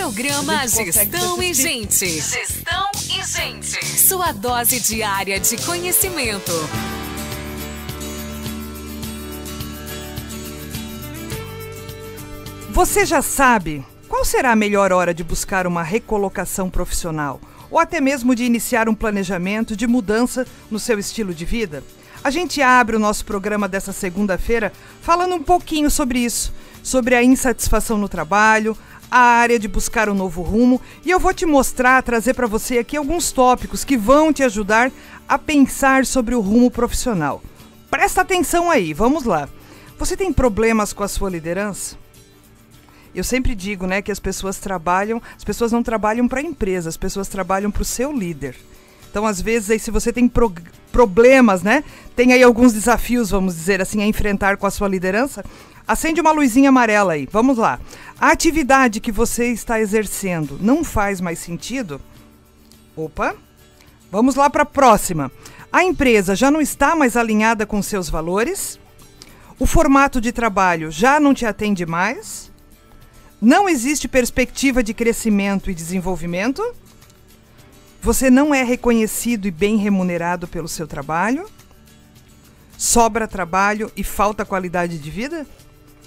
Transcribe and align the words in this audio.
Programa 0.00 0.66
Gestão 0.66 1.42
e 1.42 1.52
Gente. 1.52 2.06
Gestão 2.08 2.90
e 3.04 3.22
Gente. 3.22 3.84
Sua 3.84 4.32
dose 4.32 4.80
diária 4.80 5.38
de 5.38 5.58
conhecimento. 5.58 6.52
Você 12.70 13.04
já 13.04 13.20
sabe 13.20 13.84
qual 14.08 14.24
será 14.24 14.52
a 14.52 14.56
melhor 14.56 14.90
hora 14.90 15.12
de 15.12 15.22
buscar 15.22 15.66
uma 15.66 15.82
recolocação 15.82 16.70
profissional? 16.70 17.38
Ou 17.70 17.78
até 17.78 18.00
mesmo 18.00 18.34
de 18.34 18.44
iniciar 18.44 18.88
um 18.88 18.94
planejamento 18.94 19.76
de 19.76 19.86
mudança 19.86 20.46
no 20.70 20.78
seu 20.78 20.98
estilo 20.98 21.34
de 21.34 21.44
vida? 21.44 21.84
A 22.24 22.30
gente 22.30 22.62
abre 22.62 22.96
o 22.96 23.00
nosso 23.00 23.26
programa 23.26 23.68
dessa 23.68 23.92
segunda-feira 23.92 24.72
falando 25.02 25.34
um 25.34 25.42
pouquinho 25.42 25.90
sobre 25.90 26.20
isso, 26.20 26.54
sobre 26.82 27.14
a 27.14 27.22
insatisfação 27.22 27.98
no 27.98 28.08
trabalho, 28.08 28.74
a 29.10 29.18
área 29.18 29.58
de 29.58 29.66
buscar 29.66 30.08
um 30.08 30.14
novo 30.14 30.42
rumo, 30.42 30.80
e 31.04 31.10
eu 31.10 31.18
vou 31.18 31.34
te 31.34 31.44
mostrar, 31.44 32.02
trazer 32.02 32.34
para 32.34 32.46
você 32.46 32.78
aqui 32.78 32.96
alguns 32.96 33.32
tópicos 33.32 33.84
que 33.84 33.96
vão 33.96 34.32
te 34.32 34.42
ajudar 34.42 34.92
a 35.28 35.38
pensar 35.38 36.06
sobre 36.06 36.34
o 36.34 36.40
rumo 36.40 36.70
profissional. 36.70 37.42
Presta 37.90 38.20
atenção 38.20 38.70
aí, 38.70 38.94
vamos 38.94 39.24
lá. 39.24 39.48
Você 39.98 40.16
tem 40.16 40.32
problemas 40.32 40.92
com 40.92 41.02
a 41.02 41.08
sua 41.08 41.28
liderança? 41.28 41.96
Eu 43.14 43.24
sempre 43.24 43.54
digo, 43.54 43.86
né, 43.86 44.00
que 44.00 44.12
as 44.12 44.20
pessoas 44.20 44.58
trabalham, 44.58 45.20
as 45.36 45.42
pessoas 45.42 45.72
não 45.72 45.82
trabalham 45.82 46.28
para 46.28 46.40
a 46.40 46.44
empresa, 46.44 46.88
as 46.88 46.96
pessoas 46.96 47.26
trabalham 47.26 47.70
para 47.70 47.82
o 47.82 47.84
seu 47.84 48.12
líder. 48.12 48.56
Então, 49.10 49.26
às 49.26 49.40
vezes, 49.40 49.70
aí, 49.70 49.78
se 49.80 49.90
você 49.90 50.12
tem 50.12 50.28
pro 50.28 50.52
problemas, 50.92 51.62
né, 51.62 51.84
tem 52.16 52.32
aí 52.32 52.42
alguns 52.42 52.72
desafios, 52.72 53.30
vamos 53.30 53.54
dizer 53.54 53.80
assim, 53.80 54.02
a 54.02 54.06
enfrentar 54.06 54.56
com 54.56 54.66
a 54.66 54.70
sua 54.70 54.88
liderança, 54.88 55.44
acende 55.90 56.20
uma 56.20 56.30
luzinha 56.30 56.68
amarela 56.68 57.14
aí. 57.14 57.28
Vamos 57.30 57.58
lá. 57.58 57.80
A 58.20 58.30
atividade 58.30 59.00
que 59.00 59.10
você 59.10 59.48
está 59.48 59.80
exercendo 59.80 60.56
não 60.60 60.84
faz 60.84 61.20
mais 61.20 61.40
sentido? 61.40 62.00
Opa. 62.94 63.34
Vamos 64.10 64.36
lá 64.36 64.48
para 64.48 64.62
a 64.62 64.66
próxima. 64.66 65.32
A 65.72 65.82
empresa 65.82 66.36
já 66.36 66.48
não 66.48 66.60
está 66.60 66.94
mais 66.94 67.16
alinhada 67.16 67.66
com 67.66 67.82
seus 67.82 68.08
valores? 68.08 68.78
O 69.58 69.66
formato 69.66 70.20
de 70.20 70.30
trabalho 70.30 70.92
já 70.92 71.18
não 71.18 71.34
te 71.34 71.44
atende 71.44 71.84
mais? 71.84 72.52
Não 73.42 73.68
existe 73.68 74.06
perspectiva 74.06 74.84
de 74.84 74.94
crescimento 74.94 75.70
e 75.70 75.74
desenvolvimento? 75.74 76.62
Você 78.00 78.30
não 78.30 78.54
é 78.54 78.62
reconhecido 78.62 79.46
e 79.46 79.50
bem 79.50 79.76
remunerado 79.76 80.46
pelo 80.46 80.68
seu 80.68 80.86
trabalho? 80.86 81.48
Sobra 82.78 83.26
trabalho 83.26 83.90
e 83.96 84.04
falta 84.04 84.44
qualidade 84.44 84.98
de 84.98 85.10
vida? 85.10 85.46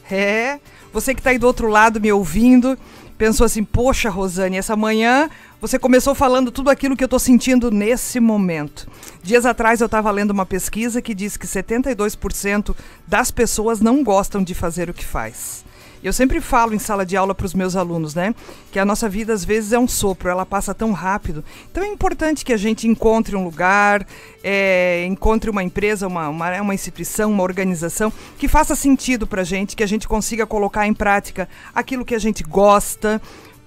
É, 0.09 0.59
você 0.91 1.13
que 1.13 1.19
está 1.19 1.31
aí 1.31 1.37
do 1.37 1.47
outro 1.47 1.67
lado 1.67 1.99
me 1.99 2.11
ouvindo, 2.11 2.77
pensou 3.17 3.45
assim: 3.45 3.63
poxa, 3.63 4.09
Rosane, 4.09 4.57
essa 4.57 4.75
manhã 4.75 5.29
você 5.63 5.79
começou 5.79 6.13
falando 6.13 6.51
tudo 6.51 6.69
aquilo 6.69 6.95
que 6.95 7.03
eu 7.03 7.07
estou 7.07 7.19
sentindo 7.19 7.71
nesse 7.71 8.19
momento. 8.19 8.85
Dias 9.23 9.45
atrás 9.45 9.79
eu 9.79 9.85
estava 9.85 10.11
lendo 10.11 10.31
uma 10.31 10.45
pesquisa 10.45 11.01
que 11.01 11.15
diz 11.15 11.37
que 11.37 11.47
72% 11.47 12.75
das 13.07 13.31
pessoas 13.31 13.79
não 13.79 14.03
gostam 14.03 14.43
de 14.43 14.53
fazer 14.53 14.89
o 14.89 14.93
que 14.93 15.05
faz. 15.05 15.63
Eu 16.03 16.11
sempre 16.11 16.41
falo 16.41 16.73
em 16.73 16.79
sala 16.79 17.05
de 17.05 17.15
aula 17.15 17.33
para 17.33 17.45
os 17.45 17.53
meus 17.53 17.77
alunos, 17.77 18.13
né? 18.13 18.35
Que 18.71 18.77
a 18.77 18.83
nossa 18.83 19.07
vida 19.07 19.31
às 19.31 19.45
vezes 19.45 19.71
é 19.71 19.79
um 19.79 19.87
sopro, 19.87 20.29
ela 20.29 20.45
passa 20.45 20.73
tão 20.73 20.91
rápido. 20.91 21.43
Então 21.71 21.81
é 21.81 21.87
importante 21.87 22.43
que 22.43 22.51
a 22.51 22.57
gente 22.57 22.87
encontre 22.87 23.35
um 23.37 23.43
lugar, 23.43 24.05
é, 24.43 25.05
encontre 25.07 25.49
uma 25.49 25.63
empresa, 25.63 26.05
uma, 26.05 26.27
uma, 26.27 26.61
uma 26.61 26.73
instituição, 26.73 27.31
uma 27.31 27.43
organização 27.43 28.11
que 28.37 28.49
faça 28.49 28.75
sentido 28.75 29.25
para 29.25 29.41
a 29.41 29.45
gente, 29.45 29.77
que 29.77 29.83
a 29.83 29.87
gente 29.87 30.05
consiga 30.05 30.45
colocar 30.45 30.85
em 30.85 30.93
prática 30.93 31.47
aquilo 31.73 32.03
que 32.03 32.15
a 32.15 32.19
gente 32.19 32.43
gosta, 32.43 33.21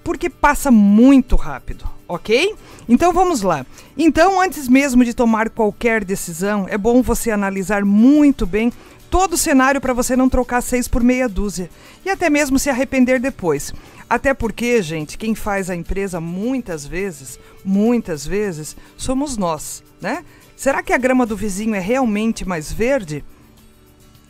porque 0.04 0.28
passa 0.28 0.70
muito 0.70 1.36
rápido, 1.36 1.84
ok? 2.06 2.54
Então 2.88 3.12
vamos 3.12 3.42
lá. 3.42 3.66
Então, 3.96 4.40
antes 4.40 4.68
mesmo 4.68 5.04
de 5.04 5.12
tomar 5.12 5.50
qualquer 5.50 6.04
decisão, 6.04 6.66
é 6.68 6.78
bom 6.78 7.02
você 7.02 7.30
analisar 7.30 7.84
muito 7.84 8.46
bem 8.46 8.70
todo 9.10 9.34
o 9.34 9.38
cenário 9.38 9.80
para 9.80 9.92
você 9.92 10.16
não 10.16 10.28
trocar 10.28 10.60
seis 10.60 10.88
por 10.88 11.02
meia 11.02 11.28
dúzia 11.28 11.70
e 12.04 12.10
até 12.10 12.28
mesmo 12.28 12.58
se 12.58 12.70
arrepender 12.70 13.20
depois. 13.20 13.72
Até 14.08 14.32
porque, 14.32 14.80
gente, 14.82 15.18
quem 15.18 15.34
faz 15.34 15.68
a 15.68 15.74
empresa 15.74 16.20
muitas 16.20 16.86
vezes, 16.86 17.38
muitas 17.64 18.26
vezes, 18.26 18.76
somos 18.96 19.36
nós, 19.36 19.82
né? 20.00 20.24
Será 20.56 20.82
que 20.82 20.92
a 20.92 20.98
grama 20.98 21.26
do 21.26 21.36
vizinho 21.36 21.74
é 21.74 21.80
realmente 21.80 22.46
mais 22.46 22.72
verde? 22.72 23.24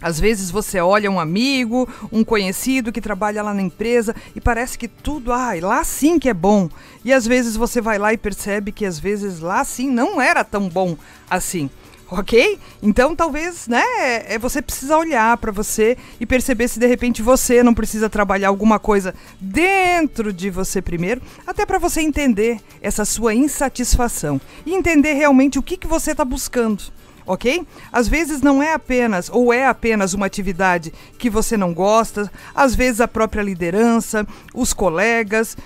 Às 0.00 0.20
vezes 0.20 0.50
você 0.50 0.78
olha 0.78 1.10
um 1.10 1.18
amigo, 1.18 1.88
um 2.12 2.22
conhecido 2.22 2.92
que 2.92 3.00
trabalha 3.00 3.42
lá 3.42 3.54
na 3.54 3.62
empresa 3.62 4.14
e 4.34 4.40
parece 4.40 4.78
que 4.78 4.88
tudo, 4.88 5.32
ai, 5.32 5.60
ah, 5.60 5.66
lá 5.66 5.84
sim 5.84 6.18
que 6.18 6.28
é 6.28 6.34
bom. 6.34 6.68
E 7.04 7.12
às 7.12 7.26
vezes 7.26 7.56
você 7.56 7.80
vai 7.80 7.98
lá 7.98 8.12
e 8.12 8.18
percebe 8.18 8.72
que 8.72 8.84
às 8.84 8.98
vezes 8.98 9.40
lá 9.40 9.64
sim 9.64 9.90
não 9.90 10.20
era 10.20 10.44
tão 10.44 10.68
bom 10.68 10.96
assim 11.30 11.70
ok? 12.10 12.58
Então 12.82 13.14
talvez, 13.14 13.66
né, 13.66 13.82
é 14.26 14.38
você 14.38 14.62
precisa 14.62 14.96
olhar 14.96 15.36
para 15.38 15.52
você 15.52 15.96
e 16.20 16.26
perceber 16.26 16.68
se 16.68 16.78
de 16.78 16.86
repente 16.86 17.22
você 17.22 17.62
não 17.62 17.74
precisa 17.74 18.08
trabalhar 18.08 18.48
alguma 18.48 18.78
coisa 18.78 19.14
dentro 19.40 20.32
de 20.32 20.50
você 20.50 20.80
primeiro, 20.80 21.20
até 21.46 21.66
para 21.66 21.78
você 21.78 22.00
entender 22.00 22.60
essa 22.80 23.04
sua 23.04 23.34
insatisfação 23.34 24.40
e 24.64 24.74
entender 24.74 25.14
realmente 25.14 25.58
o 25.58 25.62
que, 25.62 25.76
que 25.76 25.86
você 25.86 26.12
está 26.12 26.24
buscando. 26.24 26.84
Ok? 27.28 27.66
Às 27.90 28.06
vezes 28.06 28.40
não 28.40 28.62
é 28.62 28.72
apenas, 28.72 29.28
ou 29.28 29.52
é 29.52 29.66
apenas 29.66 30.14
uma 30.14 30.26
atividade 30.26 30.94
que 31.18 31.28
você 31.28 31.56
não 31.56 31.74
gosta, 31.74 32.30
às 32.54 32.72
vezes 32.76 33.00
a 33.00 33.08
própria 33.08 33.42
liderança, 33.42 34.24
os 34.54 34.72
colegas, 34.72 35.56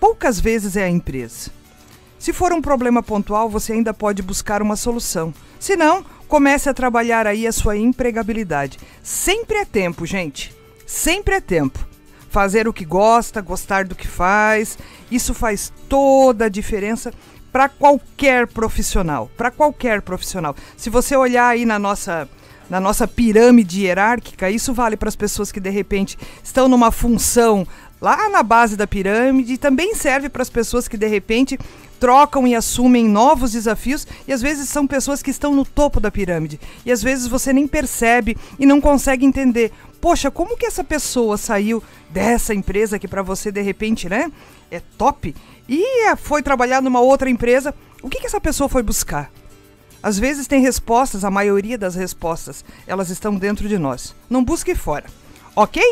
poucas 0.00 0.40
vezes 0.40 0.76
é 0.76 0.82
a 0.82 0.90
empresa. 0.90 1.52
Se 2.18 2.32
for 2.32 2.52
um 2.52 2.62
problema 2.62 3.02
pontual, 3.02 3.48
você 3.48 3.72
ainda 3.72 3.92
pode 3.92 4.22
buscar 4.22 4.62
uma 4.62 4.76
solução. 4.76 5.32
Se 5.60 5.76
não, 5.76 6.04
comece 6.26 6.68
a 6.68 6.74
trabalhar 6.74 7.26
aí 7.26 7.46
a 7.46 7.52
sua 7.52 7.76
empregabilidade. 7.76 8.78
Sempre 9.02 9.58
é 9.58 9.64
tempo, 9.64 10.06
gente. 10.06 10.54
Sempre 10.86 11.36
é 11.36 11.40
tempo. 11.40 11.78
Fazer 12.30 12.66
o 12.68 12.72
que 12.72 12.84
gosta, 12.84 13.40
gostar 13.40 13.84
do 13.84 13.94
que 13.94 14.06
faz, 14.06 14.78
isso 15.10 15.32
faz 15.32 15.72
toda 15.88 16.46
a 16.46 16.50
diferença 16.50 17.12
para 17.52 17.68
qualquer 17.68 18.46
profissional, 18.46 19.30
para 19.36 19.50
qualquer 19.50 20.02
profissional. 20.02 20.54
Se 20.76 20.90
você 20.90 21.16
olhar 21.16 21.48
aí 21.48 21.64
na 21.64 21.78
nossa 21.78 22.28
na 22.68 22.80
nossa 22.80 23.06
pirâmide 23.06 23.82
hierárquica, 23.82 24.50
isso 24.50 24.74
vale 24.74 24.96
para 24.96 25.08
as 25.08 25.16
pessoas 25.16 25.52
que 25.52 25.60
de 25.60 25.70
repente 25.70 26.18
estão 26.42 26.68
numa 26.68 26.90
função 26.90 27.66
lá 28.06 28.28
na 28.28 28.40
base 28.40 28.76
da 28.76 28.86
pirâmide 28.86 29.54
e 29.54 29.58
também 29.58 29.92
serve 29.92 30.28
para 30.28 30.40
as 30.40 30.48
pessoas 30.48 30.86
que 30.86 30.96
de 30.96 31.08
repente 31.08 31.58
trocam 31.98 32.46
e 32.46 32.54
assumem 32.54 33.08
novos 33.08 33.50
desafios 33.50 34.06
e 34.28 34.32
às 34.32 34.40
vezes 34.40 34.68
são 34.68 34.86
pessoas 34.86 35.24
que 35.24 35.30
estão 35.32 35.52
no 35.52 35.64
topo 35.64 35.98
da 35.98 36.08
pirâmide 36.08 36.60
e 36.84 36.92
às 36.92 37.02
vezes 37.02 37.26
você 37.26 37.52
nem 37.52 37.66
percebe 37.66 38.36
e 38.60 38.64
não 38.64 38.80
consegue 38.80 39.26
entender. 39.26 39.72
Poxa, 40.00 40.30
como 40.30 40.56
que 40.56 40.66
essa 40.66 40.84
pessoa 40.84 41.36
saiu 41.36 41.82
dessa 42.08 42.54
empresa 42.54 42.96
que 42.96 43.08
para 43.08 43.22
você 43.22 43.50
de 43.50 43.60
repente, 43.60 44.08
né, 44.08 44.30
é 44.70 44.80
top 44.96 45.34
e 45.68 46.14
foi 46.14 46.44
trabalhar 46.44 46.80
numa 46.80 47.00
outra 47.00 47.28
empresa? 47.28 47.74
O 48.04 48.08
que 48.08 48.20
que 48.20 48.26
essa 48.26 48.40
pessoa 48.40 48.68
foi 48.68 48.84
buscar? 48.84 49.32
Às 50.00 50.16
vezes 50.16 50.46
tem 50.46 50.60
respostas, 50.60 51.24
a 51.24 51.30
maioria 51.30 51.76
das 51.76 51.96
respostas, 51.96 52.64
elas 52.86 53.10
estão 53.10 53.34
dentro 53.34 53.68
de 53.68 53.76
nós. 53.76 54.14
Não 54.30 54.44
busque 54.44 54.76
fora. 54.76 55.06
OK? 55.56 55.82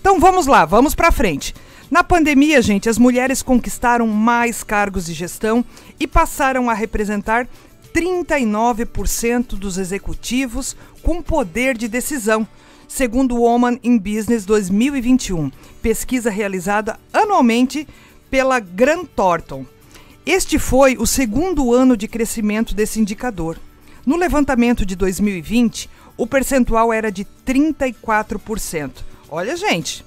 Então 0.00 0.18
vamos 0.18 0.46
lá, 0.46 0.64
vamos 0.64 0.94
para 0.94 1.12
frente. 1.12 1.54
Na 1.90 2.04
pandemia, 2.04 2.60
gente, 2.60 2.88
as 2.88 2.98
mulheres 2.98 3.42
conquistaram 3.42 4.06
mais 4.06 4.62
cargos 4.62 5.06
de 5.06 5.14
gestão 5.14 5.64
e 5.98 6.06
passaram 6.06 6.68
a 6.68 6.74
representar 6.74 7.48
39% 7.94 9.56
dos 9.56 9.78
executivos 9.78 10.76
com 11.02 11.22
poder 11.22 11.76
de 11.76 11.88
decisão, 11.88 12.46
segundo 12.86 13.36
o 13.36 13.40
Woman 13.40 13.78
in 13.82 13.98
Business 13.98 14.44
2021, 14.44 15.50
pesquisa 15.80 16.30
realizada 16.30 16.98
anualmente 17.12 17.88
pela 18.30 18.60
Grant 18.60 19.08
Thornton. 19.16 19.64
Este 20.26 20.58
foi 20.58 20.96
o 20.98 21.06
segundo 21.06 21.72
ano 21.72 21.96
de 21.96 22.06
crescimento 22.06 22.74
desse 22.74 23.00
indicador. 23.00 23.58
No 24.04 24.16
levantamento 24.16 24.84
de 24.84 24.94
2020, 24.94 25.88
o 26.18 26.26
percentual 26.26 26.92
era 26.92 27.10
de 27.10 27.26
34%. 27.46 28.90
Olha, 29.28 29.56
gente, 29.56 30.04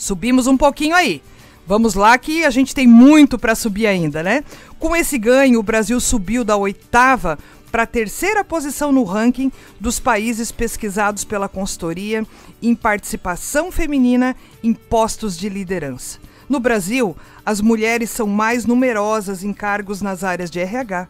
Subimos 0.00 0.46
um 0.46 0.56
pouquinho 0.56 0.96
aí. 0.96 1.22
Vamos 1.66 1.92
lá 1.92 2.16
que 2.16 2.42
a 2.42 2.48
gente 2.48 2.74
tem 2.74 2.86
muito 2.86 3.38
para 3.38 3.54
subir 3.54 3.86
ainda, 3.86 4.22
né? 4.22 4.42
Com 4.78 4.96
esse 4.96 5.18
ganho, 5.18 5.60
o 5.60 5.62
Brasil 5.62 6.00
subiu 6.00 6.42
da 6.42 6.56
oitava 6.56 7.38
para 7.70 7.82
a 7.82 7.86
terceira 7.86 8.42
posição 8.42 8.92
no 8.92 9.04
ranking 9.04 9.52
dos 9.78 10.00
países 10.00 10.50
pesquisados 10.50 11.22
pela 11.22 11.50
consultoria 11.50 12.26
em 12.62 12.74
participação 12.74 13.70
feminina 13.70 14.34
em 14.64 14.72
postos 14.72 15.36
de 15.36 15.50
liderança. 15.50 16.18
No 16.48 16.58
Brasil, 16.58 17.14
as 17.44 17.60
mulheres 17.60 18.08
são 18.08 18.26
mais 18.26 18.64
numerosas 18.64 19.44
em 19.44 19.52
cargos 19.52 20.00
nas 20.00 20.24
áreas 20.24 20.50
de 20.50 20.58
RH. 20.60 21.08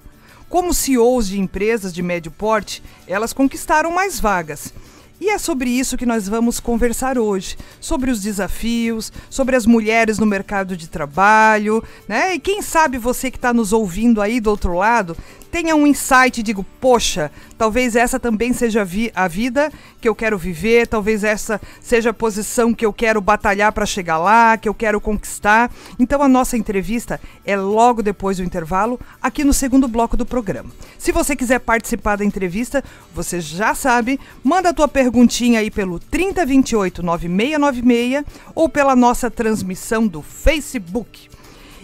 Como 0.48 0.75
CEOs 0.75 1.28
de 1.28 1.38
empresas 1.38 1.92
de 1.92 2.02
médio 2.02 2.32
porte, 2.32 2.82
elas 3.06 3.32
conquistaram 3.32 3.92
mais 3.92 4.19
vagas 4.19 4.75
E 5.20 5.28
é 5.28 5.37
sobre 5.37 5.69
isso 5.69 5.99
que 5.99 6.06
nós 6.06 6.26
vamos 6.26 6.58
conversar 6.58 7.19
hoje, 7.19 7.56
sobre 7.78 8.11
os 8.11 8.22
desafios, 8.22 9.12
sobre 9.28 9.55
as 9.55 9.67
mulheres 9.67 10.19
no 10.19 10.25
mercado 10.25 10.75
de 10.75 10.88
trabalho, 10.88 11.84
né? 12.08 12.34
E 12.34 12.40
quem 12.40 12.62
sabe 12.62 12.96
você 12.96 13.31
que 13.31 13.37
está 13.37 13.52
nos 13.52 13.72
ouvindo 13.72 14.22
aí 14.22 14.40
do 14.40 14.49
outro 14.49 14.72
lado 14.72 15.14
tenha 15.50 15.75
um 15.75 15.87
insight 15.87 16.41
e 16.41 16.43
digo, 16.43 16.64
poxa, 16.81 17.31
talvez 17.58 17.97
essa 17.97 18.19
também 18.19 18.52
seja 18.52 18.85
vi 18.85 19.11
a 19.14 19.26
vida 19.26 19.70
que 20.00 20.08
eu 20.08 20.14
quero 20.14 20.38
viver, 20.38 20.87
talvez 20.87 21.25
essa 21.25 21.61
seja 21.81 22.11
a 22.11 22.14
posição 22.14 22.73
que 22.73 22.87
eu 22.87 22.93
quero 22.93 23.20
batalhar 23.20 23.73
para 23.73 23.85
chegar 23.85 24.19
lá, 24.19 24.56
que 24.56 24.69
eu 24.69 24.75
quero 24.75 25.00
conquistar. 25.00 25.70
Então 25.99 26.23
a 26.23 26.29
nossa 26.29 26.56
entrevista 26.56 27.20
é 27.44 27.56
logo 27.56 28.02
depois 28.02 28.38
do 28.38 28.44
intervalo, 28.44 28.99
aqui 29.20 29.44
no 29.44 29.52
segundo 29.52 29.88
bloco 29.88 30.17
do 30.17 30.25
programa. 30.25 30.70
Se 30.99 31.12
você 31.12 31.35
quiser 31.35 31.58
participar 31.61 32.17
da 32.17 32.25
entrevista, 32.25 32.82
você 33.14 33.41
já 33.41 33.75
sabe, 33.75 34.19
manda 34.43 34.70
a 34.70 34.75
tua 34.75 34.88
perguntinha 34.88 35.61
aí 35.61 35.70
pelo 35.70 35.99
3028 35.99 37.02
9696 37.02 38.25
ou 38.55 38.69
pela 38.69 38.94
nossa 38.94 39.31
transmissão 39.31 40.06
do 40.06 40.23
Facebook. 40.23 41.29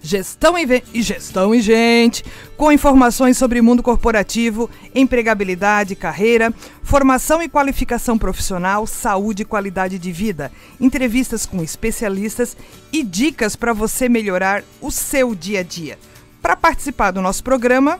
Gestão 0.02 0.58
e, 0.58 0.84
e 0.94 1.02
Gestão 1.02 1.54
e 1.54 1.62
Gente, 1.62 2.24
com 2.56 2.72
informações 2.72 3.38
sobre 3.38 3.62
mundo 3.62 3.84
corporativo, 3.84 4.70
empregabilidade, 4.96 5.96
carreira, 5.96 6.54
formação 6.82 7.42
e 7.42 7.50
qualificação 7.50 8.18
profissional, 8.18 8.88
saúde 8.88 9.44
e 9.44 9.46
qualidade 9.46 10.00
de 10.00 10.12
vida, 10.12 10.52
entrevistas 10.80 11.46
com 11.46 11.62
especialistas 11.62 12.56
e 12.92 13.04
dicas 13.04 13.56
para 13.56 13.74
você 13.74 14.10
melhorar 14.10 14.64
o 14.82 14.90
seu 14.92 15.36
dia 15.36 15.60
a 15.60 15.64
dia. 15.64 16.00
Para 16.42 16.56
participar 16.56 17.12
do 17.12 17.22
nosso 17.22 17.44
programa, 17.44 18.00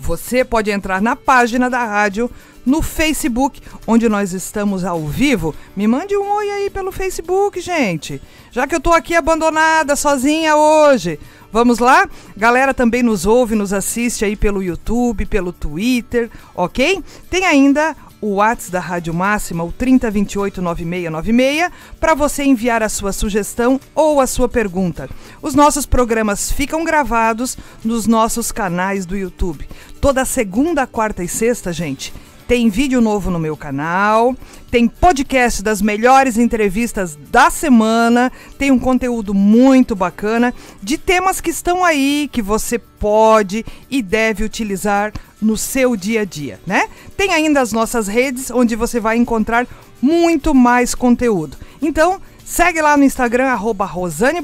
você 0.00 0.44
pode 0.44 0.70
entrar 0.70 1.00
na 1.00 1.14
página 1.14 1.68
da 1.68 1.84
rádio 1.84 2.30
no 2.64 2.82
Facebook, 2.82 3.60
onde 3.86 4.08
nós 4.08 4.32
estamos 4.32 4.84
ao 4.84 5.06
vivo. 5.06 5.54
Me 5.76 5.86
mande 5.86 6.16
um 6.16 6.28
oi 6.28 6.50
aí 6.50 6.70
pelo 6.70 6.90
Facebook, 6.90 7.60
gente. 7.60 8.20
Já 8.50 8.66
que 8.66 8.74
eu 8.74 8.80
tô 8.80 8.92
aqui 8.92 9.14
abandonada, 9.14 9.94
sozinha 9.94 10.56
hoje. 10.56 11.18
Vamos 11.52 11.78
lá? 11.78 12.08
Galera 12.36 12.72
também 12.72 13.02
nos 13.02 13.26
ouve, 13.26 13.54
nos 13.54 13.72
assiste 13.72 14.24
aí 14.24 14.36
pelo 14.36 14.62
YouTube, 14.62 15.26
pelo 15.26 15.52
Twitter, 15.52 16.30
ok? 16.54 17.02
Tem 17.28 17.44
ainda 17.44 17.96
o 18.20 18.34
WhatsApp 18.34 18.72
da 18.72 18.80
Rádio 18.80 19.14
Máxima, 19.14 19.64
o 19.64 19.72
30289696, 19.72 21.70
para 21.98 22.14
você 22.14 22.44
enviar 22.44 22.82
a 22.82 22.88
sua 22.88 23.12
sugestão 23.12 23.80
ou 23.94 24.20
a 24.20 24.26
sua 24.26 24.48
pergunta. 24.48 25.08
Os 25.40 25.54
nossos 25.54 25.86
programas 25.86 26.52
ficam 26.52 26.84
gravados 26.84 27.56
nos 27.84 28.06
nossos 28.06 28.52
canais 28.52 29.06
do 29.06 29.16
YouTube. 29.16 29.68
Toda 30.00 30.24
segunda, 30.24 30.86
quarta 30.86 31.24
e 31.24 31.28
sexta, 31.28 31.72
gente, 31.72 32.12
tem 32.50 32.68
vídeo 32.68 33.00
novo 33.00 33.30
no 33.30 33.38
meu 33.38 33.56
canal, 33.56 34.34
tem 34.72 34.88
podcast 34.88 35.62
das 35.62 35.80
melhores 35.80 36.36
entrevistas 36.36 37.16
da 37.30 37.48
semana, 37.48 38.32
tem 38.58 38.72
um 38.72 38.78
conteúdo 38.78 39.32
muito 39.32 39.94
bacana 39.94 40.52
de 40.82 40.98
temas 40.98 41.40
que 41.40 41.50
estão 41.50 41.84
aí 41.84 42.28
que 42.32 42.42
você 42.42 42.76
pode 42.76 43.64
e 43.88 44.02
deve 44.02 44.42
utilizar 44.42 45.12
no 45.40 45.56
seu 45.56 45.94
dia 45.94 46.22
a 46.22 46.24
dia, 46.24 46.58
né? 46.66 46.88
Tem 47.16 47.32
ainda 47.32 47.60
as 47.60 47.70
nossas 47.70 48.08
redes 48.08 48.50
onde 48.50 48.74
você 48.74 48.98
vai 48.98 49.16
encontrar 49.16 49.64
muito 50.02 50.52
mais 50.52 50.92
conteúdo. 50.92 51.56
Então, 51.80 52.20
segue 52.44 52.82
lá 52.82 52.96
no 52.96 53.04
Instagram 53.04 53.46
arroba 53.46 53.84
Rosane 53.84 54.40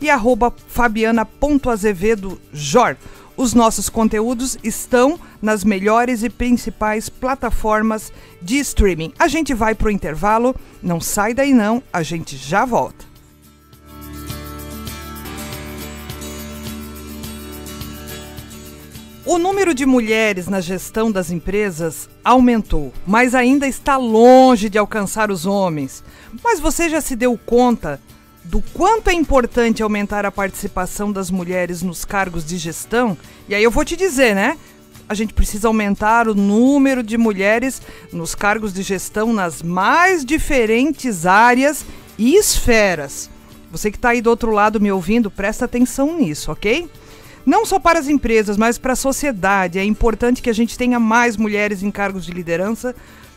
e 0.00 0.08
arroba 0.08 0.54
Fabiana.azevedo.jor. 0.68 2.96
Os 3.36 3.52
nossos 3.52 3.90
conteúdos 3.90 4.56
estão 4.64 5.20
nas 5.42 5.62
melhores 5.62 6.22
e 6.22 6.30
principais 6.30 7.08
plataformas 7.10 8.10
de 8.40 8.58
streaming. 8.58 9.12
A 9.18 9.28
gente 9.28 9.52
vai 9.52 9.74
para 9.74 9.88
o 9.88 9.90
intervalo, 9.90 10.56
não 10.82 11.00
sai 11.00 11.34
daí 11.34 11.52
não, 11.52 11.82
a 11.92 12.02
gente 12.02 12.36
já 12.36 12.64
volta. 12.64 13.04
O 19.26 19.38
número 19.38 19.74
de 19.74 19.84
mulheres 19.84 20.46
na 20.46 20.60
gestão 20.60 21.10
das 21.10 21.32
empresas 21.32 22.08
aumentou, 22.24 22.92
mas 23.04 23.34
ainda 23.34 23.66
está 23.66 23.96
longe 23.96 24.70
de 24.70 24.78
alcançar 24.78 25.32
os 25.32 25.44
homens. 25.44 26.02
Mas 26.44 26.60
você 26.60 26.88
já 26.88 27.00
se 27.00 27.16
deu 27.16 27.36
conta 27.36 28.00
do 28.48 28.62
quanto 28.72 29.08
é 29.08 29.12
importante 29.12 29.82
aumentar 29.82 30.24
a 30.24 30.30
participação 30.30 31.10
das 31.10 31.30
mulheres 31.30 31.82
nos 31.82 32.04
cargos 32.04 32.44
de 32.44 32.56
gestão. 32.56 33.16
E 33.48 33.54
aí 33.54 33.62
eu 33.62 33.70
vou 33.70 33.84
te 33.84 33.96
dizer, 33.96 34.34
né? 34.34 34.56
A 35.08 35.14
gente 35.14 35.34
precisa 35.34 35.68
aumentar 35.68 36.28
o 36.28 36.34
número 36.34 37.02
de 37.02 37.16
mulheres 37.16 37.80
nos 38.12 38.34
cargos 38.34 38.72
de 38.72 38.82
gestão 38.82 39.32
nas 39.32 39.62
mais 39.62 40.24
diferentes 40.24 41.26
áreas 41.26 41.84
e 42.18 42.36
esferas. 42.36 43.30
Você 43.70 43.90
que 43.90 43.98
está 43.98 44.10
aí 44.10 44.20
do 44.20 44.30
outro 44.30 44.50
lado 44.50 44.80
me 44.80 44.90
ouvindo, 44.90 45.30
presta 45.30 45.64
atenção 45.64 46.16
nisso, 46.18 46.50
ok? 46.50 46.88
Não 47.44 47.64
só 47.64 47.78
para 47.78 47.98
as 47.98 48.08
empresas, 48.08 48.56
mas 48.56 48.78
para 48.78 48.94
a 48.94 48.96
sociedade. 48.96 49.78
É 49.78 49.84
importante 49.84 50.42
que 50.42 50.50
a 50.50 50.54
gente 50.54 50.76
tenha 50.76 50.98
mais 50.98 51.36
mulheres 51.36 51.82
em 51.82 51.90
cargos 51.90 52.24
de 52.24 52.32
liderança 52.32 52.94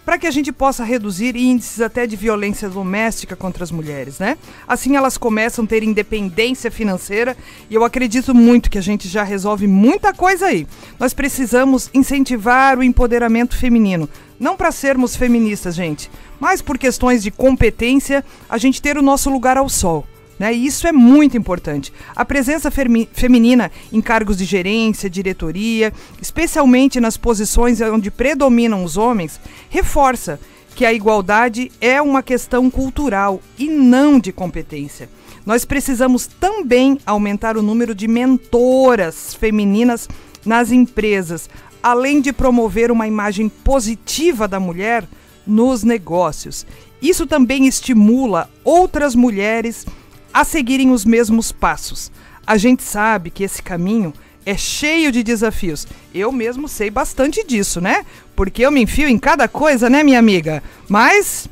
para 0.10 0.18
que 0.18 0.26
a 0.26 0.32
gente 0.32 0.52
possa 0.52 0.84
reduzir 0.84 1.36
índices 1.36 1.80
até 1.82 2.08
de 2.08 2.16
violência 2.16 2.68
doméstica 2.68 3.36
contra 3.36 3.64
as 3.64 3.70
mulheres, 3.70 4.18
né? 4.18 4.40
Assim 4.68 4.96
elas 4.96 5.20
começam 5.20 5.64
a 5.64 5.68
ter 5.68 5.84
independência 5.84 6.72
financeira 6.72 7.38
e 7.70 7.76
eu 7.76 7.84
acredito 7.84 8.34
muito 8.34 8.72
que 8.72 8.80
a 8.80 8.82
gente 8.82 9.08
já 9.08 9.22
resolve 9.22 9.68
muita 9.68 10.12
coisa 10.12 10.48
aí. 10.48 10.66
Nós 11.00 11.14
precisamos 11.14 11.92
incentivar 11.94 12.80
o 12.80 12.84
empoderamento 12.84 13.56
feminino, 13.56 14.10
não 14.40 14.58
para 14.58 14.72
sermos 14.72 15.16
feministas, 15.16 15.76
gente, 15.76 16.10
mas 16.40 16.60
por 16.60 16.80
questões 16.80 17.22
de 17.22 17.30
competência, 17.30 18.26
a 18.50 18.58
gente 18.58 18.82
ter 18.82 18.98
o 18.98 19.04
nosso 19.04 19.30
lugar 19.30 19.58
ao 19.58 19.70
sol. 19.70 20.08
Né? 20.40 20.54
E 20.54 20.66
isso 20.66 20.88
é 20.88 20.92
muito 20.94 21.38
importante. 21.38 21.92
A 22.16 22.24
presença 22.24 22.72
feminina 22.72 23.70
em 23.92 24.02
cargos 24.02 24.38
de 24.38 24.46
gerência, 24.46 25.10
diretoria, 25.10 25.94
especialmente 26.22 27.00
nas 27.00 27.18
posições 27.18 27.82
onde 27.82 28.10
predominam 28.10 28.84
os 28.86 28.96
homens, 28.96 29.40
reforça 29.70 30.40
que 30.76 30.86
a 30.86 30.94
igualdade 30.94 31.70
é 31.82 32.02
uma 32.02 32.24
questão 32.24 32.72
cultural 32.72 33.42
e 33.58 33.68
não 33.68 34.18
de 34.18 34.32
competência. 34.32 35.10
Nós 35.46 35.66
precisamos 35.66 36.26
também 36.26 36.98
aumentar 37.06 37.58
o 37.58 37.62
número 37.62 37.94
de 37.94 38.08
mentoras 38.08 39.34
femininas 39.34 40.08
nas 40.46 40.72
empresas, 40.72 41.50
além 41.84 42.22
de 42.22 42.32
promover 42.32 42.92
uma 42.92 43.08
imagem 43.08 43.50
positiva 43.50 44.48
da 44.48 44.60
mulher 44.60 45.04
nos 45.46 45.84
negócios. 45.84 46.66
Isso 47.02 47.28
também 47.28 47.68
estimula 47.68 48.50
outras 48.64 49.16
mulheres 49.16 49.86
a 50.34 50.44
seguirem 50.44 50.92
os 50.92 51.06
mesmos 51.06 51.52
passos. 51.52 52.12
A 52.46 52.58
gente 52.58 52.84
sabe 52.84 53.30
que 53.30 53.44
esse 53.44 53.62
caminho 53.62 54.14
é 54.46 54.58
cheio 54.58 55.12
de 55.12 55.22
desafios. 55.22 55.86
Eu 56.14 56.32
mesmo 56.32 56.68
sei 56.68 56.90
bastante 56.90 57.46
disso, 57.46 57.80
né? 57.80 58.06
Porque 58.36 58.66
eu 58.66 58.72
me 58.72 58.82
enfio 58.82 59.08
em 59.08 59.20
cada 59.20 59.48
coisa, 59.48 59.90
né, 59.90 60.04
minha 60.04 60.20
amiga? 60.20 60.64
Mas 60.88 61.48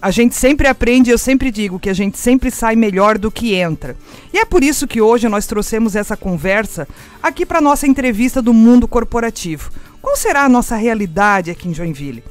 a 0.00 0.10
gente 0.10 0.36
sempre 0.36 0.68
aprende, 0.68 1.10
eu 1.10 1.18
sempre 1.18 1.50
digo 1.50 1.78
que 1.78 1.90
a 1.90 1.94
gente 1.94 2.16
sempre 2.16 2.50
sai 2.50 2.76
melhor 2.76 3.18
do 3.18 3.30
que 3.30 3.54
entra. 3.54 3.96
E 4.32 4.38
é 4.38 4.44
por 4.44 4.62
isso 4.62 4.86
que 4.86 5.00
hoje 5.00 5.28
nós 5.28 5.46
trouxemos 5.46 5.96
essa 5.96 6.16
conversa 6.16 6.86
aqui 7.22 7.44
para 7.44 7.60
nossa 7.60 7.86
entrevista 7.86 8.40
do 8.40 8.54
mundo 8.54 8.86
corporativo. 8.86 9.70
Qual 10.00 10.16
será 10.16 10.44
a 10.44 10.48
nossa 10.48 10.76
realidade 10.76 11.50
aqui 11.50 11.68
em 11.68 11.74
Joinville? 11.74 12.22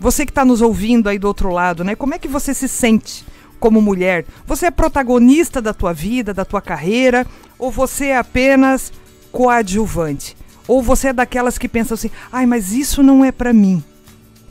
Você 0.00 0.26
que 0.26 0.32
está 0.32 0.44
nos 0.44 0.60
ouvindo 0.60 1.08
aí 1.08 1.18
do 1.18 1.28
outro 1.28 1.50
lado, 1.50 1.84
né? 1.84 1.94
Como 1.94 2.12
é 2.12 2.18
que 2.18 2.28
você 2.28 2.52
se 2.52 2.68
sente? 2.68 3.24
Como 3.58 3.80
mulher? 3.80 4.24
Você 4.46 4.66
é 4.66 4.70
protagonista 4.70 5.60
da 5.60 5.72
tua 5.72 5.92
vida, 5.92 6.34
da 6.34 6.44
tua 6.44 6.60
carreira, 6.60 7.26
ou 7.58 7.70
você 7.70 8.06
é 8.06 8.18
apenas 8.18 8.92
coadjuvante? 9.32 10.36
Ou 10.68 10.82
você 10.82 11.08
é 11.08 11.12
daquelas 11.12 11.58
que 11.58 11.68
pensam 11.68 11.94
assim: 11.94 12.10
"Ai, 12.32 12.46
mas 12.46 12.72
isso 12.72 13.02
não 13.02 13.24
é 13.24 13.32
para 13.32 13.52
mim". 13.52 13.82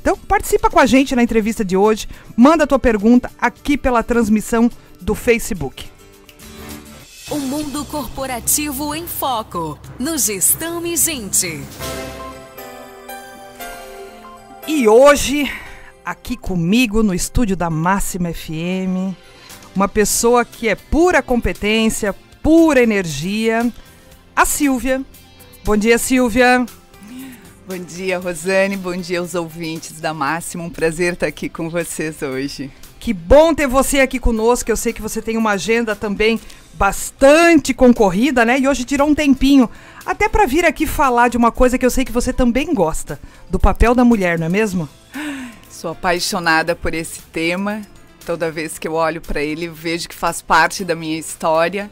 Então, 0.02 0.16
participa 0.16 0.70
com 0.70 0.80
a 0.80 0.86
gente 0.86 1.16
na 1.16 1.24
entrevista 1.24 1.66
de 1.66 1.76
hoje, 1.76 2.08
manda 2.38 2.64
a 2.64 2.68
tua 2.68 2.78
pergunta 2.78 3.32
aqui 3.40 3.76
pela 3.76 4.04
transmissão 4.04 4.70
do 5.02 5.16
Facebook. 5.16 5.88
O 7.32 7.40
mundo 7.40 7.84
corporativo 7.86 8.94
em 8.94 9.08
foco, 9.08 9.80
no 9.98 10.16
Gestão 10.16 10.86
e 10.86 10.96
Gente. 10.96 11.60
E 14.68 14.88
hoje, 14.88 15.52
aqui 16.06 16.38
comigo 16.38 17.02
no 17.02 17.14
estúdio 17.14 17.58
da 17.58 17.70
Máxima 17.70 18.32
FM, 18.32 19.16
uma 19.76 19.88
pessoa 19.88 20.46
que 20.46 20.70
é 20.70 20.76
pura 20.76 21.22
competência, 21.22 22.14
pura 22.44 22.84
energia, 22.84 23.74
a 24.36 24.46
Silvia. 24.46 25.02
Bom 25.64 25.76
dia, 25.76 25.98
Silvia. 25.98 26.64
Bom 27.68 27.80
dia, 27.80 28.20
Rosane. 28.20 28.78
Bom 28.78 28.96
dia 28.96 29.20
aos 29.20 29.34
ouvintes 29.34 30.00
da 30.00 30.14
Máxima. 30.14 30.64
Um 30.64 30.70
prazer 30.70 31.14
estar 31.14 31.26
aqui 31.26 31.50
com 31.50 31.72
vocês 31.72 32.22
hoje. 32.22 32.72
Que 33.00 33.12
bom 33.12 33.56
ter 33.56 33.68
você 33.68 34.00
aqui 34.00 34.20
conosco. 34.20 34.70
Eu 34.70 34.78
sei 34.78 34.94
que 34.94 35.02
você 35.02 35.22
tem 35.22 35.36
uma 35.38 35.52
agenda 35.52 35.96
também 35.96 36.40
bastante 36.76 37.74
concorrida, 37.74 38.46
né? 38.46 38.60
E 38.60 38.68
hoje 38.68 38.84
tirou 38.84 39.08
um 39.08 39.16
tempinho 39.16 39.68
até 40.06 40.30
para 40.30 40.46
vir 40.46 40.66
aqui 40.66 40.86
falar 40.86 41.30
de 41.30 41.38
uma 41.38 41.52
coisa 41.52 41.78
que 41.80 41.86
eu 41.86 41.90
sei 41.90 42.06
que 42.06 42.12
você 42.12 42.32
também 42.32 42.74
gosta, 42.74 43.20
do 43.50 43.58
papel 43.58 43.96
da 43.96 44.06
mulher, 44.06 44.38
não 44.38 44.46
é 44.46 44.50
mesmo? 44.50 44.88
Sou 45.76 45.92
apaixonada 45.92 46.74
por 46.74 46.94
esse 46.94 47.22
tema. 47.34 47.82
Toda 48.26 48.50
vez 48.50 48.80
que 48.80 48.88
eu 48.88 48.94
olho 48.94 49.20
para 49.20 49.44
ele, 49.44 49.68
vejo 49.68 50.08
que 50.08 50.16
faz 50.16 50.42
parte 50.42 50.86
da 50.86 50.96
minha 50.96 51.20
história 51.20 51.92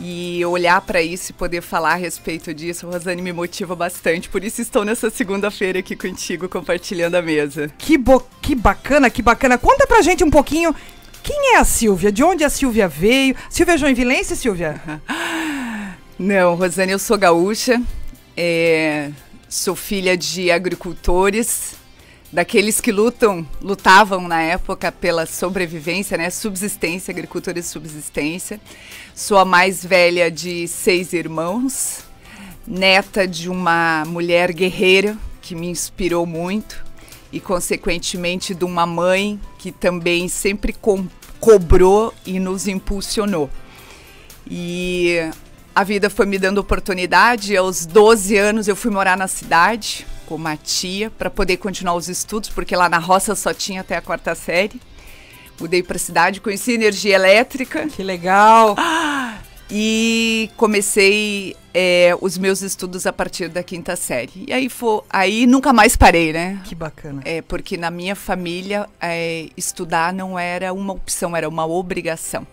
e 0.00 0.42
olhar 0.46 0.80
para 0.80 1.02
isso 1.02 1.32
e 1.32 1.34
poder 1.34 1.60
falar 1.60 1.92
a 1.92 1.96
respeito 1.96 2.54
disso, 2.54 2.88
Rosane 2.88 3.20
me 3.20 3.30
motiva 3.30 3.76
bastante. 3.76 4.30
Por 4.30 4.42
isso 4.42 4.62
estou 4.62 4.82
nessa 4.82 5.10
segunda-feira 5.10 5.80
aqui 5.80 5.94
contigo 5.94 6.48
compartilhando 6.48 7.16
a 7.16 7.22
mesa. 7.22 7.70
Que, 7.76 7.96
que 8.40 8.54
bacana, 8.54 9.10
que 9.10 9.20
bacana. 9.20 9.58
Conta 9.58 9.86
pra 9.86 10.00
gente 10.00 10.24
um 10.24 10.30
pouquinho 10.30 10.74
quem 11.22 11.52
é 11.52 11.58
a 11.58 11.64
Silvia? 11.64 12.10
De 12.10 12.24
onde 12.24 12.44
a 12.44 12.48
Silvia 12.48 12.88
veio? 12.88 13.36
Silvia 13.50 13.74
é 13.74 13.78
Joinvilense, 13.78 14.36
Silvia? 14.36 14.80
Não, 16.18 16.54
Rosane, 16.54 16.92
eu 16.92 16.98
sou 16.98 17.18
gaúcha, 17.18 17.78
é, 18.34 19.10
sou 19.50 19.76
filha 19.76 20.16
de 20.16 20.50
agricultores, 20.50 21.77
daqueles 22.32 22.80
que 22.80 22.92
lutam, 22.92 23.46
lutavam 23.60 24.28
na 24.28 24.40
época 24.42 24.92
pela 24.92 25.26
sobrevivência, 25.26 26.16
né? 26.16 26.30
Subsistência, 26.30 27.10
agricultura 27.10 27.58
e 27.58 27.62
subsistência. 27.62 28.60
Sou 29.14 29.38
a 29.38 29.44
mais 29.44 29.84
velha 29.84 30.30
de 30.30 30.68
seis 30.68 31.12
irmãos, 31.12 32.04
neta 32.66 33.26
de 33.26 33.48
uma 33.48 34.04
mulher 34.06 34.52
guerreira 34.52 35.16
que 35.40 35.54
me 35.54 35.68
inspirou 35.68 36.26
muito 36.26 36.84
e, 37.32 37.40
consequentemente, 37.40 38.54
de 38.54 38.64
uma 38.64 38.86
mãe 38.86 39.40
que 39.58 39.72
também 39.72 40.28
sempre 40.28 40.74
cobrou 41.40 42.12
e 42.26 42.38
nos 42.38 42.68
impulsionou. 42.68 43.50
E 44.50 45.18
a 45.74 45.82
vida 45.84 46.10
foi 46.10 46.26
me 46.26 46.38
dando 46.38 46.58
oportunidade. 46.58 47.56
Aos 47.56 47.86
12 47.86 48.36
anos 48.36 48.68
eu 48.68 48.76
fui 48.76 48.90
morar 48.90 49.16
na 49.16 49.28
cidade 49.28 50.06
com 50.28 50.34
uma 50.34 50.58
tia 50.58 51.10
para 51.10 51.30
poder 51.30 51.56
continuar 51.56 51.94
os 51.94 52.06
estudos, 52.06 52.50
porque 52.50 52.76
lá 52.76 52.86
na 52.86 52.98
roça 52.98 53.34
só 53.34 53.54
tinha 53.54 53.80
até 53.80 53.96
a 53.96 54.02
quarta 54.02 54.34
série. 54.34 54.78
Mudei 55.58 55.82
para 55.82 55.96
a 55.96 55.98
cidade, 55.98 56.38
conheci 56.38 56.72
energia 56.72 57.14
elétrica. 57.14 57.88
Que 57.88 58.02
legal! 58.02 58.76
E 59.70 60.50
comecei 60.56 61.56
é, 61.74 62.16
os 62.20 62.38
meus 62.38 62.60
estudos 62.60 63.06
a 63.06 63.12
partir 63.12 63.48
da 63.48 63.62
quinta 63.62 63.96
série. 63.96 64.44
E 64.46 64.52
aí, 64.52 64.68
foi, 64.68 65.00
aí 65.10 65.46
nunca 65.46 65.72
mais 65.72 65.96
parei, 65.96 66.32
né? 66.32 66.60
Que 66.64 66.74
bacana. 66.74 67.22
É, 67.24 67.42
porque 67.42 67.76
na 67.76 67.90
minha 67.90 68.14
família, 68.14 68.86
é, 69.00 69.48
estudar 69.56 70.12
não 70.12 70.38
era 70.38 70.72
uma 70.72 70.92
opção, 70.92 71.34
era 71.34 71.48
uma 71.48 71.66
obrigação. 71.66 72.46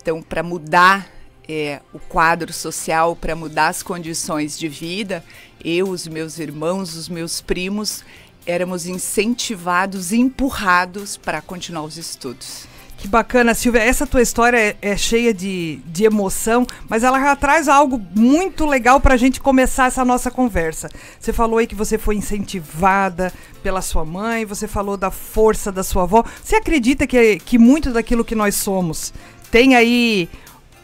Então, 0.00 0.20
para 0.22 0.42
mudar 0.42 1.08
é, 1.48 1.80
o 1.92 1.98
quadro 1.98 2.52
social, 2.52 3.16
para 3.16 3.34
mudar 3.34 3.68
as 3.68 3.82
condições 3.82 4.58
de 4.58 4.68
vida, 4.68 5.24
eu, 5.64 5.88
os 5.88 6.06
meus 6.06 6.38
irmãos, 6.38 6.94
os 6.94 7.08
meus 7.08 7.40
primos, 7.40 8.04
éramos 8.46 8.86
incentivados, 8.86 10.12
empurrados 10.12 11.16
para 11.16 11.40
continuar 11.40 11.82
os 11.82 11.96
estudos. 11.96 12.66
Que 12.98 13.06
bacana, 13.06 13.54
Silvia. 13.54 13.80
Essa 13.80 14.04
tua 14.06 14.20
história 14.20 14.58
é, 14.58 14.76
é, 14.82 14.96
cheia 14.96 15.32
de, 15.32 15.76
de 15.86 16.04
emoção, 16.04 16.66
mas 16.88 17.04
ela 17.04 17.20
já 17.20 17.36
traz 17.36 17.68
algo 17.68 18.00
muito 18.14 18.66
legal 18.66 19.00
para 19.00 19.14
a 19.14 19.16
gente 19.16 19.40
começar 19.40 19.86
essa 19.86 20.04
nossa 20.04 20.32
conversa. 20.32 20.88
Você 21.18 21.32
falou 21.32 21.58
aí 21.58 21.66
que 21.68 21.76
você 21.76 21.96
foi 21.96 22.16
incentivada 22.16 23.32
pela 23.62 23.80
sua 23.82 24.04
mãe, 24.04 24.44
você 24.44 24.66
falou 24.66 24.96
da 24.96 25.12
força 25.12 25.70
da 25.70 25.84
sua 25.84 26.02
avó. 26.02 26.24
Você 26.42 26.56
acredita 26.56 27.06
que, 27.06 27.38
que 27.38 27.56
muito 27.56 27.92
daquilo 27.92 28.24
que 28.24 28.34
nós 28.34 28.56
somos 28.56 29.12
tem 29.50 29.74
aí 29.76 30.28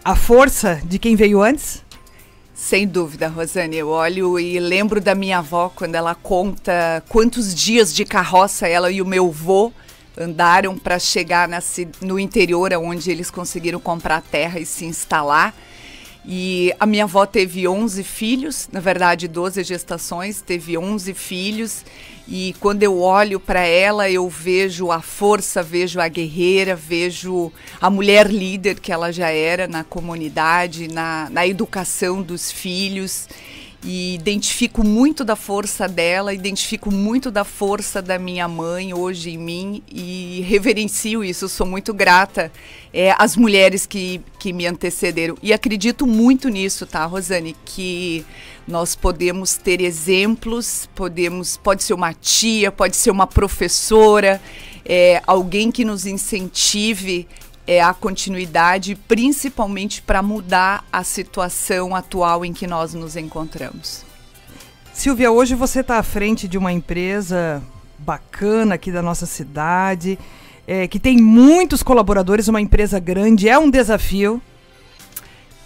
a 0.05 0.15
força 0.15 0.83
de 0.85 0.99
quem 0.99 1.17
veio 1.17 1.41
antes? 1.41 1.83
Sem 2.55 2.87
dúvida, 2.87 3.27
Rosane. 3.27 3.77
Eu 3.77 3.89
olho 3.89 4.39
e 4.39 4.61
lembro 4.61 5.01
da 5.01 5.15
minha 5.15 5.39
avó 5.39 5.73
quando 5.75 5.95
ela 5.95 6.15
conta 6.15 7.03
quantos 7.09 7.55
dias 7.55 7.93
de 7.95 8.05
carroça 8.05 8.69
ela 8.69 8.91
e 8.91 9.01
o 9.01 9.07
meu 9.07 9.29
avô 9.29 9.73
andaram 10.17 10.79
para 10.79 10.99
chegar 10.99 11.49
no 12.03 12.21
interior, 12.21 12.71
onde 12.75 13.11
eles 13.11 13.31
conseguiram 13.31 13.81
comprar 13.81 14.21
terra 14.21 14.61
e 14.61 14.67
se 14.67 14.85
instalar. 14.85 15.55
E 16.27 16.73
a 16.79 16.85
minha 16.85 17.05
avó 17.05 17.25
teve 17.25 17.67
11 17.67 18.03
filhos, 18.05 18.69
na 18.71 18.81
verdade 18.81 19.27
12 19.27 19.65
gestações, 19.65 20.43
teve 20.43 20.77
11 20.77 21.15
filhos. 21.15 21.85
E 22.27 22.55
quando 22.59 22.83
eu 22.83 23.01
olho 23.01 23.39
para 23.39 23.61
ela, 23.61 24.11
eu 24.11 24.29
vejo 24.29 24.91
a 24.91 25.03
força, 25.03 25.63
vejo 25.63 26.01
a 26.01 26.09
guerreira, 26.09 26.75
vejo 26.75 27.53
a 27.81 27.91
mulher 27.91 28.31
líder 28.31 28.81
que 28.81 28.91
ela 28.91 29.13
já 29.13 29.29
era 29.29 29.67
na 29.69 29.85
comunidade, 29.85 30.89
na, 30.89 31.29
na 31.31 31.47
educação 31.47 32.23
dos 32.23 32.51
filhos 32.51 33.29
e 33.85 34.15
identifico 34.15 34.83
muito 34.83 35.25
da 35.25 35.37
força 35.37 35.87
dela, 35.87 36.33
identifico 36.33 36.91
muito 36.91 37.31
da 37.31 37.45
força 37.45 38.01
da 38.01 38.19
minha 38.19 38.49
mãe 38.49 38.95
hoje 38.95 39.33
em 39.33 39.39
mim 39.39 39.83
e 39.93 40.43
reverencio 40.49 41.23
isso, 41.23 41.49
sou 41.51 41.67
muito 41.67 41.93
grata 41.93 42.51
é, 42.93 43.15
às 43.19 43.37
mulheres 43.37 43.85
que, 43.85 44.23
que 44.39 44.55
me 44.55 44.67
antecederam. 44.67 45.37
E 45.43 45.53
acredito 45.53 46.07
muito 46.07 46.49
nisso, 46.49 46.87
tá, 46.87 47.05
Rosane? 47.05 47.55
Que 47.65 48.25
nós 48.67 48.97
podemos 48.97 49.57
ter 49.57 49.83
exemplos, 49.83 50.89
podemos, 50.95 51.59
pode 51.59 51.85
ser 51.85 51.93
uma 51.93 52.15
tia, 52.15 52.73
pode 52.73 52.97
ser 52.97 53.11
uma 53.11 53.27
professora, 53.27 54.41
é, 54.83 55.23
alguém 55.27 55.71
que 55.71 55.85
nos 55.85 56.07
incentive 56.07 57.29
é 57.67 57.83
a 57.83 57.95
continuidade, 57.95 58.95
principalmente 58.95 60.03
para 60.03 60.23
mudar 60.23 60.85
a 60.93 61.03
situação 61.03 61.95
atual 61.95 62.45
em 62.45 62.53
que 62.53 62.67
nós 62.67 62.95
nos 62.95 63.17
encontramos. 63.17 64.05
Silvia, 64.93 65.31
hoje 65.31 65.55
você 65.55 65.81
está 65.81 65.99
à 65.99 66.03
frente 66.03 66.47
de 66.47 66.57
uma 66.57 66.73
empresa 66.73 67.63
bacana 67.99 68.75
aqui 68.75 68.93
da 68.93 69.03
nossa 69.03 69.27
cidade, 69.27 70.19
é, 70.67 70.87
que 70.87 71.01
tem 71.01 71.17
muitos 71.17 71.83
colaboradores, 71.83 72.49
uma 72.49 72.61
empresa 72.61 72.99
grande, 73.01 73.49
é 73.49 73.59
um 73.59 73.71
desafio. 73.71 74.41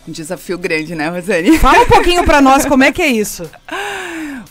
Um 0.07 0.13
desafio 0.13 0.57
grande, 0.57 0.95
né, 0.95 1.09
Rosane? 1.09 1.59
Fala 1.59 1.83
um 1.83 1.87
pouquinho 1.87 2.25
para 2.25 2.41
nós 2.41 2.65
como 2.65 2.85
é 2.85 2.93
que 2.93 3.03
é 3.03 3.09
isso. 3.09 3.49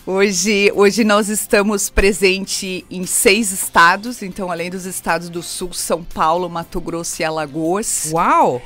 Hoje, 0.09 0.71
hoje 0.73 1.03
nós 1.03 1.27
estamos 1.27 1.89
presentes 1.89 2.85
em 2.89 3.05
seis 3.05 3.51
estados, 3.51 4.23
então 4.23 4.49
além 4.49 4.69
dos 4.69 4.85
estados 4.85 5.27
do 5.27 5.43
Sul, 5.43 5.73
São 5.73 6.01
Paulo, 6.01 6.49
Mato 6.49 6.79
Grosso 6.79 7.21
e 7.21 7.25
Alagoas. 7.25 8.09
Uau! 8.13 8.61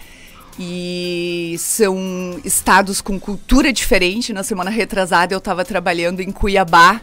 E 0.59 1.55
são 1.57 2.39
estados 2.45 3.01
com 3.01 3.19
cultura 3.19 3.73
diferente. 3.73 4.31
Na 4.31 4.43
semana 4.43 4.69
retrasada 4.69 5.33
eu 5.33 5.39
estava 5.39 5.65
trabalhando 5.65 6.19
em 6.19 6.31
Cuiabá. 6.31 7.01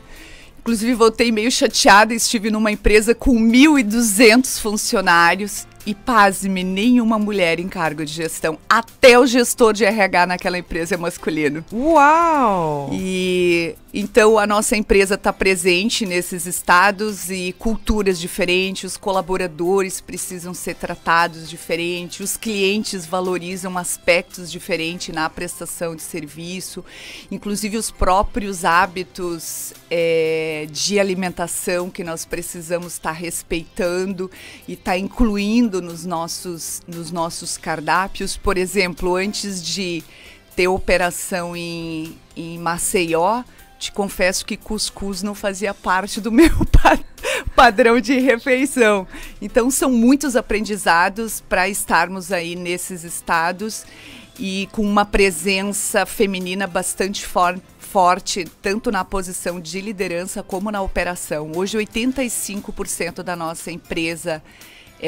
Inclusive 0.60 0.94
voltei 0.94 1.32
meio 1.32 1.50
chateada, 1.50 2.14
estive 2.14 2.48
numa 2.48 2.70
empresa 2.70 3.16
com 3.16 3.34
1.200 3.34 4.60
funcionários 4.60 5.66
e 5.88 5.94
pasme, 5.94 6.62
nenhuma 6.62 7.18
mulher 7.18 7.58
em 7.58 7.66
cargo 7.66 8.04
de 8.04 8.12
gestão. 8.12 8.58
Até 8.68 9.18
o 9.18 9.26
gestor 9.26 9.72
de 9.72 9.86
RH 9.86 10.26
naquela 10.26 10.58
empresa 10.58 10.94
é 10.94 10.98
masculino. 10.98 11.64
Uau! 11.72 12.90
E 12.92 13.74
então 13.92 14.38
a 14.38 14.46
nossa 14.46 14.76
empresa 14.76 15.14
está 15.14 15.32
presente 15.32 16.04
nesses 16.04 16.44
estados 16.44 17.30
e 17.30 17.54
culturas 17.58 18.20
diferentes, 18.20 18.84
os 18.84 18.96
colaboradores 18.98 19.98
precisam 19.98 20.52
ser 20.52 20.74
tratados 20.74 21.48
diferente, 21.48 22.22
os 22.22 22.36
clientes 22.36 23.06
valorizam 23.06 23.78
aspectos 23.78 24.50
diferentes 24.52 25.14
na 25.14 25.30
prestação 25.30 25.96
de 25.96 26.02
serviço, 26.02 26.84
inclusive 27.30 27.78
os 27.78 27.90
próprios 27.90 28.62
hábitos 28.62 29.72
é, 29.90 30.66
de 30.70 31.00
alimentação 31.00 31.88
que 31.88 32.04
nós 32.04 32.26
precisamos 32.26 32.92
estar 32.92 33.14
tá 33.14 33.18
respeitando 33.18 34.30
e 34.66 34.74
estar 34.74 34.92
tá 34.92 34.98
incluindo 34.98 35.80
nos 35.80 36.04
nossos, 36.04 36.82
nos 36.86 37.10
nossos 37.10 37.56
cardápios. 37.56 38.36
Por 38.36 38.58
exemplo, 38.58 39.16
antes 39.16 39.64
de 39.64 40.04
ter 40.54 40.68
operação 40.68 41.56
em, 41.56 42.18
em 42.36 42.58
Maceió, 42.58 43.44
te 43.78 43.92
confesso 43.92 44.44
que 44.44 44.56
cuscuz 44.56 45.22
não 45.22 45.34
fazia 45.34 45.72
parte 45.72 46.20
do 46.20 46.30
meu 46.32 46.50
padrão 47.54 48.00
de 48.00 48.18
refeição. 48.18 49.06
Então 49.40 49.70
são 49.70 49.90
muitos 49.90 50.36
aprendizados 50.36 51.40
para 51.40 51.68
estarmos 51.68 52.32
aí 52.32 52.56
nesses 52.56 53.04
estados 53.04 53.84
e 54.38 54.68
com 54.72 54.82
uma 54.82 55.04
presença 55.04 56.06
feminina 56.06 56.66
bastante 56.66 57.26
for 57.26 57.60
forte, 57.78 58.44
tanto 58.60 58.90
na 58.90 59.02
posição 59.02 59.58
de 59.58 59.80
liderança 59.80 60.42
como 60.42 60.70
na 60.70 60.82
operação. 60.82 61.52
Hoje 61.56 61.78
85% 61.78 63.22
da 63.22 63.34
nossa 63.34 63.70
empresa 63.70 64.42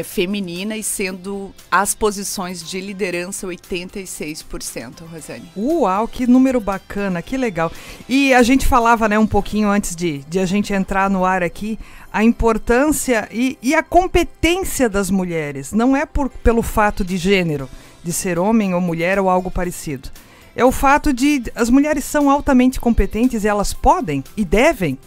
feminina 0.04 0.76
e 0.76 0.82
sendo 0.82 1.52
as 1.70 1.94
posições 1.94 2.62
de 2.68 2.80
liderança 2.80 3.46
86%, 3.46 5.02
Rosane. 5.10 5.50
Uau, 5.56 6.06
que 6.06 6.26
número 6.26 6.60
bacana, 6.60 7.20
que 7.20 7.36
legal. 7.36 7.72
E 8.08 8.32
a 8.32 8.42
gente 8.42 8.66
falava, 8.66 9.08
né, 9.08 9.18
um 9.18 9.26
pouquinho 9.26 9.68
antes 9.68 9.96
de, 9.96 10.18
de 10.28 10.38
a 10.38 10.46
gente 10.46 10.72
entrar 10.72 11.10
no 11.10 11.24
ar 11.24 11.42
aqui, 11.42 11.78
a 12.12 12.22
importância 12.22 13.28
e, 13.32 13.58
e 13.60 13.74
a 13.74 13.82
competência 13.82 14.88
das 14.88 15.10
mulheres. 15.10 15.72
Não 15.72 15.96
é 15.96 16.06
por, 16.06 16.28
pelo 16.28 16.62
fato 16.62 17.04
de 17.04 17.16
gênero, 17.16 17.68
de 18.02 18.12
ser 18.12 18.38
homem 18.38 18.74
ou 18.74 18.80
mulher 18.80 19.18
ou 19.18 19.28
algo 19.28 19.50
parecido. 19.50 20.08
É 20.54 20.64
o 20.64 20.72
fato 20.72 21.12
de 21.12 21.42
as 21.54 21.70
mulheres 21.70 22.04
são 22.04 22.28
altamente 22.28 22.80
competentes 22.80 23.44
e 23.44 23.48
elas 23.48 23.72
podem 23.72 24.22
e 24.36 24.44
devem. 24.44 24.98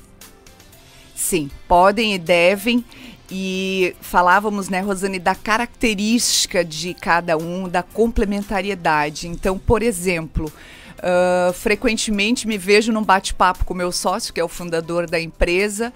Sim, 1.15 1.49
podem 1.67 2.15
e 2.15 2.17
devem. 2.17 2.83
E 3.35 3.95
falávamos, 3.99 4.69
né, 4.69 4.79
Rosane, 4.79 5.17
da 5.17 5.33
característica 5.33 6.63
de 6.63 6.93
cada 6.93 7.35
um, 7.35 7.67
da 7.67 7.81
complementariedade. 7.81 9.27
Então, 9.27 9.57
por 9.57 9.81
exemplo, 9.81 10.53
uh, 10.99 11.51
frequentemente 11.51 12.47
me 12.47 12.59
vejo 12.59 12.91
num 12.91 13.01
bate-papo 13.01 13.65
com 13.65 13.73
meu 13.73 13.91
sócio, 13.91 14.31
que 14.31 14.39
é 14.39 14.43
o 14.43 14.47
fundador 14.47 15.09
da 15.09 15.19
empresa. 15.19 15.91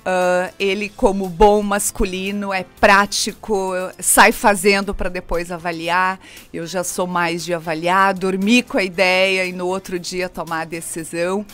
Uh, 0.00 0.52
ele, 0.58 0.90
como 0.90 1.30
bom 1.30 1.62
masculino, 1.62 2.52
é 2.52 2.66
prático, 2.78 3.72
sai 3.98 4.30
fazendo 4.30 4.94
para 4.94 5.08
depois 5.08 5.50
avaliar. 5.50 6.20
Eu 6.52 6.66
já 6.66 6.84
sou 6.84 7.06
mais 7.06 7.42
de 7.42 7.54
avaliar, 7.54 8.12
dormir 8.12 8.64
com 8.64 8.76
a 8.76 8.84
ideia 8.84 9.46
e 9.46 9.52
no 9.54 9.66
outro 9.66 9.98
dia 9.98 10.28
tomar 10.28 10.60
a 10.60 10.66
decisão. 10.66 11.46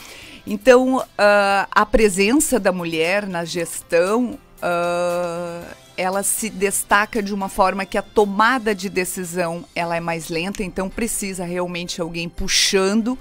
Então, 0.45 0.97
uh, 0.97 1.05
a 1.17 1.85
presença 1.85 2.59
da 2.59 2.73
mulher 2.73 3.25
na 3.25 3.45
gestão 3.45 4.37
uh, 4.63 5.75
ela 5.97 6.23
se 6.23 6.49
destaca 6.49 7.21
de 7.21 7.33
uma 7.33 7.49
forma 7.49 7.85
que 7.85 7.97
a 7.97 8.01
tomada 8.01 8.73
de 8.73 8.89
decisão 8.89 9.65
ela 9.75 9.95
é 9.95 9.99
mais 9.99 10.29
lenta, 10.29 10.63
então 10.63 10.89
precisa 10.89 11.43
realmente 11.43 11.99
alguém 11.99 12.29
puxando, 12.29 13.19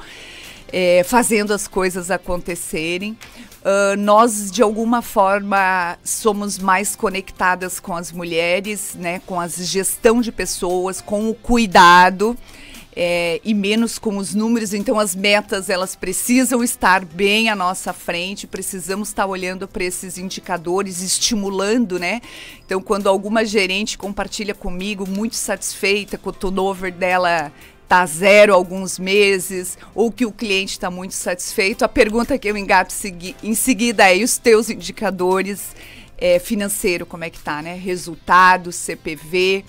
é, 0.73 1.03
fazendo 1.05 1.53
as 1.53 1.67
coisas 1.67 2.11
acontecerem. 2.11 3.19
Uh, 3.61 3.97
nós, 3.99 4.51
de 4.51 4.63
alguma 4.63 5.03
forma, 5.03 5.99
somos 6.05 6.59
mais 6.59 6.95
conectadas 6.95 7.81
com 7.81 7.97
as 7.97 8.13
mulheres, 8.13 8.95
né, 8.95 9.21
com 9.27 9.41
a 9.41 9.49
gestão 9.49 10.21
de 10.21 10.31
pessoas, 10.31 11.01
com 11.01 11.29
o 11.29 11.35
cuidado 11.35 12.39
é, 12.95 13.41
e 13.45 13.55
menos 13.55 13.99
com 13.99 14.17
os 14.17 14.35
números. 14.35 14.75
Então, 14.75 14.99
as 14.99 15.15
metas 15.15 15.71
elas 15.71 15.95
precisam 15.95 16.63
estar 16.63 17.05
bem 17.05 17.49
à 17.49 17.57
nossa 17.57 17.93
frente, 17.93 18.47
precisamos 18.47 19.09
estar 19.09 19.27
olhando 19.27 19.69
para 19.69 19.85
esses 19.85 20.19
indicadores, 20.19 21.01
estimulando, 21.03 21.99
né? 21.99 22.21
Então, 22.65 22.81
quando 22.81 23.09
alguma 23.09 23.45
gerente 23.45 23.97
compartilha 23.97 24.55
comigo 24.55 25.09
muito 25.09 25.37
satisfeita 25.37 26.19
com 26.19 26.31
o 26.31 26.33
turnover 26.33 26.93
dela 26.93 27.53
tá 27.89 28.05
zero 28.05 28.53
alguns 28.53 28.99
meses 28.99 29.79
ou 29.95 30.13
que 30.13 30.27
o 30.27 30.31
cliente 30.31 30.73
está 30.73 30.91
muito 30.91 31.15
satisfeito, 31.15 31.85
a 31.85 31.89
pergunta 31.89 32.39
que 32.39 32.49
eu 32.49 32.57
engato 32.57 32.95
em 33.43 33.55
seguida 33.55 34.11
é: 34.11 34.19
e 34.19 34.25
os 34.25 34.37
teus 34.37 34.69
indicadores 34.69 35.75
é, 36.19 36.39
financeiro 36.39 37.07
como 37.07 37.25
é 37.25 37.31
que 37.31 37.39
tá, 37.39 37.63
né? 37.63 37.75
Resultado, 37.75 38.73
CPV. 38.73 39.65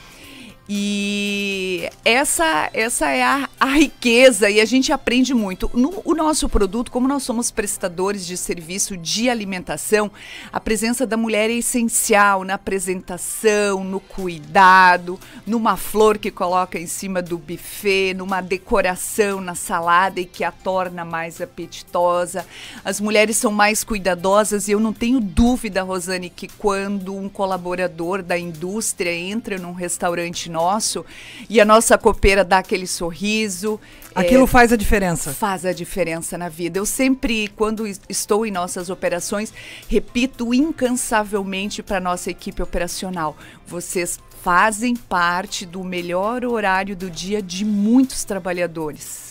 E 0.71 1.89
essa, 2.05 2.69
essa 2.73 3.09
é 3.09 3.23
a, 3.23 3.49
a, 3.59 3.65
riqueza 3.65 4.51
e 4.51 4.61
a 4.61 4.65
gente 4.65 4.93
aprende 4.93 5.33
muito. 5.33 5.67
No 5.73 5.99
o 6.05 6.13
nosso 6.13 6.47
produto, 6.47 6.91
como 6.91 7.07
nós 7.07 7.23
somos 7.23 7.49
prestadores 7.49 8.23
de 8.23 8.37
serviço 8.37 8.95
de 8.95 9.31
alimentação, 9.31 10.11
a 10.53 10.59
presença 10.59 11.07
da 11.07 11.17
mulher 11.17 11.49
é 11.49 11.53
essencial 11.53 12.43
na 12.43 12.53
apresentação, 12.53 13.83
no 13.83 13.99
cuidado, 13.99 15.19
numa 15.43 15.75
flor 15.75 16.19
que 16.19 16.29
coloca 16.29 16.77
em 16.77 16.85
cima 16.85 17.19
do 17.19 17.39
buffet, 17.39 18.13
numa 18.13 18.39
decoração 18.39 19.41
na 19.41 19.55
salada 19.55 20.19
e 20.19 20.25
que 20.25 20.43
a 20.43 20.51
torna 20.51 21.03
mais 21.03 21.41
apetitosa. 21.41 22.45
As 22.85 23.01
mulheres 23.01 23.37
são 23.37 23.51
mais 23.51 23.83
cuidadosas 23.83 24.67
e 24.67 24.73
eu 24.73 24.79
não 24.79 24.93
tenho 24.93 25.19
dúvida, 25.19 25.81
Rosane, 25.81 26.29
que 26.29 26.47
quando 26.47 27.15
um 27.15 27.27
colaborador 27.27 28.21
da 28.21 28.37
indústria 28.37 29.15
entra 29.15 29.57
num 29.57 29.73
restaurante 29.73 30.47
nosso 30.59 31.05
e 31.49 31.61
a 31.61 31.65
nossa 31.65 31.97
copeira 31.97 32.43
dá 32.43 32.57
aquele 32.57 32.85
sorriso. 32.85 33.79
Aquilo 34.13 34.43
é, 34.43 34.47
faz 34.47 34.73
a 34.73 34.75
diferença. 34.75 35.31
Faz 35.31 35.65
a 35.65 35.71
diferença 35.71 36.37
na 36.37 36.49
vida. 36.49 36.77
Eu 36.77 36.85
sempre, 36.85 37.47
quando 37.55 37.87
estou 38.09 38.45
em 38.45 38.51
nossas 38.51 38.89
operações, 38.89 39.53
repito 39.87 40.53
incansavelmente 40.53 41.81
para 41.81 42.01
nossa 42.01 42.29
equipe 42.29 42.61
operacional: 42.61 43.37
vocês 43.65 44.19
fazem 44.41 44.95
parte 44.95 45.65
do 45.65 45.83
melhor 45.83 46.43
horário 46.43 46.95
do 46.95 47.09
dia 47.09 47.41
de 47.41 47.63
muitos 47.63 48.25
trabalhadores. 48.25 49.29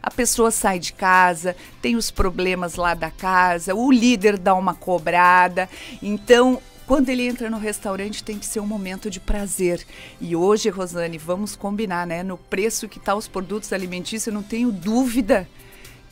A 0.00 0.10
pessoa 0.10 0.50
sai 0.50 0.80
de 0.80 0.92
casa, 0.92 1.54
tem 1.80 1.94
os 1.94 2.10
problemas 2.10 2.74
lá 2.74 2.92
da 2.92 3.08
casa, 3.08 3.74
o 3.74 3.90
líder 3.90 4.36
dá 4.36 4.52
uma 4.54 4.74
cobrada. 4.74 5.68
Então, 6.02 6.60
quando 6.86 7.08
ele 7.08 7.26
entra 7.26 7.48
no 7.48 7.58
restaurante, 7.58 8.24
tem 8.24 8.38
que 8.38 8.46
ser 8.46 8.60
um 8.60 8.66
momento 8.66 9.10
de 9.10 9.20
prazer. 9.20 9.84
E 10.20 10.34
hoje, 10.34 10.68
Rosane, 10.68 11.18
vamos 11.18 11.56
combinar, 11.56 12.06
né? 12.06 12.22
No 12.22 12.36
preço 12.36 12.88
que 12.88 13.00
tá 13.00 13.14
os 13.14 13.28
produtos 13.28 13.72
alimentícios, 13.72 14.26
eu 14.26 14.32
não 14.32 14.42
tenho 14.42 14.70
dúvida 14.70 15.48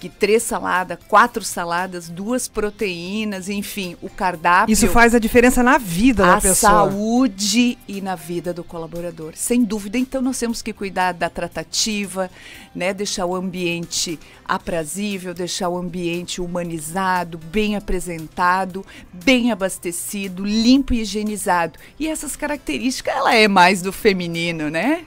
que 0.01 0.09
três 0.09 0.43
saladas, 0.43 0.99
quatro 1.07 1.45
saladas, 1.45 2.09
duas 2.09 2.49
proteínas, 2.49 3.51
enfim, 3.51 3.97
o 4.01 4.09
cardápio. 4.09 4.73
Isso 4.73 4.89
faz 4.89 5.15
a 5.15 5.19
diferença 5.19 5.63
na 5.63 5.77
vida 5.77 6.25
da 6.25 6.41
pessoa. 6.41 6.73
Na 6.73 6.79
saúde 6.79 7.79
e 7.87 8.01
na 8.01 8.15
vida 8.15 8.55
do 8.55 8.65
colaborador. 8.65 9.35
Sem 9.37 9.63
dúvida, 9.63 9.99
então 9.99 10.23
nós 10.23 10.39
temos 10.39 10.63
que 10.63 10.73
cuidar 10.73 11.13
da 11.13 11.29
tratativa, 11.29 12.31
né, 12.75 12.95
deixar 12.95 13.27
o 13.27 13.35
ambiente 13.35 14.19
aprazível, 14.45 15.35
deixar 15.35 15.69
o 15.69 15.77
ambiente 15.77 16.41
humanizado, 16.41 17.37
bem 17.37 17.77
apresentado, 17.77 18.85
bem 19.13 19.53
abastecido, 19.53 20.45
limpo 20.45 20.95
e 20.95 21.03
higienizado. 21.03 21.79
E 21.99 22.09
essas 22.09 22.35
características 22.35 23.15
ela 23.15 23.35
é 23.35 23.47
mais 23.47 23.83
do 23.83 23.93
feminino, 23.93 24.71
né? 24.71 25.05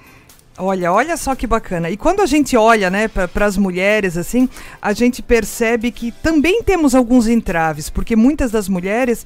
Olha, 0.58 0.94
olha 0.94 1.18
só 1.18 1.34
que 1.34 1.48
bacana. 1.48 1.90
E 1.90 1.98
quando 1.98 2.22
a 2.22 2.28
gente 2.28 2.56
olha, 2.56 2.90
né, 2.90 3.08
para 3.08 3.46
as 3.46 3.58
mulheres 3.58 4.18
assim, 4.18 4.48
a 4.80 4.94
gente 4.94 5.22
percebe 5.22 5.92
que 5.92 6.12
também 6.12 6.62
temos 6.62 6.94
alguns 6.94 7.28
entraves, 7.28 7.90
porque 7.90 8.16
muitas 8.16 8.52
das 8.52 8.70
mulheres 8.70 9.26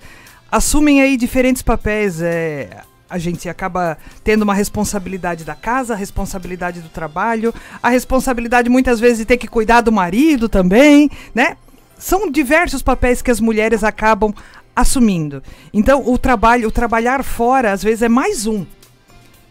assumem 0.50 1.02
aí 1.02 1.18
diferentes 1.18 1.62
papéis. 1.62 2.22
É, 2.22 2.70
a 3.10 3.18
gente 3.18 3.50
acaba 3.50 3.98
tendo 4.24 4.44
uma 4.44 4.54
responsabilidade 4.54 5.44
da 5.44 5.56
casa, 5.56 5.94
a 5.94 5.98
responsabilidade 5.98 6.82
do 6.82 6.90
trabalho, 6.90 7.54
a 7.84 7.90
responsabilidade 7.90 8.70
muitas 8.70 9.00
vezes 9.00 9.20
de 9.20 9.26
ter 9.26 9.38
que 9.38 9.48
cuidar 9.48 9.82
do 9.82 9.92
marido 9.92 10.48
também, 10.48 11.10
né? 11.36 11.58
São 11.98 12.30
diversos 12.30 12.82
papéis 12.82 13.22
que 13.22 13.32
as 13.32 13.40
mulheres 13.40 13.84
acabam 13.84 14.34
assumindo. 14.76 15.42
Então, 15.74 16.04
o 16.08 16.18
trabalho, 16.18 16.68
o 16.68 16.72
trabalhar 16.72 17.24
fora, 17.24 17.72
às 17.72 17.82
vezes 17.82 18.04
é 18.04 18.10
mais 18.10 18.46
um 18.46 18.66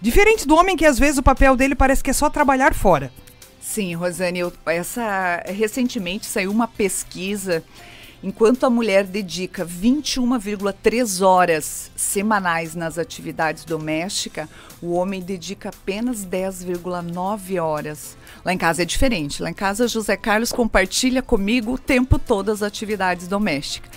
Diferente 0.01 0.47
do 0.47 0.55
homem 0.55 0.77
que 0.77 0.85
às 0.85 0.99
vezes 0.99 1.19
o 1.19 1.23
papel 1.23 1.57
dele 1.57 1.75
parece 1.75 2.03
que 2.03 2.11
é 2.11 2.13
só 2.13 2.29
trabalhar 2.29 2.75
fora. 2.75 3.11
Sim, 3.61 3.95
Rosane, 3.95 4.39
eu, 4.39 4.53
essa 4.67 5.43
recentemente 5.47 6.27
saiu 6.27 6.51
uma 6.51 6.69
pesquisa 6.69 7.65
enquanto 8.23 8.65
a 8.65 8.71
mulher 8.71 9.05
dedica 9.05 9.65
21,3 9.65 11.25
horas 11.25 11.91
semanais 11.95 12.75
nas 12.75 12.99
atividades 12.99 13.65
domésticas, 13.65 14.49
o 14.83 14.93
homem 14.93 15.21
dedica 15.21 15.69
apenas 15.69 16.27
10,9 16.27 17.63
horas. 17.63 18.17
Lá 18.45 18.53
em 18.53 18.59
casa 18.59 18.83
é 18.83 18.85
diferente. 18.85 19.43
Lá 19.43 19.51
em 19.51 19.55
casa, 19.55 19.89
José 19.89 20.17
Carlos 20.17 20.53
compartilha 20.53 21.23
comigo 21.23 21.75
o 21.75 21.79
tempo 21.79 22.19
todo 22.19 22.51
as 22.51 22.63
atividades 22.63 23.29
domésticas. 23.29 23.91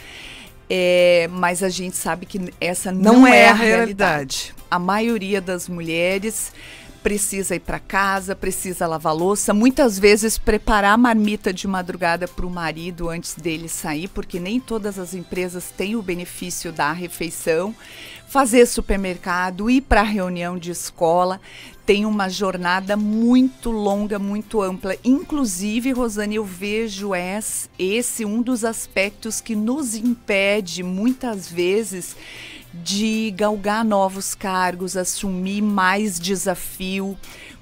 É, 0.70 1.28
mas 1.32 1.64
a 1.64 1.70
gente 1.70 1.98
sabe 1.98 2.26
que 2.26 2.54
essa 2.62 2.92
não, 2.92 3.22
não 3.22 3.28
é, 3.28 3.40
é, 3.40 3.50
a 3.50 3.54
realidade. 3.54 3.64
realidade. 3.64 4.56
A 4.70 4.78
maioria 4.78 5.42
das 5.42 5.68
mulheres 5.68 6.54
precisa 7.02 7.56
ir 7.56 7.62
para 7.62 7.80
casa, 7.80 8.36
precisa 8.36 8.86
lavar 8.86 9.16
louça, 9.16 9.54
muitas 9.54 9.98
vezes 9.98 10.38
preparar 10.38 10.94
a 10.94 10.98
marmita 10.98 11.54
de 11.54 11.68
madrugada 11.68 12.28
para 12.28 12.46
o 12.46 12.50
marido 12.50 13.10
antes 13.10 13.36
dele 13.36 13.70
sair, 13.70 14.08
porque 14.10 14.40
nem 14.40 14.60
todas 14.60 15.00
as 15.00 15.14
empresas 15.14 15.72
têm 15.76 15.96
o 15.96 16.02
benefício 16.02 16.72
da 16.72 16.92
refeição, 16.92 17.74
fazer 18.30 18.68
supermercado, 18.68 19.72
ir 19.72 19.82
para 19.82 20.04
reunião 20.04 20.56
de 20.56 20.70
escola, 20.70 21.42
tem 21.84 22.06
uma 22.06 22.30
jornada 22.30 22.96
muito 22.96 23.72
longa, 23.72 24.20
muito 24.20 24.62
ampla. 24.62 24.96
Inclusive, 25.04 25.92
Rosane, 25.92 26.36
eu 26.36 26.46
vejo 26.46 27.10
esse 27.80 28.24
um 28.24 28.40
dos 28.44 28.64
aspectos 28.64 29.42
que 29.42 29.56
nos 29.56 29.96
impede 29.96 30.84
muitas 30.84 31.50
vezes 31.52 32.16
de 32.72 33.34
galgar 33.36 33.84
novos 33.84 34.36
cargos, 34.36 34.96
assumir 34.96 35.64
mais 35.64 36.20
desafio, 36.20 37.18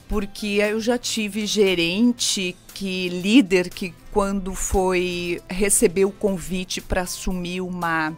porque 0.10 0.60
eu 0.62 0.82
já 0.82 0.98
tive 0.98 1.46
gerente 1.46 2.58
que 2.74 3.08
líder 3.08 3.70
que 3.70 3.94
quando 4.12 4.54
foi 4.54 5.42
receber 5.50 6.04
o 6.04 6.12
convite 6.12 6.82
para 6.82 7.04
assumir 7.04 7.62
uma 7.62 8.14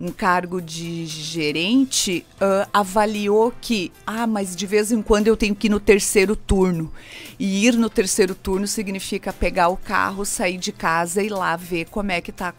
um 0.00 0.10
cargo 0.10 0.62
de 0.62 1.04
gerente 1.04 2.24
uh, 2.36 2.68
avaliou 2.72 3.52
que, 3.60 3.92
ah, 4.06 4.26
mas 4.26 4.56
de 4.56 4.66
vez 4.66 4.90
em 4.90 5.02
quando 5.02 5.26
eu 5.26 5.36
tenho 5.36 5.54
que 5.54 5.66
ir 5.66 5.70
no 5.70 5.78
terceiro 5.78 6.34
turno. 6.34 6.90
E 7.38 7.66
ir 7.66 7.74
no 7.74 7.90
terceiro 7.90 8.34
turno 8.34 8.66
significa 8.66 9.32
pegar 9.32 9.68
o 9.68 9.76
carro, 9.76 10.24
sair 10.24 10.56
de 10.56 10.72
casa 10.72 11.22
e 11.22 11.26
ir 11.26 11.30
lá 11.30 11.54
ver 11.54 11.86
como 11.86 12.12
é 12.12 12.20
que 12.20 12.30
está 12.30 12.50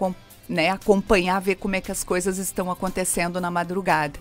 né, 0.52 0.70
acompanhar, 0.70 1.40
ver 1.40 1.56
como 1.56 1.78
é 1.78 1.82
que 1.82 1.92
as 1.92 2.04
coisas 2.04 2.38
estão 2.38 2.70
acontecendo 2.70 3.40
na 3.40 3.50
madrugada. 3.50 4.20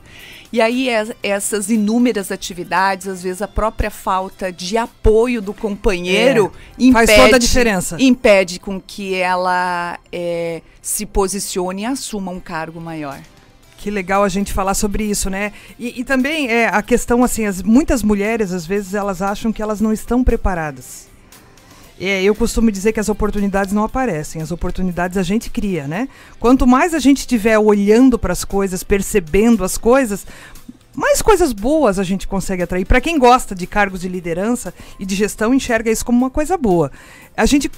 E 0.52 0.60
aí 0.60 0.88
é, 0.88 1.04
essas 1.24 1.68
inúmeras 1.68 2.30
atividades, 2.30 3.08
às 3.08 3.22
vezes 3.22 3.42
a 3.42 3.48
própria 3.48 3.90
falta 3.90 4.52
de 4.52 4.76
apoio 4.78 5.42
do 5.42 5.52
companheiro 5.52 6.52
é, 6.78 6.84
impede, 6.84 7.06
faz 7.06 7.20
toda 7.20 7.36
a 7.36 7.38
diferença. 7.38 7.96
Impede 7.98 8.60
com 8.60 8.80
que 8.80 9.16
ela 9.16 9.98
é, 10.12 10.62
se 10.80 11.04
posicione 11.04 11.82
e 11.82 11.86
assuma 11.86 12.30
um 12.30 12.38
cargo 12.38 12.80
maior. 12.80 13.20
Que 13.76 13.90
legal 13.90 14.22
a 14.22 14.28
gente 14.28 14.52
falar 14.52 14.74
sobre 14.74 15.02
isso, 15.02 15.28
né? 15.28 15.52
E, 15.78 16.00
e 16.00 16.04
também 16.04 16.48
é 16.48 16.68
a 16.68 16.82
questão 16.82 17.24
assim, 17.24 17.46
as, 17.46 17.60
muitas 17.60 18.04
mulheres 18.04 18.52
às 18.52 18.64
vezes 18.64 18.94
elas 18.94 19.20
acham 19.20 19.52
que 19.52 19.60
elas 19.60 19.80
não 19.80 19.92
estão 19.92 20.22
preparadas. 20.22 21.09
É, 22.00 22.22
eu 22.22 22.34
costumo 22.34 22.72
dizer 22.72 22.92
que 22.92 23.00
as 23.00 23.10
oportunidades 23.10 23.74
não 23.74 23.84
aparecem, 23.84 24.40
as 24.40 24.50
oportunidades 24.50 25.18
a 25.18 25.22
gente 25.22 25.50
cria, 25.50 25.86
né? 25.86 26.08
Quanto 26.38 26.66
mais 26.66 26.94
a 26.94 26.98
gente 26.98 27.18
estiver 27.18 27.58
olhando 27.58 28.18
para 28.18 28.32
as 28.32 28.42
coisas, 28.42 28.82
percebendo 28.82 29.62
as 29.62 29.76
coisas, 29.76 30.26
mais 30.94 31.20
coisas 31.20 31.52
boas 31.52 31.98
a 31.98 32.02
gente 32.02 32.26
consegue 32.26 32.62
atrair. 32.62 32.86
Para 32.86 33.02
quem 33.02 33.18
gosta 33.18 33.54
de 33.54 33.66
cargos 33.66 34.00
de 34.00 34.08
liderança 34.08 34.72
e 34.98 35.04
de 35.04 35.14
gestão, 35.14 35.52
enxerga 35.52 35.90
isso 35.90 36.04
como 36.04 36.16
uma 36.16 36.30
coisa 36.30 36.56
boa. 36.56 36.90
A 37.36 37.44
gente 37.44 37.70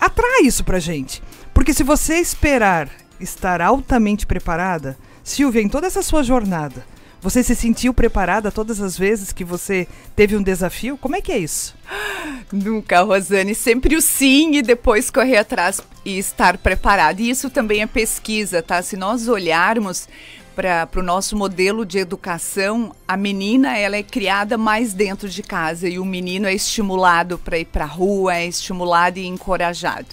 atrai 0.00 0.42
isso 0.42 0.64
para 0.64 0.80
gente. 0.80 1.22
Porque 1.54 1.72
se 1.72 1.84
você 1.84 2.16
esperar 2.16 2.90
estar 3.20 3.60
altamente 3.60 4.26
preparada, 4.26 4.98
Silvia, 5.22 5.62
em 5.62 5.68
toda 5.68 5.86
essa 5.86 6.02
sua 6.02 6.24
jornada, 6.24 6.84
você 7.24 7.42
se 7.42 7.56
sentiu 7.56 7.94
preparada 7.94 8.52
todas 8.52 8.82
as 8.82 8.98
vezes 8.98 9.32
que 9.32 9.46
você 9.46 9.88
teve 10.14 10.36
um 10.36 10.42
desafio? 10.42 10.98
Como 10.98 11.16
é 11.16 11.22
que 11.22 11.32
é 11.32 11.38
isso? 11.38 11.74
Nunca, 12.52 13.00
Rosane. 13.00 13.54
Sempre 13.54 13.96
o 13.96 14.02
sim 14.02 14.56
e 14.56 14.60
depois 14.60 15.08
correr 15.08 15.38
atrás 15.38 15.80
e 16.04 16.18
estar 16.18 16.58
preparada. 16.58 17.22
E 17.22 17.30
isso 17.30 17.48
também 17.48 17.80
é 17.80 17.86
pesquisa, 17.86 18.60
tá? 18.62 18.82
Se 18.82 18.94
nós 18.94 19.26
olharmos 19.26 20.06
para 20.54 20.86
o 20.96 21.02
nosso 21.02 21.34
modelo 21.34 21.86
de 21.86 21.96
educação, 21.96 22.94
a 23.08 23.16
menina 23.16 23.74
ela 23.74 23.96
é 23.96 24.02
criada 24.02 24.58
mais 24.58 24.92
dentro 24.92 25.26
de 25.26 25.42
casa 25.42 25.88
e 25.88 25.98
o 25.98 26.04
menino 26.04 26.46
é 26.46 26.52
estimulado 26.52 27.38
para 27.38 27.58
ir 27.58 27.64
para 27.64 27.84
a 27.84 27.88
rua, 27.88 28.36
é 28.36 28.46
estimulado 28.46 29.18
e 29.18 29.24
encorajado. 29.24 30.08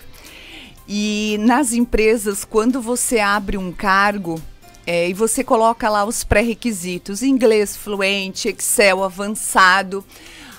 E 0.88 1.36
nas 1.42 1.74
empresas, 1.74 2.46
quando 2.46 2.82
você 2.82 3.20
abre 3.20 3.58
um 3.58 3.70
cargo, 3.70 4.42
é, 4.86 5.10
e 5.10 5.14
você 5.14 5.44
coloca 5.44 5.90
lá 5.90 6.04
os 6.06 6.24
pré-requisitos: 6.24 7.22
inglês 7.22 7.76
fluente, 7.76 8.50
Excel 8.50 9.04
avançado. 9.04 10.04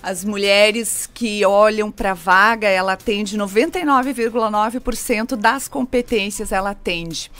As 0.03 0.25
mulheres 0.25 1.09
que 1.15 1.45
olham 1.45 1.89
para 1.89 2.11
a 2.11 2.15
vaga, 2.15 2.67
ela 2.67 2.95
atende 2.95 3.39
99,9% 3.39 5.37
das 5.37 5.69
competências, 5.69 6.51
ela 6.51 6.71
atende. 6.71 7.31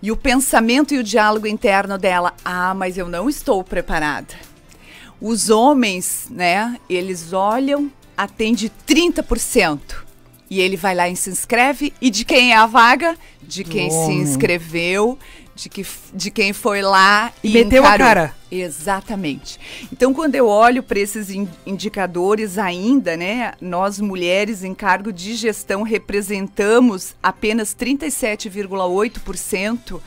E 0.00 0.12
o 0.12 0.16
pensamento 0.16 0.94
e 0.94 0.98
o 0.98 1.04
diálogo 1.04 1.48
interno 1.48 1.98
dela: 1.98 2.32
ah, 2.44 2.74
mas 2.74 2.96
eu 2.96 3.08
não 3.08 3.28
estou 3.28 3.64
preparada. 3.64 4.34
Os 5.20 5.50
homens, 5.50 6.26
né, 6.30 6.78
eles 6.88 7.32
olham, 7.32 7.90
atende 8.16 8.70
30%. 8.86 9.80
E 10.50 10.60
ele 10.60 10.76
vai 10.76 10.94
lá 10.94 11.08
e 11.08 11.16
se 11.16 11.30
inscreve. 11.30 11.92
E 12.00 12.10
de 12.10 12.24
quem 12.24 12.52
é 12.52 12.56
a 12.56 12.66
vaga? 12.66 13.16
De 13.40 13.64
quem 13.64 13.90
se 13.90 14.12
inscreveu, 14.12 15.18
de, 15.54 15.68
que, 15.68 15.84
de 16.14 16.30
quem 16.30 16.52
foi 16.52 16.82
lá 16.82 17.32
e, 17.42 17.50
e 17.50 17.52
meteu 17.52 17.82
encarou. 17.82 18.06
a 18.06 18.08
cara. 18.08 18.32
Exatamente. 18.50 19.58
Então, 19.92 20.12
quando 20.12 20.34
eu 20.34 20.46
olho 20.46 20.82
para 20.82 20.98
esses 20.98 21.30
in 21.30 21.48
indicadores 21.64 22.58
ainda, 22.58 23.16
né, 23.16 23.52
nós 23.60 24.00
mulheres 24.00 24.64
em 24.64 24.74
cargo 24.74 25.12
de 25.12 25.34
gestão 25.34 25.82
representamos 25.82 27.14
apenas 27.22 27.74
37,8% 27.74 29.94
é, 29.94 30.00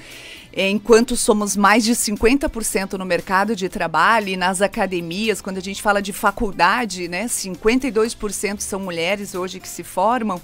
enquanto 0.55 1.17
somos 1.17 1.57
mais 1.57 1.83
de 1.83 1.91
50% 1.93 2.93
no 2.93 3.05
mercado 3.05 3.55
de 3.55 3.67
trabalho 3.67 4.29
e 4.29 4.37
nas 4.37 4.61
academias, 4.61 5.41
quando 5.41 5.57
a 5.57 5.61
gente 5.61 5.81
fala 5.81 6.01
de 6.01 6.13
faculdade, 6.13 7.09
né, 7.09 7.25
52% 7.25 8.61
são 8.61 8.79
mulheres 8.79 9.35
hoje 9.35 9.59
que 9.59 9.67
se 9.67 9.83
formam, 9.83 10.41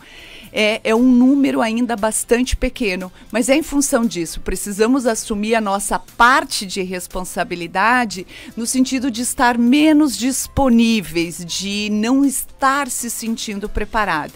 é, 0.52 0.82
é 0.84 0.94
um 0.94 1.10
número 1.10 1.62
ainda 1.62 1.96
bastante 1.96 2.58
pequeno. 2.58 3.12
Mas 3.32 3.48
é 3.48 3.56
em 3.56 3.64
função 3.64 4.06
disso, 4.06 4.42
precisamos 4.42 5.06
assumir 5.06 5.56
a 5.56 5.62
nossa 5.62 5.98
parte 5.98 6.66
de 6.66 6.82
responsabilidade 6.82 8.28
no 8.58 8.68
sentido 8.68 9.10
de 9.10 9.22
estar 9.22 9.58
menos 9.58 10.18
disponíveis, 10.18 11.44
de 11.46 11.90
não 11.90 12.26
estar 12.26 12.90
se 12.90 13.10
sentindo 13.10 13.70
preparado. 13.70 14.34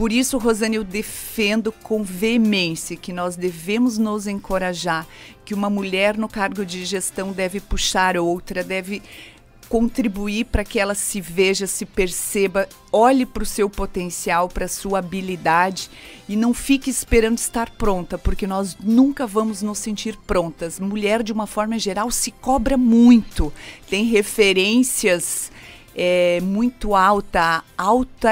Por 0.00 0.14
isso, 0.14 0.38
Rosane, 0.38 0.76
eu 0.76 0.82
defendo 0.82 1.70
com 1.70 2.02
veemência 2.02 2.96
que 2.96 3.12
nós 3.12 3.36
devemos 3.36 3.98
nos 3.98 4.26
encorajar, 4.26 5.06
que 5.44 5.52
uma 5.52 5.68
mulher 5.68 6.16
no 6.16 6.26
cargo 6.26 6.64
de 6.64 6.86
gestão 6.86 7.32
deve 7.32 7.60
puxar 7.60 8.16
outra, 8.16 8.64
deve 8.64 9.02
contribuir 9.68 10.46
para 10.46 10.64
que 10.64 10.80
ela 10.80 10.94
se 10.94 11.20
veja, 11.20 11.66
se 11.66 11.84
perceba, 11.84 12.66
olhe 12.90 13.26
para 13.26 13.42
o 13.42 13.46
seu 13.46 13.68
potencial, 13.68 14.48
para 14.48 14.64
a 14.64 14.68
sua 14.68 15.00
habilidade 15.00 15.90
e 16.26 16.34
não 16.34 16.54
fique 16.54 16.88
esperando 16.88 17.36
estar 17.36 17.68
pronta, 17.68 18.16
porque 18.16 18.46
nós 18.46 18.78
nunca 18.82 19.26
vamos 19.26 19.60
nos 19.60 19.80
sentir 19.80 20.16
prontas. 20.26 20.80
Mulher, 20.80 21.22
de 21.22 21.30
uma 21.30 21.46
forma 21.46 21.78
geral, 21.78 22.10
se 22.10 22.30
cobra 22.30 22.78
muito, 22.78 23.52
tem 23.90 24.06
referências 24.06 25.52
é 26.02 26.40
muito 26.40 26.94
alta, 26.94 27.62
alta, 27.76 28.30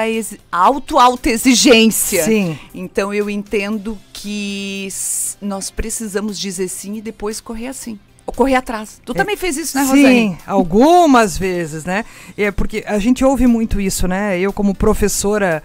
alto, 0.51 0.97
alta 0.97 1.29
exigência. 1.29 2.23
Sim. 2.23 2.57
Então 2.73 3.13
eu 3.13 3.29
entendo 3.29 3.95
que 4.11 4.87
nós 5.39 5.69
precisamos 5.69 6.39
dizer 6.39 6.67
sim 6.67 6.95
e 6.95 7.01
depois 7.01 7.39
correr 7.39 7.67
assim. 7.67 7.99
Ou 8.25 8.33
correr 8.33 8.55
atrás. 8.55 8.99
Tu 9.05 9.11
é, 9.11 9.15
também 9.15 9.37
fez 9.37 9.55
isso, 9.55 9.77
né, 9.77 9.83
Rosane? 9.83 10.03
Sim, 10.03 10.37
algumas 10.47 11.37
vezes, 11.37 11.85
né? 11.85 12.05
É 12.35 12.49
porque 12.49 12.83
a 12.87 12.97
gente 12.97 13.23
ouve 13.23 13.45
muito 13.45 13.79
isso, 13.79 14.07
né? 14.07 14.39
Eu, 14.39 14.51
como 14.51 14.73
professora, 14.73 15.61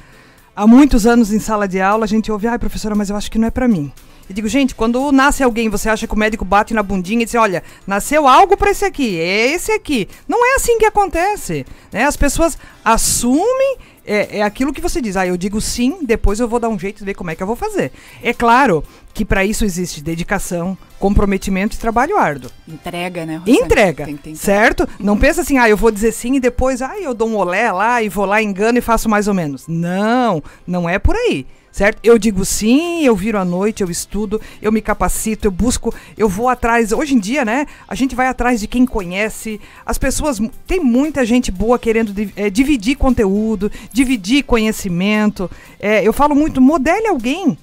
há 0.55 0.67
muitos 0.67 1.07
anos 1.07 1.33
em 1.33 1.39
sala 1.39 1.67
de 1.67 1.81
aula, 1.81 2.05
a 2.05 2.09
gente 2.09 2.31
ouve, 2.31 2.47
ai, 2.47 2.59
professora, 2.59 2.95
mas 2.95 3.09
eu 3.09 3.17
acho 3.17 3.31
que 3.31 3.39
não 3.39 3.49
é 3.49 3.51
para 3.51 3.67
mim. 3.67 3.91
Eu 4.29 4.35
digo, 4.35 4.49
gente, 4.49 4.75
quando 4.75 5.13
nasce 5.13 5.43
alguém, 5.43 5.69
você 5.69 5.89
acha 5.89 6.07
que 6.07 6.15
o 6.15 6.19
médico 6.19 6.45
bate 6.45 6.73
na 6.73 6.83
bundinha 6.83 7.23
e 7.23 7.25
diz, 7.25 7.35
olha, 7.35 7.63
nasceu 7.87 8.27
algo 8.27 8.57
para 8.57 8.71
esse 8.71 8.85
aqui, 8.85 9.19
é 9.19 9.53
esse 9.53 9.73
aqui. 9.73 10.09
Não 10.27 10.45
é 10.45 10.57
assim 10.57 10.79
que 10.79 10.87
acontece. 10.87 11.67
Né? 11.93 12.05
As 12.05 12.17
pessoas 12.17 12.57
assumem 12.85 13.79
é, 14.07 14.39
é 14.39 14.43
aquilo 14.43 14.73
que 14.73 14.81
você 14.81 15.01
diz. 15.01 15.17
Ah, 15.17 15.27
eu 15.27 15.37
digo 15.37 15.61
sim, 15.61 15.99
depois 16.03 16.39
eu 16.41 16.49
vou 16.49 16.61
dar 16.61 16.69
um 16.69 16.79
jeito 16.79 16.99
de 16.99 17.05
ver 17.05 17.15
como 17.15 17.31
é 17.31 17.35
que 17.35 17.43
eu 17.43 17.47
vou 17.47 17.57
fazer. 17.57 17.91
É 18.23 18.33
claro 18.33 18.85
que 19.13 19.25
para 19.25 19.45
isso 19.45 19.65
existe 19.65 20.03
dedicação, 20.03 20.77
comprometimento 20.99 21.77
e 21.77 21.79
trabalho 21.79 22.19
árduo. 22.19 22.51
Entrega, 22.67 23.25
né? 23.25 23.37
Rosane? 23.37 23.59
Entrega, 23.59 24.09
certo? 24.35 24.89
Não 24.99 25.17
pensa 25.17 25.41
assim, 25.41 25.59
ah, 25.59 25.69
eu 25.69 25.77
vou 25.77 25.91
dizer 25.91 26.13
sim 26.13 26.35
e 26.35 26.41
depois, 26.41 26.83
ah, 26.83 26.99
eu 26.99 27.15
dou 27.15 27.29
um 27.29 27.37
olé 27.37 27.71
lá 27.71 28.03
e 28.03 28.09
vou 28.09 28.25
lá, 28.25 28.43
engano 28.43 28.79
e 28.79 28.83
faço 28.83 29.09
mais 29.09 29.29
ou 29.29 29.35
menos. 29.35 29.67
Não, 29.69 30.43
não 30.67 30.89
é 30.89 30.99
por 30.99 31.15
aí 31.15 31.47
certo? 31.75 31.99
Eu 32.05 32.17
digo 32.17 32.45
sim, 32.45 33.05
eu 33.05 33.17
viro 33.17 33.37
à 33.37 33.45
noite, 33.45 33.83
eu 33.83 33.91
estudo, 33.91 34.41
eu 34.63 34.71
me 34.71 34.81
capacito, 34.81 35.49
eu 35.49 35.51
busco, 35.51 35.93
eu 36.17 36.29
vou 36.29 36.49
atrás. 36.49 36.93
Hoje 36.93 37.17
em 37.17 37.19
dia, 37.19 37.45
né? 37.45 37.67
A 37.89 37.97
gente 37.97 38.15
vai 38.15 38.29
atrás 38.29 38.61
de 38.61 38.69
quem 38.69 38.87
conhece. 38.87 39.61
As 39.85 39.99
pessoas, 39.99 40.41
tem 40.69 40.79
muita 40.79 41.27
gente 41.27 41.51
boa 41.51 41.77
querendo 41.77 42.15
é, 42.37 42.49
dividir 42.49 42.97
conteúdo, 42.97 43.73
dividir 43.93 44.45
conhecimento. 44.45 45.51
É, 45.81 46.07
eu 46.07 46.13
falo 46.13 46.37
muito, 46.37 46.61
modele 46.61 47.09
alguém, 47.09 47.59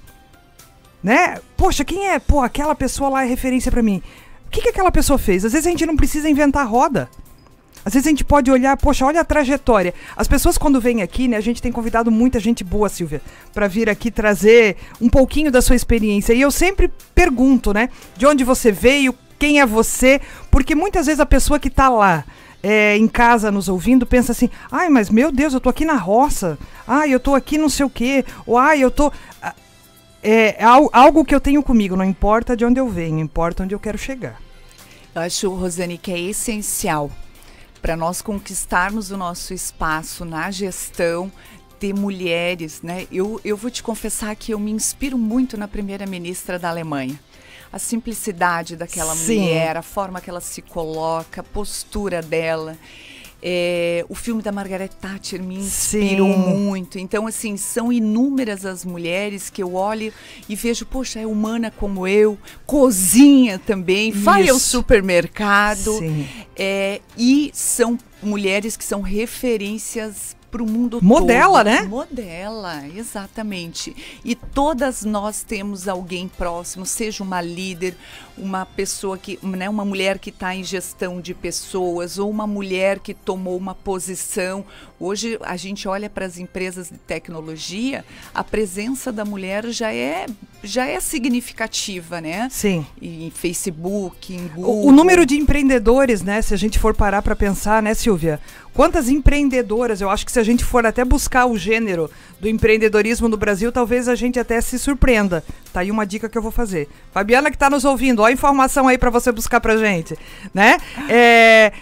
né? 1.02 1.40
Poxa, 1.56 1.86
quem 1.86 2.10
é? 2.10 2.20
Pô, 2.20 2.42
aquela 2.42 2.76
pessoa 2.76 3.10
lá 3.10 3.24
é 3.24 3.30
referência 3.30 3.72
para 3.72 3.82
mim. 3.82 4.04
O 4.46 4.52
que, 4.52 4.62
que 4.62 4.70
aquela 4.70 4.92
pessoa 4.92 5.18
fez? 5.18 5.46
Às 5.46 5.54
vezes 5.54 5.66
a 5.66 5.70
gente 5.70 5.86
não 5.86 5.96
precisa 5.96 6.30
inventar 6.30 6.68
roda. 6.68 7.10
Às 7.84 7.94
vezes 7.94 8.08
a 8.08 8.10
gente 8.10 8.24
pode 8.24 8.52
olhar, 8.52 8.78
poxa, 8.78 9.06
olha 9.06 9.22
a 9.22 9.26
trajetória. 9.26 9.94
As 10.16 10.28
pessoas 10.28 10.58
quando 10.58 10.80
vêm 10.80 11.02
aqui, 11.02 11.28
né, 11.28 11.38
a 11.38 11.42
gente 11.42 11.62
tem 11.62 11.72
convidado 11.72 12.12
muita 12.12 12.40
gente 12.40 12.64
boa, 12.64 12.90
Silvia, 12.90 13.22
para 13.54 13.68
vir 13.68 13.90
aqui 13.90 14.12
trazer 14.12 14.78
um 15.00 15.10
pouquinho 15.10 15.52
da 15.52 15.62
sua 15.62 15.76
experiência. 15.76 16.34
E 16.34 16.42
eu 16.42 16.52
sempre 16.52 16.92
pergunto, 17.16 17.74
né, 17.74 17.90
de 18.16 18.26
onde 18.26 18.44
você 18.44 18.72
veio, 18.72 19.16
quem 19.40 19.60
é 19.60 19.66
você, 19.66 20.22
porque 20.52 20.76
muitas 20.76 21.08
vezes 21.08 21.20
a 21.20 21.26
pessoa 21.26 21.60
que 21.60 21.68
está 21.68 21.90
lá, 21.90 22.24
é, 22.64 22.96
em 22.96 23.08
casa 23.08 23.52
nos 23.52 23.68
ouvindo 23.68 24.06
pensa 24.06 24.32
assim: 24.32 24.50
ai, 24.72 24.88
mas 24.88 25.10
meu 25.10 25.32
Deus, 25.32 25.54
eu 25.54 25.60
tô 25.60 25.70
aqui 25.70 25.84
na 25.84 25.96
roça, 25.96 26.60
ai, 26.88 27.12
eu 27.12 27.20
tô 27.20 27.34
aqui 27.34 27.58
não 27.58 27.70
sei 27.70 27.86
o 27.86 27.90
quê, 27.90 28.24
ou 28.46 28.58
ai, 28.58 28.84
eu 28.84 28.92
tô. 28.92 29.12
É, 30.24 30.62
é 30.62 30.64
algo 30.64 31.26
que 31.26 31.34
eu 31.34 31.42
tenho 31.42 31.64
comigo, 31.64 31.96
não 31.96 32.06
importa 32.06 32.56
de 32.56 32.64
onde 32.64 32.80
eu 32.80 32.88
venho, 32.88 33.18
importa 33.18 33.64
onde 33.64 33.74
eu 33.74 33.80
quero 33.80 33.98
chegar. 33.98 34.40
Eu 35.16 35.24
acho, 35.24 35.50
Rosane, 35.50 35.98
que 35.98 36.12
é 36.12 36.20
essencial 36.20 37.10
para 37.82 37.98
nós 37.98 38.22
conquistarmos 38.22 39.12
o 39.12 39.18
nosso 39.18 39.54
espaço 39.54 40.24
na 40.24 40.52
gestão, 40.52 41.32
ter 41.80 41.94
mulheres, 41.94 42.82
né? 42.84 43.08
Eu, 43.12 43.42
eu 43.44 43.58
vou 43.58 43.72
te 43.72 43.82
confessar 43.82 44.36
que 44.36 44.54
eu 44.54 44.60
me 44.60 44.72
inspiro 44.72 45.18
muito 45.18 45.58
na 45.58 45.68
primeira-ministra 45.68 46.60
da 46.60 46.70
Alemanha. 46.70 47.20
A 47.74 47.80
simplicidade 47.80 48.76
daquela 48.76 49.16
Sim. 49.16 49.40
mulher, 49.40 49.78
a 49.78 49.82
forma 49.82 50.22
que 50.22 50.30
ela 50.30 50.42
se 50.42 50.62
coloca, 50.62 51.42
a 51.42 51.44
postura 51.44 52.22
dela. 52.22 52.78
É, 53.42 54.06
o 54.08 54.16
filme 54.16 54.42
da 54.42 54.52
Margaret 54.52 54.90
Thatcher 54.90 55.42
me 55.42 55.56
inspirou 55.56 56.32
Sim. 56.32 56.40
muito. 56.40 57.00
Então, 57.00 57.26
assim, 57.26 57.58
são 57.58 57.92
inúmeras 57.92 58.66
as 58.66 58.86
mulheres 58.86 59.50
que 59.50 59.64
eu 59.64 59.74
olho 59.74 60.14
e 60.48 60.56
vejo, 60.56 60.86
poxa, 60.86 61.20
é 61.20 61.26
humana 61.26 61.72
como 61.72 62.08
eu, 62.08 62.38
cozinha 62.66 63.58
também, 63.58 64.10
Isso. 64.10 64.20
vai 64.20 64.48
ao 64.48 64.60
supermercado. 64.60 65.92
É, 66.56 67.02
e 67.18 67.50
são 67.54 67.98
mulheres 68.22 68.78
que 68.78 68.84
são 68.84 69.02
referências 69.02 70.36
para 70.52 70.62
o 70.62 70.70
mundo 70.70 71.00
Modela, 71.02 71.64
todo. 71.64 71.66
né? 71.66 71.82
Modela, 71.84 72.86
exatamente. 72.88 73.96
E 74.24 74.36
todas 74.36 75.04
nós 75.06 75.44
temos 75.44 75.88
alguém 75.88 76.28
próximo, 76.28 76.86
seja 76.86 77.24
uma 77.24 77.42
líder, 77.42 77.96
uma 78.38 78.66
pessoa 78.66 79.18
que, 79.18 79.40
né, 79.42 79.70
uma 79.70 79.86
mulher 79.86 80.20
que 80.20 80.30
está 80.30 80.54
em 80.54 80.64
gestão 80.64 81.22
de 81.22 81.34
pessoas 81.34 82.20
ou 82.20 82.30
uma 82.30 82.46
mulher 82.46 83.00
que 83.00 83.14
tomou 83.14 83.56
uma 83.58 83.74
posição. 83.74 84.66
Hoje 85.00 85.40
a 85.42 85.56
gente 85.56 85.88
olha 85.88 86.10
para 86.10 86.26
as 86.26 86.38
empresas 86.38 86.90
de 86.90 86.98
tecnologia, 86.98 88.04
a 88.34 88.44
presença 88.44 89.12
da 89.12 89.24
mulher 89.24 89.68
já 89.70 89.94
é 89.94 90.26
já 90.64 90.86
é 90.86 91.00
significativa, 91.00 92.22
né? 92.22 92.48
Sim. 92.52 92.86
Em 93.02 93.32
Facebook, 93.32 94.34
em 94.34 94.48
Google. 94.48 94.86
O, 94.86 94.88
o 94.88 94.92
número 94.92 95.26
de 95.26 95.36
empreendedores, 95.36 96.22
né? 96.22 96.42
Se 96.42 96.54
a 96.54 96.58
gente 96.58 96.78
for 96.78 96.96
parar 96.96 97.22
para 97.22 97.36
pensar, 97.36 97.82
né, 97.82 97.94
Silvia? 97.94 98.40
Quantas 98.74 99.10
empreendedoras? 99.10 100.00
Eu 100.00 100.10
acho 100.10 100.26
que 100.26 100.32
se 100.32 100.40
a 100.40 100.44
gente 100.44 100.64
for 100.64 100.86
até 100.86 101.04
buscar 101.04 101.46
o 101.46 101.58
gênero 101.58 102.10
do 102.40 102.48
empreendedorismo 102.48 103.28
no 103.28 103.36
Brasil, 103.36 103.72
talvez 103.72 104.08
a 104.08 104.16
gente 104.16 104.40
até 104.40 104.62
se 104.62 104.80
surpreenda. 104.80 105.44
Tá 105.74 105.82
aí 105.82 105.92
uma 105.92 106.06
dica 106.06 106.30
que 106.30 106.38
eu 106.38 106.42
vou 106.42 106.52
fazer. 106.52 106.88
Fabiana 107.12 107.50
que 107.50 107.56
está 107.56 107.70
nos 107.70 107.84
ouvindo, 107.84 108.22
ó 108.22 108.26
a 108.26 108.32
informação 108.32 108.88
aí 108.88 108.98
para 108.98 109.10
você 109.10 109.32
buscar 109.32 109.60
pra 109.60 109.76
gente, 109.76 110.18
né? 110.54 110.78
É, 111.10 111.74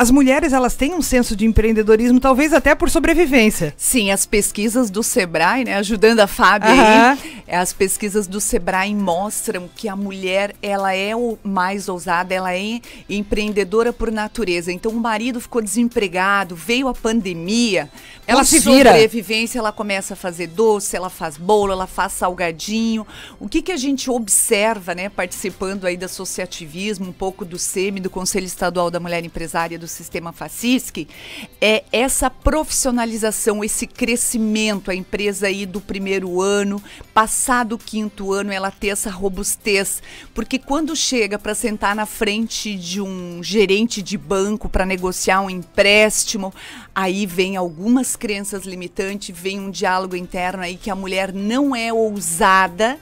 as 0.00 0.10
mulheres 0.10 0.54
elas 0.54 0.74
têm 0.76 0.94
um 0.94 1.02
senso 1.02 1.36
de 1.36 1.44
empreendedorismo, 1.44 2.18
talvez 2.18 2.54
até 2.54 2.74
por 2.74 2.88
sobrevivência. 2.88 3.74
Sim, 3.76 4.10
as 4.10 4.24
pesquisas 4.24 4.88
do 4.88 5.02
Sebrae, 5.02 5.62
né, 5.62 5.74
ajudando 5.74 6.20
a 6.20 6.26
Fábio 6.26 6.70
uhum. 6.70 6.80
aí, 6.80 7.42
é, 7.46 7.58
as 7.58 7.74
pesquisas 7.74 8.26
do 8.26 8.40
Sebrae 8.40 8.94
mostram 8.94 9.68
que 9.76 9.90
a 9.90 9.94
mulher 9.94 10.56
ela 10.62 10.94
é 10.94 11.14
o 11.14 11.36
mais 11.44 11.86
ousada, 11.86 12.32
ela 12.32 12.56
é 12.56 12.80
empreendedora 13.10 13.92
por 13.92 14.10
natureza. 14.10 14.72
Então 14.72 14.90
o 14.90 14.98
marido 14.98 15.38
ficou 15.38 15.60
desempregado, 15.60 16.56
veio 16.56 16.88
a 16.88 16.94
pandemia, 16.94 17.90
ela 18.26 18.42
se 18.42 18.58
vira. 18.58 18.92
sobrevivência, 18.92 19.58
ela 19.58 19.70
começa 19.70 20.14
a 20.14 20.16
fazer 20.16 20.46
doce, 20.46 20.96
ela 20.96 21.10
faz 21.10 21.36
bolo, 21.36 21.72
ela 21.72 21.86
faz 21.86 22.14
salgadinho. 22.14 23.06
O 23.38 23.50
que 23.50 23.60
que 23.60 23.72
a 23.72 23.76
gente 23.76 24.08
observa, 24.08 24.94
né, 24.94 25.10
participando 25.10 25.84
aí 25.84 25.98
do 25.98 26.06
associativismo, 26.06 27.08
um 27.08 27.12
pouco 27.12 27.44
do 27.44 27.58
SEMI, 27.58 28.00
do 28.00 28.08
Conselho 28.08 28.46
Estadual 28.46 28.90
da 28.90 28.98
Mulher 28.98 29.22
Empresária 29.26 29.78
do 29.78 29.89
sistema 29.90 30.32
FACISC 30.32 31.06
é 31.60 31.84
essa 31.92 32.30
profissionalização, 32.30 33.62
esse 33.62 33.86
crescimento, 33.86 34.90
a 34.90 34.94
empresa 34.94 35.46
aí 35.46 35.66
do 35.66 35.80
primeiro 35.80 36.40
ano, 36.40 36.82
passado 37.12 37.74
o 37.74 37.78
quinto 37.78 38.32
ano, 38.32 38.52
ela 38.52 38.70
ter 38.70 38.88
essa 38.88 39.10
robustez, 39.10 40.02
porque 40.34 40.58
quando 40.58 40.96
chega 40.96 41.38
para 41.38 41.54
sentar 41.54 41.94
na 41.94 42.06
frente 42.06 42.74
de 42.76 43.00
um 43.00 43.42
gerente 43.42 44.02
de 44.02 44.16
banco 44.16 44.68
para 44.68 44.86
negociar 44.86 45.40
um 45.40 45.50
empréstimo, 45.50 46.52
aí 46.94 47.26
vem 47.26 47.56
algumas 47.56 48.16
crenças 48.16 48.64
limitantes, 48.64 49.36
vem 49.36 49.60
um 49.60 49.70
diálogo 49.70 50.16
interno 50.16 50.62
aí 50.62 50.76
que 50.76 50.90
a 50.90 50.94
mulher 50.94 51.32
não 51.32 51.74
é 51.74 51.92
ousada 51.92 52.98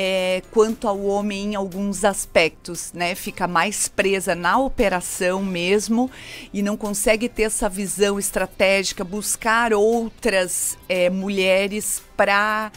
é, 0.00 0.44
quanto 0.52 0.86
ao 0.86 1.04
homem 1.06 1.46
em 1.46 1.54
alguns 1.56 2.04
aspectos, 2.04 2.92
né? 2.92 3.16
Fica 3.16 3.48
mais 3.48 3.88
presa 3.88 4.32
na 4.32 4.56
operação 4.56 5.42
mesmo 5.42 6.08
e 6.54 6.62
não 6.62 6.76
consegue 6.76 7.28
ter 7.28 7.42
essa 7.42 7.68
visão 7.68 8.16
estratégica, 8.16 9.02
buscar 9.02 9.72
outras 9.72 10.78
é, 10.88 11.10
mulheres 11.10 12.00
para 12.16 12.70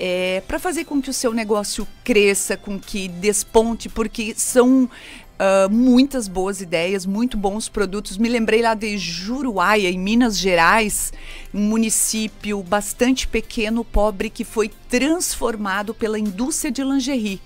é, 0.00 0.42
para 0.48 0.58
fazer 0.58 0.86
com 0.86 1.02
que 1.02 1.10
o 1.10 1.12
seu 1.12 1.34
negócio 1.34 1.86
cresça, 2.02 2.56
com 2.56 2.80
que 2.80 3.06
desponte, 3.06 3.90
porque 3.90 4.34
são 4.34 4.88
Uh, 5.42 5.68
muitas 5.68 6.28
boas 6.28 6.60
ideias, 6.60 7.04
muito 7.04 7.36
bons 7.36 7.68
produtos. 7.68 8.16
Me 8.16 8.28
lembrei 8.28 8.62
lá 8.62 8.74
de 8.74 8.96
Juruáia, 8.96 9.90
em 9.90 9.98
Minas 9.98 10.38
Gerais, 10.38 11.12
um 11.52 11.62
município 11.62 12.62
bastante 12.62 13.26
pequeno, 13.26 13.84
pobre, 13.84 14.30
que 14.30 14.44
foi 14.44 14.70
transformado 14.88 15.92
pela 15.94 16.16
indústria 16.16 16.70
de 16.70 16.84
lingerie 16.84 17.40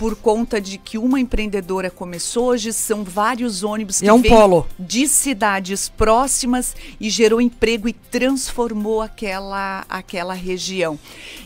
por 0.00 0.16
conta 0.16 0.58
de 0.58 0.78
que 0.78 0.96
uma 0.96 1.20
empreendedora 1.20 1.90
começou. 1.90 2.46
Hoje 2.46 2.72
são 2.72 3.04
vários 3.04 3.62
ônibus 3.62 4.00
que 4.00 4.08
é 4.08 4.12
um 4.14 4.22
vêm 4.22 4.30
polo. 4.30 4.66
de 4.78 5.06
cidades 5.06 5.90
próximas 5.90 6.74
e 6.98 7.10
gerou 7.10 7.38
emprego 7.38 7.86
e 7.86 7.92
transformou 7.92 9.02
aquela, 9.02 9.84
aquela 9.90 10.32
região. 10.32 10.98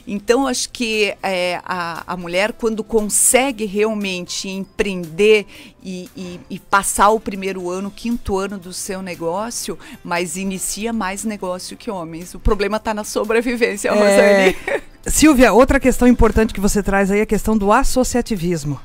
Então, 0.06 0.46
acho 0.46 0.70
que 0.70 1.16
é, 1.20 1.60
a, 1.64 2.04
a 2.06 2.16
mulher, 2.16 2.52
quando 2.52 2.84
consegue 2.84 3.64
realmente 3.64 4.48
empreender 4.48 5.46
e, 5.82 6.08
e, 6.16 6.40
e, 6.48 6.58
passar 6.60 7.08
o 7.10 7.18
primeiro 7.18 7.68
ano, 7.68 7.90
quinto 7.90 8.38
ano 8.38 8.56
do 8.56 8.72
seu 8.72 9.02
negócio, 9.02 9.76
mas 10.04 10.36
inicia 10.36 10.92
mais 10.92 11.24
negócio 11.24 11.76
que 11.76 11.90
homens. 11.90 12.34
O 12.34 12.38
problema 12.38 12.76
está 12.76 12.94
na 12.94 13.02
sobrevivência, 13.02 13.88
é... 13.88 13.92
Rosane. 13.92 14.82
Silvia, 15.06 15.52
outra 15.52 15.78
questão 15.78 16.08
importante 16.08 16.54
que 16.54 16.60
você 16.60 16.82
traz 16.82 17.10
aí 17.10 17.18
é 17.18 17.22
a 17.22 17.26
questão 17.26 17.58
do 17.58 17.70
associativismo. 17.70 18.80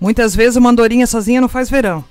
Muitas 0.00 0.34
vezes 0.34 0.56
uma 0.56 0.70
andorinha 0.70 1.06
sozinha 1.06 1.40
não 1.40 1.48
faz 1.48 1.70
verão. 1.70 2.04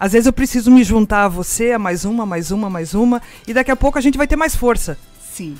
Às 0.00 0.12
vezes 0.12 0.26
eu 0.26 0.32
preciso 0.32 0.70
me 0.70 0.82
juntar 0.82 1.24
a 1.24 1.28
você, 1.28 1.72
a 1.72 1.78
mais 1.78 2.06
uma, 2.06 2.24
mais 2.24 2.50
uma, 2.50 2.70
mais 2.70 2.94
uma, 2.94 3.20
e 3.46 3.52
daqui 3.52 3.70
a 3.70 3.76
pouco 3.76 3.98
a 3.98 4.00
gente 4.00 4.16
vai 4.16 4.26
ter 4.26 4.36
mais 4.36 4.56
força. 4.56 4.98
Sim. 5.36 5.54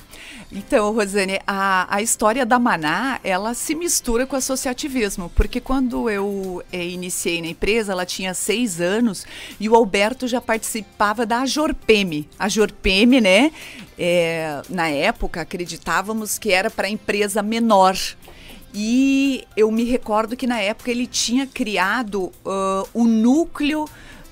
Então, 0.51 0.91
Rosane, 0.91 1.39
a, 1.45 1.85
a 1.95 2.01
história 2.01 2.43
da 2.43 2.57
Maná, 2.57 3.19
ela 3.23 3.53
se 3.53 3.75
mistura 3.75 4.25
com 4.25 4.35
o 4.35 4.39
associativismo, 4.39 5.31
porque 5.35 5.61
quando 5.61 6.09
eu 6.09 6.63
é, 6.71 6.83
iniciei 6.83 7.43
na 7.43 7.49
empresa, 7.49 7.91
ela 7.91 8.03
tinha 8.03 8.33
seis 8.33 8.81
anos 8.81 9.23
e 9.59 9.69
o 9.69 9.75
Alberto 9.75 10.27
já 10.27 10.41
participava 10.41 11.27
da 11.27 11.45
Jorpeme. 11.45 12.27
A 12.39 12.49
Jorpeme, 12.49 13.21
né, 13.21 13.51
é, 13.99 14.63
na 14.67 14.89
época, 14.89 15.41
acreditávamos 15.41 16.39
que 16.39 16.51
era 16.51 16.71
para 16.71 16.89
empresa 16.89 17.43
menor. 17.43 17.95
E 18.73 19.45
eu 19.55 19.69
me 19.69 19.83
recordo 19.83 20.35
que 20.35 20.47
na 20.47 20.59
época 20.59 20.89
ele 20.89 21.05
tinha 21.05 21.45
criado 21.45 22.31
uh, 22.43 22.89
o 22.95 23.05
núcleo 23.05 23.85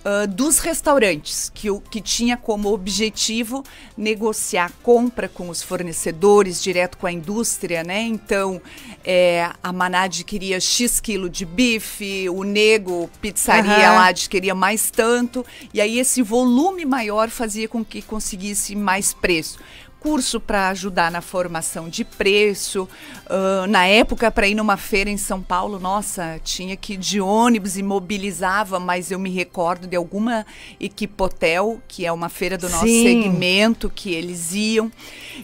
uh, 0.05 0.27
dos 0.27 0.59
restaurantes, 0.59 1.51
que, 1.53 1.67
que 1.89 1.99
tinha 1.99 2.37
como 2.37 2.71
objetivo 2.71 3.63
negociar 3.97 4.71
compra 4.83 5.27
com 5.27 5.49
os 5.49 5.61
fornecedores, 5.61 6.61
direto 6.61 6.97
com 6.97 7.07
a 7.07 7.11
indústria, 7.11 7.83
né? 7.83 8.01
Então, 8.03 8.61
é, 9.03 9.49
a 9.61 9.73
Maná 9.73 10.03
adquiria 10.03 10.59
X 10.59 10.99
quilo 10.99 11.29
de 11.29 11.45
bife, 11.45 12.29
o 12.29 12.43
Nego 12.43 13.09
Pizzaria 13.19 13.89
uhum. 13.89 13.95
lá 13.95 14.07
adquiria 14.07 14.53
mais 14.53 14.91
tanto, 14.91 15.45
e 15.73 15.81
aí 15.81 15.99
esse 15.99 16.21
volume 16.21 16.85
maior 16.85 17.29
fazia 17.29 17.67
com 17.67 17.83
que 17.83 18.01
conseguisse 18.01 18.75
mais 18.75 19.13
preço 19.13 19.57
curso 20.05 20.39
para 20.39 20.69
ajudar 20.69 21.11
na 21.11 21.19
formação 21.19 21.89
de 21.89 22.05
preço. 22.05 22.87
Uh, 23.25 23.65
na 23.67 23.87
época, 23.87 24.29
para 24.29 24.47
ir 24.47 24.53
numa 24.53 24.77
feira 24.77 25.09
em 25.09 25.17
São 25.17 25.41
Paulo, 25.41 25.79
nossa, 25.79 26.39
tinha 26.43 26.77
que 26.77 26.93
ir 26.93 26.97
de 26.97 27.19
ônibus 27.19 27.75
e 27.75 27.81
mobilizava, 27.81 28.79
mas 28.79 29.09
eu 29.09 29.17
me 29.17 29.31
recordo 29.31 29.87
de 29.87 29.95
alguma 29.95 30.45
equipotel, 30.79 31.81
que 31.87 32.05
é 32.05 32.11
uma 32.11 32.29
feira 32.29 32.55
do 32.55 32.69
nosso 32.69 32.85
Sim. 32.85 33.23
segmento, 33.23 33.89
que 33.89 34.13
eles 34.13 34.53
iam. 34.53 34.91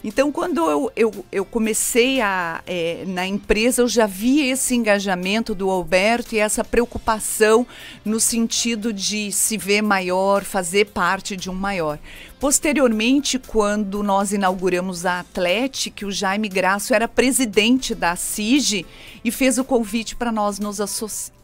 Então, 0.03 0.31
quando 0.31 0.69
eu, 0.69 0.91
eu, 0.95 1.25
eu 1.31 1.43
comecei 1.43 2.21
a, 2.21 2.61
é, 2.67 3.03
na 3.07 3.25
empresa, 3.25 3.81
eu 3.81 3.87
já 3.87 4.05
vi 4.05 4.47
esse 4.47 4.75
engajamento 4.75 5.55
do 5.55 5.71
Alberto 5.71 6.35
e 6.35 6.37
essa 6.37 6.63
preocupação 6.63 7.65
no 8.05 8.19
sentido 8.19 8.93
de 8.93 9.31
se 9.31 9.57
ver 9.57 9.81
maior, 9.81 10.43
fazer 10.43 10.85
parte 10.85 11.35
de 11.35 11.49
um 11.49 11.55
maior. 11.55 11.97
Posteriormente, 12.41 13.37
quando 13.37 14.01
nós 14.01 14.33
inauguramos 14.33 15.05
a 15.05 15.19
Atlética, 15.19 16.07
o 16.07 16.11
Jaime 16.11 16.49
Graço 16.49 16.91
era 16.91 17.07
presidente 17.07 17.93
da 17.93 18.15
CIG 18.15 18.83
e 19.23 19.29
fez 19.29 19.59
o 19.59 19.63
convite 19.63 20.15
para 20.15 20.31
nós 20.31 20.57
nos 20.57 20.79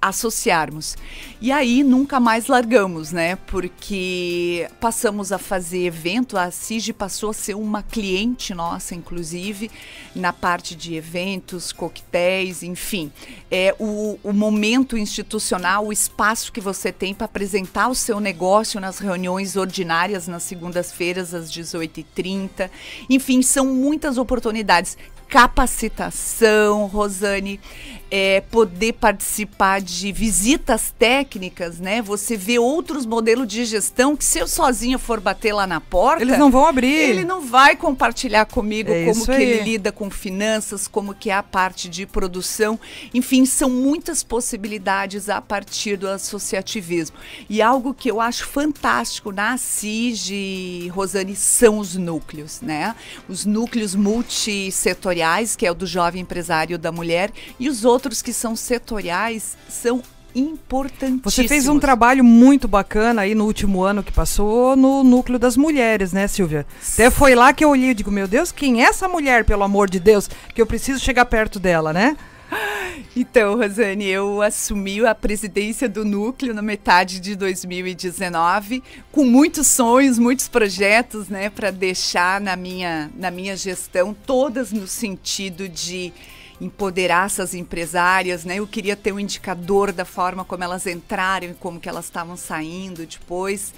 associarmos. 0.01 0.97
E 1.39 1.51
aí 1.51 1.83
nunca 1.83 2.19
mais 2.19 2.47
largamos, 2.47 3.11
né? 3.11 3.35
Porque 3.45 4.67
passamos 4.79 5.31
a 5.31 5.37
fazer 5.37 5.85
evento, 5.85 6.35
a 6.35 6.49
CIG 6.49 6.93
passou 6.93 7.29
a 7.29 7.33
ser 7.33 7.55
uma 7.55 7.83
cliente 7.83 8.55
nossa, 8.55 8.95
inclusive, 8.95 9.69
na 10.15 10.33
parte 10.33 10.75
de 10.75 10.95
eventos, 10.95 11.71
coquetéis, 11.71 12.63
enfim. 12.63 13.11
É 13.51 13.75
o, 13.77 14.17
o 14.23 14.33
momento 14.33 14.97
institucional, 14.97 15.85
o 15.85 15.93
espaço 15.93 16.51
que 16.51 16.59
você 16.59 16.91
tem 16.91 17.13
para 17.13 17.25
apresentar 17.25 17.87
o 17.87 17.93
seu 17.93 18.19
negócio 18.19 18.79
nas 18.79 18.97
reuniões 18.97 19.55
ordinárias, 19.55 20.27
nas 20.27 20.41
segundas-feiras, 20.87 21.33
às 21.33 21.51
18h30. 21.51 22.69
Enfim, 23.09 23.41
são 23.41 23.65
muitas 23.65 24.17
oportunidades 24.17 24.97
capacitação, 25.27 26.85
Rosane, 26.85 27.59
é, 28.09 28.41
poder 28.41 28.93
participar 28.93 29.81
de 29.81 30.11
visitas 30.11 30.93
técnicas, 30.97 31.79
né? 31.79 32.01
Você 32.01 32.37
vê 32.37 32.57
outros 32.57 33.05
modelos 33.05 33.47
de 33.47 33.65
gestão 33.65 34.15
que 34.15 34.23
se 34.23 34.39
eu 34.39 34.47
sozinha 34.47 34.97
for 34.97 35.19
bater 35.19 35.53
lá 35.53 35.67
na 35.67 35.81
porta, 35.81 36.23
eles 36.23 36.37
não 36.37 36.49
vão 36.49 36.65
abrir. 36.65 36.87
Ele 36.87 37.25
não 37.25 37.41
vai 37.41 37.75
compartilhar 37.75 38.45
comigo 38.45 38.91
é 38.91 39.05
como 39.05 39.25
que 39.25 39.31
aí. 39.31 39.43
ele 39.43 39.63
lida 39.63 39.91
com 39.91 40.09
finanças, 40.09 40.87
como 40.87 41.13
que 41.13 41.29
é 41.29 41.33
a 41.33 41.43
parte 41.43 41.89
de 41.89 42.05
produção. 42.05 42.79
Enfim, 43.13 43.45
são 43.45 43.69
muitas 43.69 44.23
possibilidades 44.23 45.29
a 45.29 45.41
partir 45.41 45.97
do 45.97 46.07
associativismo. 46.07 47.17
E 47.49 47.61
algo 47.61 47.93
que 47.93 48.09
eu 48.09 48.21
acho 48.21 48.47
fantástico 48.47 49.31
na 49.31 49.57
CIG, 49.57 50.87
Rosane, 50.89 51.35
são 51.35 51.79
os 51.79 51.95
núcleos, 51.95 52.61
né? 52.61 52.95
Os 53.27 53.45
núcleos 53.45 53.95
multissetoriais, 53.95 55.55
que 55.55 55.65
é 55.65 55.71
o 55.71 55.75
do 55.75 55.85
jovem 55.85 56.21
empresário 56.21 56.77
da 56.77 56.91
mulher, 56.91 57.31
e 57.59 57.67
os 57.67 57.83
outros 57.83 57.96
outros 57.97 58.21
que 58.21 58.31
são 58.31 58.55
setoriais 58.55 59.57
são 59.67 60.03
importantíssimos. 60.35 61.33
Você 61.33 61.47
fez 61.47 61.67
um 61.67 61.79
trabalho 61.79 62.23
muito 62.23 62.67
bacana 62.67 63.23
aí 63.23 63.33
no 63.33 63.45
último 63.45 63.81
ano 63.81 64.03
que 64.03 64.11
passou 64.11 64.75
no 64.75 65.03
núcleo 65.03 65.39
das 65.39 65.57
mulheres, 65.57 66.13
né, 66.13 66.27
Silvia? 66.27 66.63
Até 66.93 67.09
foi 67.09 67.33
lá 67.33 67.51
que 67.51 67.65
eu 67.65 67.69
olhei 67.69 67.89
e 67.89 67.93
digo, 67.95 68.11
meu 68.11 68.27
Deus, 68.27 68.51
quem 68.51 68.83
é 68.83 68.87
essa 68.87 69.07
mulher, 69.07 69.45
pelo 69.45 69.63
amor 69.63 69.89
de 69.89 69.99
Deus, 69.99 70.29
que 70.53 70.61
eu 70.61 70.67
preciso 70.67 70.99
chegar 70.99 71.25
perto 71.25 71.59
dela, 71.59 71.91
né? 71.91 72.15
Então, 73.15 73.57
Rosane, 73.57 74.05
eu 74.05 74.41
assumi 74.41 75.05
a 75.05 75.13
presidência 75.13 75.89
do 75.89 76.05
núcleo 76.05 76.53
na 76.53 76.61
metade 76.61 77.19
de 77.19 77.35
2019, 77.35 78.83
com 79.11 79.23
muitos 79.23 79.67
sonhos, 79.67 80.19
muitos 80.19 80.47
projetos, 80.47 81.27
né, 81.27 81.49
para 81.49 81.71
deixar 81.71 82.39
na 82.39 82.55
minha, 82.55 83.09
na 83.15 83.29
minha 83.31 83.55
gestão, 83.55 84.15
todas 84.25 84.71
no 84.71 84.87
sentido 84.87 85.67
de 85.67 86.11
empoderar 86.59 87.27
essas 87.27 87.53
empresárias, 87.53 88.43
né? 88.43 88.57
Eu 88.57 88.67
queria 88.67 88.95
ter 88.95 89.11
um 89.11 89.19
indicador 89.19 89.91
da 89.91 90.05
forma 90.05 90.43
como 90.43 90.63
elas 90.63 90.87
entraram 90.87 91.49
e 91.49 91.53
como 91.53 91.79
que 91.79 91.87
elas 91.87 92.05
estavam 92.05 92.35
saindo 92.35 93.05
depois. 93.05 93.73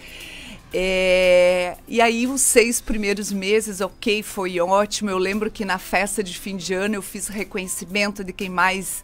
É, 0.73 1.77
e 1.87 1.99
aí 1.99 2.27
os 2.27 2.41
seis 2.41 2.79
primeiros 2.79 3.31
meses, 3.31 3.81
ok, 3.81 4.23
foi 4.23 4.59
ótimo. 4.59 5.09
Eu 5.09 5.17
lembro 5.17 5.49
que 5.49 5.65
na 5.65 5.77
festa 5.77 6.23
de 6.23 6.37
fim 6.37 6.55
de 6.55 6.73
ano 6.73 6.95
eu 6.95 7.01
fiz 7.01 7.27
reconhecimento 7.27 8.23
de 8.23 8.31
quem 8.31 8.49
mais 8.49 9.03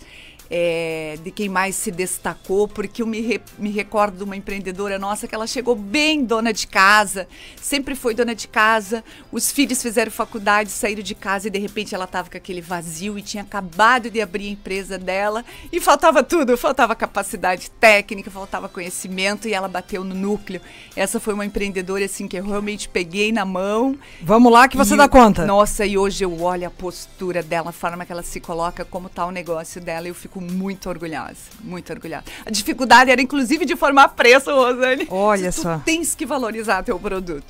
é, 0.49 1.17
de 1.23 1.31
quem 1.31 1.49
mais 1.49 1.75
se 1.75 1.91
destacou, 1.91 2.67
porque 2.67 3.01
eu 3.01 3.07
me, 3.07 3.21
re, 3.21 3.41
me 3.57 3.71
recordo 3.71 4.17
de 4.17 4.23
uma 4.23 4.35
empreendedora 4.35 4.99
nossa 4.99 5.27
que 5.27 5.35
ela 5.35 5.47
chegou 5.47 5.75
bem 5.75 6.23
dona 6.23 6.53
de 6.53 6.67
casa, 6.67 7.27
sempre 7.61 7.95
foi 7.95 8.13
dona 8.13 8.35
de 8.35 8.47
casa, 8.47 9.03
os 9.31 9.51
filhos 9.51 9.81
fizeram 9.81 10.11
faculdade, 10.11 10.69
saíram 10.69 11.01
de 11.01 11.15
casa 11.15 11.47
e 11.47 11.51
de 11.51 11.59
repente 11.59 11.95
ela 11.95 12.05
estava 12.05 12.29
com 12.29 12.37
aquele 12.37 12.61
vazio 12.61 13.17
e 13.17 13.21
tinha 13.21 13.43
acabado 13.43 14.09
de 14.09 14.21
abrir 14.21 14.47
a 14.47 14.51
empresa 14.51 14.97
dela 14.97 15.43
e 15.71 15.79
faltava 15.79 16.23
tudo, 16.23 16.57
faltava 16.57 16.95
capacidade 16.95 17.69
técnica, 17.71 18.29
faltava 18.29 18.69
conhecimento 18.69 19.47
e 19.47 19.53
ela 19.53 19.67
bateu 19.67 20.03
no 20.03 20.15
núcleo. 20.15 20.61
Essa 20.95 21.19
foi 21.19 21.33
uma 21.33 21.45
empreendedora 21.45 22.05
assim 22.05 22.27
que 22.27 22.37
eu 22.37 22.45
realmente 22.45 22.87
peguei 22.87 23.31
na 23.31 23.45
mão. 23.45 23.97
Vamos 24.21 24.51
lá 24.51 24.67
que 24.67 24.77
você 24.77 24.93
e, 24.93 24.97
dá 24.97 25.07
conta. 25.07 25.45
Nossa, 25.45 25.85
e 25.85 25.97
hoje 25.97 26.23
eu 26.23 26.41
olho 26.41 26.67
a 26.67 26.71
postura 26.71 27.41
dela, 27.41 27.69
a 27.69 27.73
forma 27.73 28.05
que 28.05 28.11
ela 28.11 28.23
se 28.23 28.39
coloca, 28.39 28.85
como 28.85 29.07
está 29.07 29.25
o 29.25 29.31
negócio 29.31 29.81
dela, 29.81 30.07
eu 30.07 30.15
fico 30.15 30.39
muito 30.45 30.87
orgulhosa, 30.89 31.35
muito 31.63 31.91
orgulhosa. 31.91 32.23
A 32.45 32.49
dificuldade 32.49 33.11
era 33.11 33.21
inclusive 33.21 33.65
de 33.65 33.75
formar 33.75 34.09
preço, 34.09 34.51
Rosane. 34.51 35.07
Olha 35.11 35.51
tu 35.51 35.61
só. 35.61 35.79
tens 35.79 36.15
que 36.15 36.25
valorizar 36.25 36.83
teu 36.83 36.99
produto. 36.99 37.45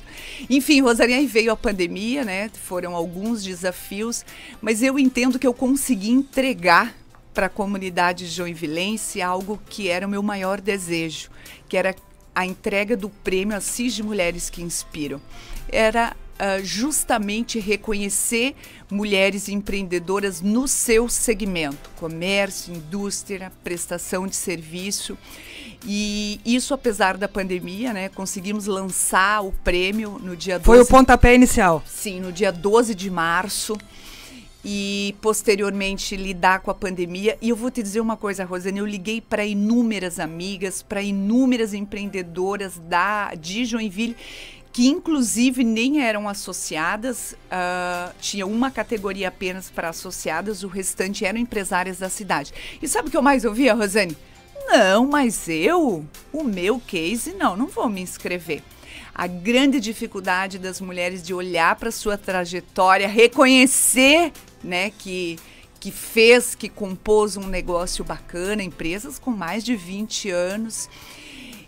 Enfim, 0.48 0.80
Rosane, 0.80 1.14
aí 1.14 1.26
veio 1.26 1.52
a 1.52 1.56
pandemia, 1.56 2.24
né? 2.24 2.50
Foram 2.64 2.94
alguns 2.94 3.42
desafios, 3.44 4.24
mas 4.60 4.82
eu 4.82 4.98
entendo 4.98 5.38
que 5.38 5.46
eu 5.46 5.54
consegui 5.54 6.10
entregar 6.10 6.94
para 7.32 7.46
a 7.46 7.50
comunidade 7.50 8.26
joinvilense 8.26 9.20
algo 9.20 9.60
que 9.68 9.88
era 9.88 10.06
o 10.06 10.10
meu 10.10 10.22
maior 10.22 10.60
desejo, 10.60 11.30
que 11.68 11.76
era 11.76 11.94
a 12.34 12.44
entrega 12.46 12.96
do 12.96 13.08
prêmio 13.08 13.56
Assis 13.56 13.94
de 13.94 14.02
Mulheres 14.02 14.50
que 14.50 14.62
Inspiram. 14.62 15.20
Era 15.68 16.16
uh, 16.36 16.64
justamente 16.64 17.58
reconhecer 17.58 18.54
mulheres 18.90 19.48
empreendedoras 19.48 20.40
no 20.40 20.68
seu 20.68 21.08
segmento, 21.08 21.90
comércio, 21.96 22.74
indústria, 22.74 23.52
prestação 23.64 24.26
de 24.26 24.36
serviço. 24.36 25.16
E 25.84 26.40
isso 26.44 26.72
apesar 26.74 27.16
da 27.16 27.28
pandemia, 27.28 27.92
né? 27.92 28.08
Conseguimos 28.08 28.66
lançar 28.66 29.44
o 29.44 29.52
prêmio 29.52 30.18
no 30.22 30.36
dia 30.36 30.58
12. 30.58 30.64
Foi 30.64 30.80
o 30.80 30.86
pontapé 30.86 31.34
inicial. 31.34 31.82
Sim, 31.86 32.20
no 32.20 32.32
dia 32.32 32.50
12 32.50 32.94
de 32.94 33.10
março 33.10 33.76
e 34.68 35.14
posteriormente 35.22 36.16
lidar 36.16 36.58
com 36.58 36.72
a 36.72 36.74
pandemia. 36.74 37.38
E 37.40 37.50
eu 37.50 37.56
vou 37.56 37.70
te 37.70 37.80
dizer 37.80 38.00
uma 38.00 38.16
coisa, 38.16 38.44
Rosane, 38.44 38.80
eu 38.80 38.86
liguei 38.86 39.20
para 39.20 39.46
inúmeras 39.46 40.18
amigas, 40.18 40.82
para 40.82 41.00
inúmeras 41.00 41.72
empreendedoras 41.72 42.76
da 42.76 43.32
de 43.36 43.64
Joinville 43.64 44.16
que 44.76 44.88
inclusive 44.88 45.64
nem 45.64 46.02
eram 46.02 46.28
associadas, 46.28 47.32
uh, 47.32 48.14
tinha 48.20 48.46
uma 48.46 48.70
categoria 48.70 49.28
apenas 49.28 49.70
para 49.70 49.88
associadas, 49.88 50.62
o 50.62 50.68
restante 50.68 51.24
eram 51.24 51.38
empresárias 51.38 52.00
da 52.00 52.10
cidade. 52.10 52.52
E 52.82 52.86
sabe 52.86 53.08
o 53.08 53.10
que 53.10 53.16
eu 53.16 53.22
mais 53.22 53.46
ouvia, 53.46 53.72
Rosane? 53.72 54.14
Não, 54.68 55.06
mas 55.06 55.48
eu, 55.48 56.04
o 56.30 56.44
meu 56.44 56.78
case, 56.78 57.32
não, 57.32 57.56
não 57.56 57.68
vou 57.68 57.88
me 57.88 58.02
inscrever. 58.02 58.62
A 59.14 59.26
grande 59.26 59.80
dificuldade 59.80 60.58
das 60.58 60.78
mulheres 60.78 61.22
de 61.22 61.32
olhar 61.32 61.74
para 61.76 61.90
sua 61.90 62.18
trajetória, 62.18 63.08
reconhecer, 63.08 64.30
né, 64.62 64.90
que 64.90 65.38
que 65.80 65.90
fez, 65.90 66.54
que 66.54 66.68
compôs 66.68 67.36
um 67.36 67.46
negócio 67.46 68.04
bacana, 68.04 68.62
empresas 68.62 69.18
com 69.18 69.30
mais 69.30 69.62
de 69.62 69.76
20 69.76 70.30
anos 70.30 70.88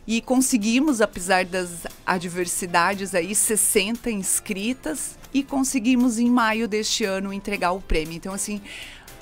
e 0.08 0.22
conseguimos, 0.22 1.02
apesar 1.02 1.44
das 1.44 1.86
adversidades 2.06 3.14
aí, 3.14 3.34
60 3.34 4.10
inscritas 4.10 5.18
e 5.34 5.42
conseguimos 5.42 6.18
em 6.18 6.30
maio 6.30 6.66
deste 6.66 7.04
ano 7.04 7.30
entregar 7.30 7.72
o 7.72 7.80
prêmio. 7.82 8.14
Então 8.14 8.32
assim, 8.32 8.62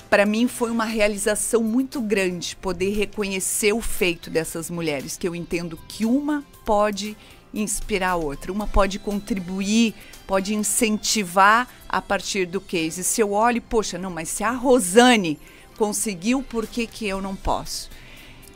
para 0.09 0.25
mim 0.25 0.47
foi 0.47 0.71
uma 0.71 0.85
realização 0.85 1.61
muito 1.61 1.99
grande 1.99 2.55
poder 2.55 2.91
reconhecer 2.91 3.73
o 3.73 3.81
feito 3.81 4.29
dessas 4.29 4.69
mulheres, 4.69 5.17
que 5.17 5.27
eu 5.27 5.35
entendo 5.35 5.77
que 5.89 6.05
uma 6.05 6.41
pode 6.63 7.17
inspirar 7.53 8.11
a 8.11 8.15
outra, 8.15 8.49
uma 8.49 8.65
pode 8.65 8.97
contribuir, 8.97 9.93
pode 10.25 10.55
incentivar 10.55 11.67
a 11.89 12.01
partir 12.01 12.45
do 12.45 12.61
case. 12.61 13.03
Se 13.03 13.19
eu 13.19 13.33
olho, 13.33 13.61
poxa, 13.61 13.97
não, 13.97 14.09
mas 14.09 14.29
se 14.29 14.41
a 14.41 14.51
Rosane 14.51 15.37
conseguiu, 15.77 16.41
por 16.41 16.65
que, 16.65 16.87
que 16.87 17.05
eu 17.05 17.21
não 17.21 17.35
posso? 17.35 17.89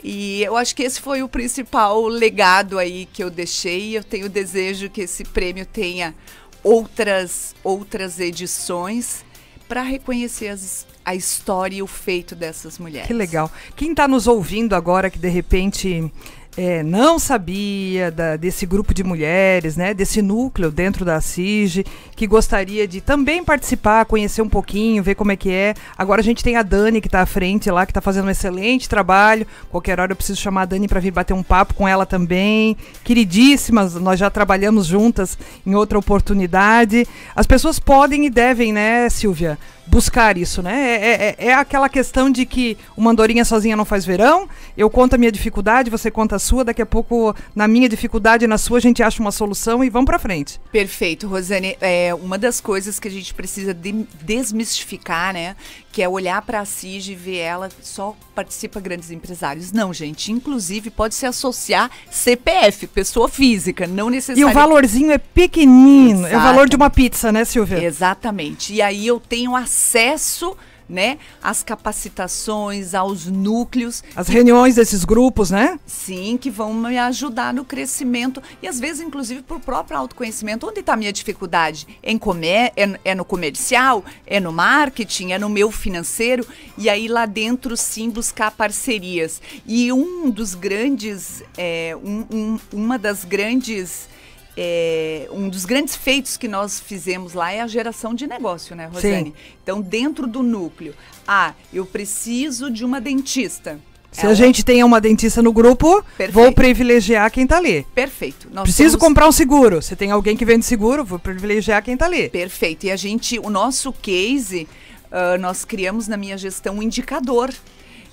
E 0.04 0.44
eu 0.44 0.56
acho 0.58 0.76
que 0.76 0.84
esse 0.84 1.00
foi 1.00 1.22
o 1.22 1.30
principal 1.30 2.06
legado 2.08 2.80
aí 2.80 3.08
que 3.12 3.24
eu 3.24 3.30
deixei. 3.30 3.98
Eu 3.98 4.04
tenho 4.04 4.30
desejo 4.30 4.90
que 4.90 5.02
esse 5.02 5.24
prêmio 5.24 5.66
tenha 5.66 6.16
outras 6.64 7.56
outras 7.64 8.20
edições 8.20 9.24
para 9.68 9.82
reconhecer 9.82 10.50
as, 10.50 10.86
a 11.06 11.16
história 11.16 11.78
e 11.78 11.82
o 11.82 11.88
feito 11.88 12.36
dessas 12.36 12.78
mulheres. 12.78 13.08
Que 13.08 13.14
legal. 13.14 13.50
Quem 13.76 13.92
está 13.92 14.08
nos 14.08 14.28
ouvindo 14.28 14.76
agora 14.76 15.10
que 15.10 15.18
de 15.18 15.30
repente 15.30 16.12
é, 16.58 16.84
não 16.84 17.18
sabia 17.18 18.12
da, 18.12 18.36
desse 18.36 18.66
grupo 18.66 18.94
de 18.94 19.04
mulheres, 19.04 19.78
né, 19.78 19.94
desse 19.94 20.22
núcleo 20.22 20.72
dentro 20.72 21.06
da 21.06 21.22
CIG, 21.22 21.86
que 22.16 22.28
gostaria 22.28 22.88
de 22.88 23.00
também 23.00 23.44
participar, 23.44 24.06
conhecer 24.06 24.42
um 24.42 24.50
pouquinho, 24.50 25.02
ver 25.02 25.16
como 25.16 25.32
é 25.32 25.36
que 25.36 25.52
é. 25.52 25.74
Agora 25.98 26.22
a 26.22 26.24
gente 26.24 26.44
tem 26.44 26.58
a 26.58 26.64
Dani 26.64 27.00
que 27.00 27.08
está 27.08 27.22
à 27.22 27.26
frente 27.26 27.72
lá, 27.72 27.86
que 27.86 27.92
está 27.92 28.02
fazendo 28.02 28.26
um 28.26 28.30
excelente 28.30 28.90
trabalho. 28.90 29.48
Qualquer 29.70 30.00
hora 30.00 30.12
eu 30.12 30.16
preciso 30.16 30.42
chamar 30.42 30.64
a 30.64 30.66
Dani 30.66 30.88
para 30.88 31.00
vir 31.00 31.12
bater 31.12 31.34
um 31.34 31.44
papo 31.44 31.74
com 31.74 31.88
ela 31.88 32.06
também. 32.06 32.76
Queridíssimas, 33.04 33.96
nós 33.96 34.20
já 34.20 34.30
trabalhamos 34.30 34.86
juntas 34.86 35.38
em 35.66 35.74
outra 35.76 35.98
oportunidade. 35.98 37.08
As 37.36 37.48
pessoas 37.48 37.80
podem 37.80 38.26
e 38.26 38.30
devem, 38.30 38.74
né, 38.74 39.10
Silvia? 39.10 39.58
Buscar 39.92 40.38
isso, 40.38 40.64
né? 40.64 40.74
É, 40.74 41.12
é, 41.12 41.36
é, 41.48 41.54
aquela 41.54 41.90
questão 41.90 42.32
de 42.32 42.46
que 42.46 42.78
uma 42.96 43.12
andorinha 43.12 43.44
sozinha 43.44 43.76
não 43.76 43.84
faz 43.84 44.06
verão. 44.06 44.48
Eu 44.78 44.90
conto 44.90 45.16
a 45.16 45.18
minha 45.18 45.32
dificuldade, 45.32 45.90
você 45.90 46.10
conta 46.10 46.38
a 46.38 46.40
sua. 46.40 46.64
Daqui 46.64 46.82
a 46.82 46.86
pouco, 46.86 47.36
na 47.54 47.68
minha 47.68 47.90
dificuldade 47.90 48.46
e 48.46 48.48
na 48.48 48.58
sua, 48.58 48.78
a 48.78 48.82
gente 48.82 49.04
acha 49.04 49.22
uma 49.22 49.34
solução 49.34 49.84
e 49.84 49.90
vamos 49.90 50.06
para 50.06 50.18
frente. 50.18 50.62
Perfeito, 50.72 51.28
Rosane. 51.28 51.76
É 51.82 52.16
uma 52.16 52.38
das 52.38 52.62
coisas 52.62 53.02
que 53.02 53.08
a 53.10 53.12
gente 53.12 53.34
precisa 53.34 53.74
de 53.74 54.06
desmistificar, 54.24 55.34
né? 55.34 55.58
Que 55.92 56.02
é 56.02 56.08
olhar 56.08 56.42
para 56.42 56.62
a 56.62 56.66
CIG 56.66 57.12
e 57.12 57.16
ver 57.16 57.38
ela 57.38 57.70
só 57.82 58.16
participa 58.34 58.80
grandes 58.80 59.12
empresários. 59.12 59.72
Não, 59.72 59.94
gente. 59.94 60.32
Inclusive 60.32 60.90
pode 60.90 61.16
se 61.16 61.26
associar 61.26 61.92
CPF, 62.10 62.88
pessoa 62.88 63.28
física, 63.28 63.86
não 63.86 64.10
necessariamente. 64.10 64.50
E 64.50 64.52
o 64.52 64.54
valorzinho 64.54 65.12
é 65.12 65.18
pequenino. 65.18 66.28
Exato. 66.28 66.34
É 66.34 66.38
o 66.38 66.42
valor 66.42 66.70
de 66.70 66.76
uma 66.76 66.90
pizza, 66.90 67.32
né, 67.32 67.44
Silvia? 67.44 67.84
Exatamente. 67.84 68.74
E 68.74 68.82
aí 68.82 69.06
eu 69.06 69.20
tenho 69.20 69.56
acesso 69.56 69.82
acesso 70.02 70.58
né, 70.92 71.18
às 71.42 71.64
capacitações, 71.64 72.94
aos 72.94 73.26
núcleos. 73.26 74.04
As 74.16 74.28
reuniões 74.28 74.76
desses 74.76 75.06
grupos, 75.06 75.50
né? 75.50 75.80
Sim, 75.86 76.38
que 76.40 76.50
vão 76.50 76.74
me 76.74 76.98
ajudar 76.98 77.54
no 77.54 77.64
crescimento 77.64 78.42
e 78.62 78.68
às 78.68 78.80
vezes, 78.80 79.02
inclusive, 79.02 79.42
para 79.42 79.58
o 79.58 79.60
próprio 79.60 79.98
autoconhecimento. 79.98 80.68
Onde 80.68 80.82
está 80.82 80.94
a 80.94 80.98
minha 80.98 81.14
dificuldade? 81.14 81.88
Em 82.04 82.18
comer, 82.18 82.74
é, 82.76 83.00
é, 83.06 83.16
no 83.16 83.24
comercial? 83.24 84.04
É 84.28 84.40
no 84.40 84.52
marketing? 84.52 85.32
É 85.32 85.40
no 85.40 85.50
meu 85.50 85.72
financeiro? 85.72 86.46
E 86.78 86.90
aí 86.90 87.08
lá 87.08 87.26
dentro, 87.26 87.78
sim, 87.78 88.10
buscar 88.10 88.52
parcerias. 88.52 89.42
E 89.66 89.92
um 89.94 90.30
dos 90.30 90.54
grandes, 90.54 91.42
é, 91.58 91.96
um, 92.04 92.26
um, 92.30 92.60
uma 92.74 93.00
das 93.00 93.24
grandes 93.24 94.10
é, 94.56 95.28
um 95.32 95.48
dos 95.48 95.66
grandes 95.66 95.96
feitos 95.96 96.38
que 96.38 96.48
nós 96.48 96.80
fizemos 96.80 97.34
lá 97.34 97.52
é 97.52 97.62
a 97.62 97.68
geração 97.68 98.14
de 98.14 98.28
negócio, 98.28 98.76
né, 98.76 98.86
Rosane? 98.86 99.26
Sim. 99.26 99.34
Então, 99.64 99.82
dentro 99.82 100.28
do 100.28 100.44
núcleo, 100.44 100.94
ah, 101.28 101.54
eu 101.74 101.86
preciso 101.86 102.70
de 102.70 102.84
uma 102.84 103.00
dentista. 103.00 103.80
Se 104.12 104.26
Ela... 104.26 104.34
a 104.34 104.36
gente 104.36 104.64
tem 104.64 104.84
uma 104.84 105.00
dentista 105.00 105.42
no 105.42 105.54
grupo, 105.54 106.04
Perfeito. 106.18 106.34
vou 106.34 106.52
privilegiar 106.52 107.32
quem 107.32 107.44
está 107.44 107.58
ali. 107.58 107.86
Perfeito. 107.96 108.50
Nós 108.52 108.64
Preciso 108.64 108.92
somos... 108.92 109.08
comprar 109.08 109.28
um 109.28 109.32
seguro. 109.32 109.82
Se 109.82 109.96
tem 109.96 110.12
alguém 110.12 110.36
que 110.36 110.44
vende 110.44 110.66
seguro, 110.66 111.06
vou 111.06 111.18
privilegiar 111.18 111.82
quem 111.82 111.94
está 111.94 112.08
ali. 112.08 112.28
Perfeito. 112.30 112.86
E 112.86 112.92
a 112.92 112.98
gente, 112.98 113.40
o 113.40 113.50
nosso 113.50 113.94
case, 113.94 114.68
uh, 115.06 115.40
nós 115.40 115.64
criamos 115.64 116.10
na 116.10 116.18
minha 116.18 116.38
gestão 116.38 116.76
um 116.76 116.84
indicador 116.84 117.54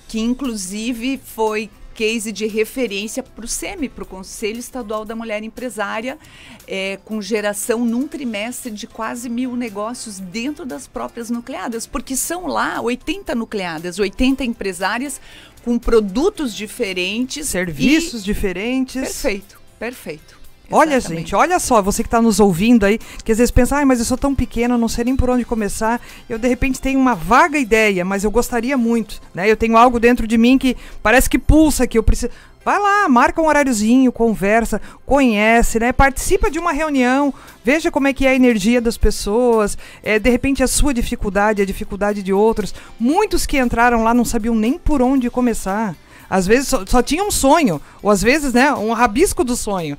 que 0.07 0.19
inclusive 0.19 1.19
foi 1.23 1.69
case 1.99 2.31
de 2.31 2.47
referência 2.47 3.21
para 3.21 3.43
o 3.43 3.47
SEMI, 3.47 3.89
para 3.89 4.05
o 4.05 4.07
Conselho 4.07 4.57
Estadual 4.57 5.03
da 5.03 5.17
Mulher 5.17 5.43
Empresária, 5.43 6.17
é, 6.65 6.97
com 7.03 7.21
geração 7.21 7.83
num 7.83 8.07
trimestre 8.07 8.71
de 8.71 8.87
quase 8.87 9.27
mil 9.27 9.53
negócios 9.53 10.17
dentro 10.17 10.65
das 10.65 10.87
próprias 10.87 11.29
nucleadas, 11.29 11.85
porque 11.85 12.15
são 12.15 12.47
lá 12.47 12.79
80 12.79 13.35
nucleadas, 13.35 13.99
80 13.99 14.45
empresárias 14.45 15.19
com 15.61 15.77
produtos 15.77 16.55
diferentes. 16.55 17.49
Serviços 17.49 18.21
e... 18.21 18.23
diferentes. 18.23 19.01
Perfeito, 19.01 19.59
perfeito. 19.77 20.38
Olha, 20.71 20.99
gente, 20.99 21.35
olha 21.35 21.59
só, 21.59 21.81
você 21.81 22.03
que 22.03 22.07
está 22.07 22.21
nos 22.21 22.39
ouvindo 22.39 22.85
aí, 22.85 22.99
que 23.23 23.31
às 23.31 23.39
vezes 23.39 23.49
pensa, 23.49 23.77
ah, 23.77 23.85
mas 23.85 23.99
eu 23.99 24.05
sou 24.05 24.17
tão 24.17 24.35
pequena, 24.35 24.77
não 24.77 24.87
sei 24.87 25.05
nem 25.05 25.15
por 25.15 25.29
onde 25.29 25.43
começar. 25.43 25.99
Eu, 26.29 26.37
de 26.37 26.47
repente, 26.47 26.79
tenho 26.79 26.99
uma 26.99 27.15
vaga 27.15 27.57
ideia, 27.57 28.05
mas 28.05 28.23
eu 28.23 28.29
gostaria 28.29 28.77
muito, 28.77 29.19
né? 29.33 29.49
Eu 29.49 29.57
tenho 29.57 29.75
algo 29.75 29.99
dentro 29.99 30.27
de 30.27 30.37
mim 30.37 30.57
que 30.57 30.77
parece 31.01 31.29
que 31.29 31.39
pulsa, 31.39 31.87
que 31.87 31.97
eu 31.97 32.03
preciso... 32.03 32.31
Vai 32.63 32.77
lá, 32.77 33.07
marca 33.07 33.41
um 33.41 33.47
horáriozinho, 33.47 34.11
conversa, 34.11 34.81
conhece, 35.05 35.79
né? 35.79 35.91
Participa 35.91 36.51
de 36.51 36.59
uma 36.59 36.73
reunião, 36.73 37.33
veja 37.63 37.89
como 37.89 38.07
é 38.07 38.13
que 38.13 38.27
é 38.27 38.31
a 38.31 38.35
energia 38.35 38.81
das 38.81 38.97
pessoas, 38.97 39.77
é, 40.03 40.19
de 40.19 40.29
repente 40.29 40.61
a 40.61 40.67
sua 40.67 40.93
dificuldade, 40.93 41.61
a 41.61 41.65
dificuldade 41.65 42.21
de 42.21 42.33
outros. 42.33 42.75
Muitos 42.99 43.45
que 43.45 43.57
entraram 43.57 44.03
lá 44.03 44.13
não 44.13 44.25
sabiam 44.25 44.53
nem 44.53 44.77
por 44.77 45.01
onde 45.01 45.29
começar. 45.29 45.95
Às 46.29 46.45
vezes 46.45 46.67
só, 46.67 46.85
só 46.85 47.01
tinha 47.01 47.23
um 47.23 47.31
sonho, 47.31 47.81
ou 48.03 48.11
às 48.11 48.21
vezes, 48.21 48.53
né, 48.53 48.71
um 48.73 48.91
rabisco 48.91 49.43
do 49.43 49.55
sonho. 49.55 49.97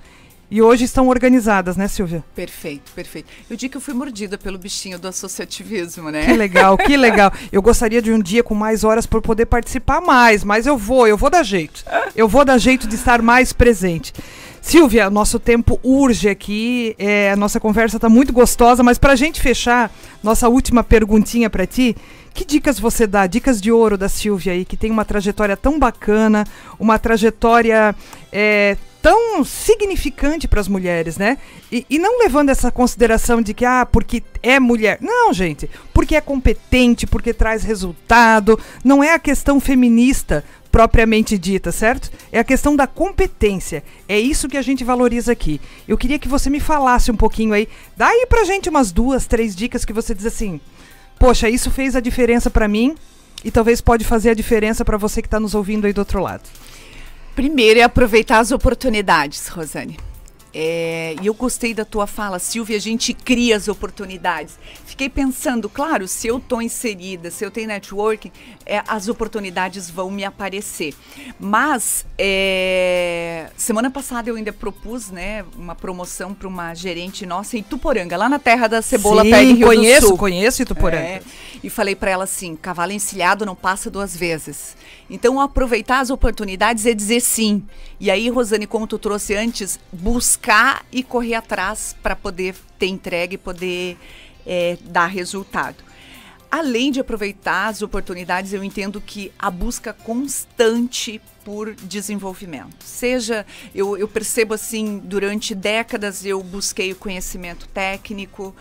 E 0.50 0.60
hoje 0.60 0.84
estão 0.84 1.06
organizadas, 1.06 1.76
né, 1.76 1.86
Silvia? 1.86 2.24
Perfeito, 2.34 2.90
perfeito. 2.92 3.28
Eu 3.48 3.56
digo 3.56 3.70
que 3.70 3.76
eu 3.76 3.80
fui 3.80 3.94
mordida 3.94 4.36
pelo 4.36 4.58
bichinho 4.58 4.98
do 4.98 5.06
associativismo, 5.06 6.10
né? 6.10 6.24
Que 6.24 6.32
legal, 6.32 6.76
que 6.76 6.96
legal. 6.96 7.32
Eu 7.52 7.62
gostaria 7.62 8.02
de 8.02 8.12
um 8.12 8.18
dia 8.18 8.42
com 8.42 8.54
mais 8.54 8.82
horas 8.82 9.06
para 9.06 9.20
poder 9.20 9.46
participar 9.46 10.00
mais, 10.00 10.42
mas 10.42 10.66
eu 10.66 10.76
vou, 10.76 11.06
eu 11.06 11.16
vou 11.16 11.30
dar 11.30 11.44
jeito. 11.44 11.84
Eu 12.16 12.26
vou 12.26 12.44
dar 12.44 12.58
jeito 12.58 12.88
de 12.88 12.96
estar 12.96 13.22
mais 13.22 13.52
presente. 13.52 14.12
Silvia, 14.60 15.08
nosso 15.08 15.38
tempo 15.38 15.78
urge 15.82 16.28
aqui, 16.28 16.94
é, 16.98 17.30
a 17.30 17.36
nossa 17.36 17.58
conversa 17.58 17.96
está 17.96 18.08
muito 18.08 18.32
gostosa, 18.32 18.82
mas 18.82 18.98
para 18.98 19.12
a 19.12 19.16
gente 19.16 19.40
fechar, 19.40 19.90
nossa 20.22 20.48
última 20.48 20.84
perguntinha 20.84 21.48
para 21.48 21.66
ti, 21.66 21.96
que 22.34 22.44
dicas 22.44 22.78
você 22.78 23.06
dá? 23.06 23.26
Dicas 23.26 23.60
de 23.60 23.72
ouro 23.72 23.96
da 23.96 24.08
Silvia 24.08 24.52
aí, 24.52 24.64
que 24.64 24.76
tem 24.76 24.90
uma 24.90 25.04
trajetória 25.04 25.56
tão 25.56 25.78
bacana, 25.78 26.44
uma 26.78 26.98
trajetória 26.98 27.94
é, 28.30 28.76
tão 29.02 29.44
significante 29.44 30.46
para 30.46 30.60
as 30.60 30.68
mulheres, 30.68 31.16
né? 31.16 31.38
E, 31.70 31.86
e, 31.88 31.98
não 31.98 32.18
levando 32.18 32.50
essa 32.50 32.70
consideração 32.70 33.40
de 33.40 33.54
que, 33.54 33.64
ah, 33.64 33.86
porque 33.86 34.22
é 34.42 34.60
mulher. 34.60 34.98
Não, 35.00 35.32
gente. 35.32 35.70
Porque 35.92 36.14
é 36.14 36.20
competente, 36.20 37.06
porque 37.06 37.32
traz 37.32 37.62
resultado. 37.62 38.58
Não 38.84 39.02
é 39.02 39.14
a 39.14 39.18
questão 39.18 39.58
feminista 39.58 40.44
propriamente 40.70 41.36
dita, 41.36 41.72
certo? 41.72 42.10
É 42.30 42.38
a 42.38 42.44
questão 42.44 42.76
da 42.76 42.86
competência. 42.86 43.82
É 44.08 44.18
isso 44.18 44.48
que 44.48 44.56
a 44.56 44.62
gente 44.62 44.84
valoriza 44.84 45.32
aqui. 45.32 45.60
Eu 45.88 45.98
queria 45.98 46.18
que 46.18 46.28
você 46.28 46.48
me 46.48 46.60
falasse 46.60 47.10
um 47.10 47.16
pouquinho 47.16 47.52
aí. 47.52 47.68
Dá 47.96 48.08
aí 48.08 48.26
pra 48.28 48.44
gente 48.44 48.68
umas 48.68 48.92
duas, 48.92 49.26
três 49.26 49.56
dicas 49.56 49.84
que 49.84 49.92
você 49.92 50.14
diz 50.14 50.26
assim: 50.26 50.60
Poxa, 51.18 51.48
isso 51.48 51.70
fez 51.70 51.96
a 51.96 52.00
diferença 52.00 52.50
para 52.50 52.68
mim 52.68 52.94
e 53.44 53.50
talvez 53.50 53.80
pode 53.80 54.04
fazer 54.04 54.30
a 54.30 54.34
diferença 54.34 54.84
para 54.84 54.98
você 54.98 55.20
que 55.20 55.26
está 55.26 55.40
nos 55.40 55.54
ouvindo 55.54 55.86
aí 55.86 55.92
do 55.92 55.98
outro 55.98 56.20
lado. 56.20 56.42
Primeiro 57.34 57.80
é 57.80 57.82
aproveitar 57.82 58.38
as 58.38 58.50
oportunidades, 58.52 59.48
Rosane. 59.48 59.98
É, 60.52 61.14
e 61.22 61.26
eu 61.26 61.34
gostei 61.34 61.72
da 61.72 61.84
tua 61.84 62.06
fala, 62.06 62.38
Silvia, 62.40 62.76
a 62.76 62.80
gente 62.80 63.14
cria 63.14 63.56
as 63.56 63.68
oportunidades. 63.68 64.58
Fiquei 64.84 65.08
pensando, 65.08 65.68
claro, 65.68 66.08
se 66.08 66.26
eu 66.26 66.38
estou 66.38 66.60
inserida, 66.60 67.30
se 67.30 67.44
eu 67.44 67.50
tenho 67.50 67.68
networking, 67.68 68.32
é, 68.66 68.82
as 68.88 69.08
oportunidades 69.08 69.88
vão 69.88 70.10
me 70.10 70.24
aparecer. 70.24 70.94
Mas 71.38 72.04
é, 72.18 73.48
semana 73.56 73.90
passada 73.90 74.28
eu 74.28 74.34
ainda 74.34 74.52
propus 74.52 75.10
né, 75.10 75.44
uma 75.56 75.76
promoção 75.76 76.34
para 76.34 76.48
uma 76.48 76.74
gerente 76.74 77.24
nossa 77.24 77.56
em 77.56 77.62
Tuporanga, 77.62 78.16
lá 78.16 78.28
na 78.28 78.38
terra 78.38 78.66
da 78.66 78.82
cebola 78.82 79.22
Sim, 79.22 79.30
perto 79.30 79.54
Rio 79.54 79.66
conheço, 79.68 80.00
do 80.00 80.08
Sul. 80.08 80.18
conheço 80.18 80.64
Tuporanga. 80.64 81.02
É, 81.02 81.22
e 81.62 81.70
falei 81.70 81.94
para 81.94 82.10
ela 82.10 82.24
assim, 82.24 82.56
cavalo 82.56 82.90
encilhado 82.90 83.46
não 83.46 83.54
passa 83.54 83.88
duas 83.88 84.16
vezes. 84.16 84.76
Então 85.10 85.40
aproveitar 85.40 85.98
as 85.98 86.08
oportunidades 86.08 86.86
é 86.86 86.94
dizer 86.94 87.20
sim. 87.20 87.64
E 87.98 88.10
aí, 88.10 88.28
Rosane, 88.30 88.66
como 88.66 88.86
tu 88.86 88.98
trouxe 88.98 89.34
antes, 89.34 89.78
buscar 89.92 90.86
e 90.92 91.02
correr 91.02 91.34
atrás 91.34 91.96
para 92.00 92.14
poder 92.14 92.54
ter 92.78 92.86
entregue 92.86 93.34
e 93.34 93.38
poder 93.38 93.98
é, 94.46 94.78
dar 94.84 95.06
resultado. 95.06 95.89
Além 96.50 96.90
de 96.90 96.98
aproveitar 96.98 97.68
as 97.68 97.80
oportunidades, 97.80 98.52
eu 98.52 98.64
entendo 98.64 99.00
que 99.00 99.30
a 99.38 99.50
busca 99.50 99.92
constante 99.92 101.20
por 101.44 101.74
desenvolvimento. 101.74 102.84
Seja, 102.84 103.46
eu, 103.74 103.96
eu, 103.96 104.08
percebo 104.08 104.54
assim, 104.54 104.98
durante 104.98 105.54
décadas 105.54 106.26
eu 106.26 106.42
busquei 106.42 106.92
o 106.92 106.96
conhecimento 106.96 107.68
técnico, 107.68 108.54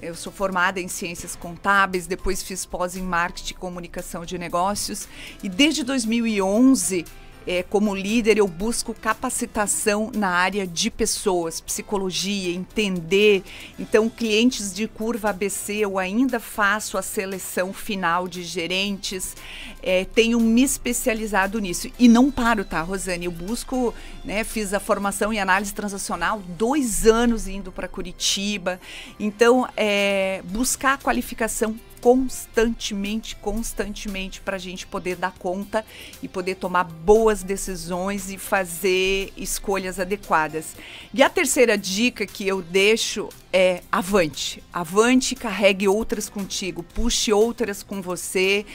eu 0.00 0.14
sou 0.14 0.32
formada 0.32 0.80
em 0.80 0.88
ciências 0.88 1.34
contábeis, 1.34 2.06
depois 2.06 2.42
fiz 2.42 2.64
pós 2.64 2.96
em 2.96 3.02
marketing 3.02 3.54
e 3.54 3.56
comunicação 3.56 4.24
de 4.24 4.38
negócios, 4.38 5.08
e 5.42 5.48
desde 5.48 5.82
2011 5.82 7.04
é, 7.46 7.62
como 7.62 7.94
líder, 7.94 8.38
eu 8.38 8.46
busco 8.46 8.94
capacitação 8.94 10.10
na 10.14 10.28
área 10.28 10.66
de 10.66 10.90
pessoas, 10.90 11.60
psicologia, 11.60 12.54
entender. 12.54 13.42
Então, 13.78 14.08
clientes 14.08 14.72
de 14.74 14.86
curva 14.86 15.30
ABC, 15.30 15.74
eu 15.74 15.98
ainda 15.98 16.38
faço 16.38 16.96
a 16.96 17.02
seleção 17.02 17.72
final 17.72 18.28
de 18.28 18.42
gerentes, 18.42 19.36
é, 19.82 20.04
tenho 20.04 20.38
me 20.40 20.62
especializado 20.62 21.58
nisso. 21.58 21.90
E 21.98 22.08
não 22.08 22.30
paro, 22.30 22.64
tá, 22.64 22.80
Rosane? 22.82 23.26
Eu 23.26 23.32
busco, 23.32 23.94
né, 24.24 24.44
fiz 24.44 24.72
a 24.72 24.80
formação 24.80 25.32
em 25.32 25.40
análise 25.40 25.74
transacional, 25.74 26.40
dois 26.56 27.06
anos 27.06 27.48
indo 27.48 27.72
para 27.72 27.88
Curitiba. 27.88 28.80
Então, 29.18 29.68
é, 29.76 30.42
buscar 30.44 30.94
a 30.94 30.98
qualificação 30.98 31.74
constantemente, 32.02 33.36
constantemente 33.36 34.40
para 34.40 34.56
a 34.56 34.58
gente 34.58 34.88
poder 34.88 35.14
dar 35.14 35.32
conta 35.38 35.86
e 36.20 36.26
poder 36.26 36.56
tomar 36.56 36.82
boas 36.82 37.44
decisões 37.44 38.28
e 38.28 38.36
fazer 38.36 39.32
escolhas 39.36 40.00
adequadas. 40.00 40.74
E 41.14 41.22
a 41.22 41.30
terceira 41.30 41.78
dica 41.78 42.26
que 42.26 42.46
eu 42.46 42.60
deixo 42.60 43.28
é 43.52 43.82
avante. 43.90 44.60
Avante, 44.72 45.36
carregue 45.36 45.86
outras 45.86 46.28
contigo, 46.28 46.82
puxe 46.82 47.32
outras 47.32 47.84
com 47.84 48.02
você 48.02 48.66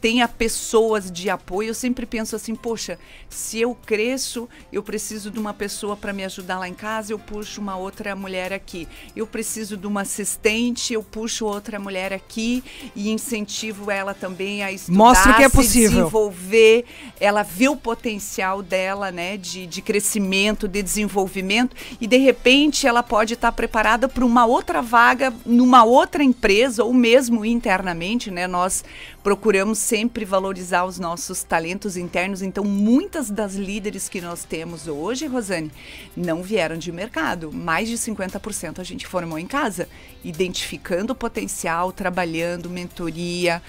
tenha 0.00 0.26
pessoas 0.26 1.10
de 1.10 1.28
apoio. 1.28 1.68
Eu 1.68 1.74
sempre 1.74 2.06
penso 2.06 2.34
assim, 2.34 2.54
poxa, 2.54 2.98
se 3.28 3.60
eu 3.60 3.74
cresço, 3.74 4.48
eu 4.72 4.82
preciso 4.82 5.30
de 5.30 5.38
uma 5.38 5.52
pessoa 5.52 5.96
para 5.96 6.12
me 6.12 6.24
ajudar 6.24 6.58
lá 6.58 6.68
em 6.68 6.74
casa, 6.74 7.12
eu 7.12 7.18
puxo 7.18 7.60
uma 7.60 7.76
outra 7.76 8.16
mulher 8.16 8.52
aqui. 8.52 8.88
Eu 9.14 9.26
preciso 9.26 9.76
de 9.76 9.86
uma 9.86 10.02
assistente, 10.02 10.94
eu 10.94 11.02
puxo 11.02 11.44
outra 11.44 11.78
mulher 11.78 12.12
aqui 12.12 12.64
e 12.96 13.10
incentivo 13.10 13.90
ela 13.90 14.14
também 14.14 14.62
a 14.62 14.72
estudar, 14.72 14.96
Mostre 14.96 15.34
que 15.34 15.42
é 15.42 15.48
possível. 15.48 15.90
desenvolver. 15.90 16.84
Ela 17.20 17.42
vê 17.42 17.68
o 17.68 17.76
potencial 17.76 18.62
dela, 18.62 19.10
né, 19.10 19.36
de, 19.36 19.66
de 19.66 19.82
crescimento, 19.82 20.66
de 20.66 20.82
desenvolvimento 20.82 21.76
e 22.00 22.06
de 22.06 22.16
repente 22.16 22.86
ela 22.86 23.02
pode 23.02 23.34
estar 23.34 23.52
preparada 23.52 24.08
para 24.08 24.24
uma 24.24 24.46
outra 24.46 24.80
vaga 24.80 25.32
numa 25.44 25.84
outra 25.84 26.22
empresa 26.22 26.84
ou 26.84 26.92
mesmo 26.92 27.44
internamente, 27.44 28.30
né? 28.30 28.46
Nós 28.46 28.84
procuramos 29.22 29.78
sempre 29.90 30.24
valorizar 30.24 30.84
os 30.84 31.00
nossos 31.00 31.42
talentos 31.42 31.96
internos. 31.96 32.42
Então, 32.42 32.62
muitas 32.62 33.28
das 33.28 33.56
líderes 33.56 34.08
que 34.08 34.20
nós 34.20 34.44
temos 34.44 34.86
hoje, 34.86 35.26
Rosane, 35.26 35.72
não 36.16 36.44
vieram 36.44 36.78
de 36.78 36.92
mercado. 36.92 37.50
Mais 37.52 37.88
de 37.88 37.98
50% 37.98 38.78
a 38.78 38.84
gente 38.84 39.04
formou 39.04 39.36
em 39.36 39.48
casa, 39.48 39.88
identificando 40.22 41.12
o 41.12 41.16
potencial, 41.16 41.90
trabalhando 41.90 42.70
mentoria, 42.70 43.60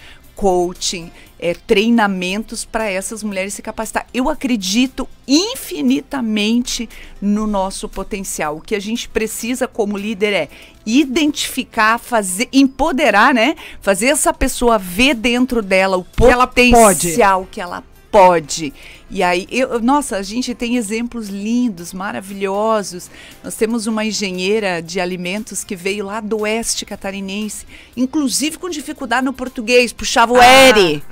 coaching, 0.41 1.11
é, 1.37 1.53
treinamentos 1.53 2.65
para 2.65 2.89
essas 2.89 3.21
mulheres 3.21 3.53
se 3.53 3.61
capacitar. 3.61 4.07
Eu 4.11 4.27
acredito 4.27 5.07
infinitamente 5.27 6.89
no 7.21 7.45
nosso 7.45 7.87
potencial. 7.87 8.57
O 8.57 8.61
que 8.61 8.73
a 8.73 8.79
gente 8.79 9.07
precisa 9.07 9.67
como 9.67 9.95
líder 9.95 10.33
é 10.33 10.49
identificar, 10.83 11.99
fazer, 11.99 12.49
empoderar, 12.51 13.35
né? 13.35 13.55
Fazer 13.81 14.07
essa 14.07 14.33
pessoa 14.33 14.79
ver 14.79 15.13
dentro 15.13 15.61
dela 15.61 15.95
o 15.95 16.03
potencial 16.03 17.47
que 17.51 17.61
ela 17.61 17.83
pode. 18.09 18.73
E 19.11 19.21
aí, 19.21 19.45
eu, 19.51 19.81
nossa, 19.81 20.15
a 20.15 20.23
gente 20.23 20.55
tem 20.55 20.77
exemplos 20.77 21.27
lindos, 21.27 21.93
maravilhosos. 21.93 23.11
Nós 23.43 23.55
temos 23.55 23.85
uma 23.85 24.05
engenheira 24.05 24.81
de 24.81 25.01
alimentos 25.01 25.65
que 25.65 25.75
veio 25.75 26.05
lá 26.05 26.21
do 26.21 26.39
oeste 26.41 26.85
catarinense, 26.85 27.65
inclusive 27.95 28.57
com 28.57 28.69
dificuldade 28.69 29.25
no 29.25 29.33
português, 29.33 29.91
puxava 29.91 30.31
o 30.31 30.39
ah, 30.39 30.45
R. 30.45 31.03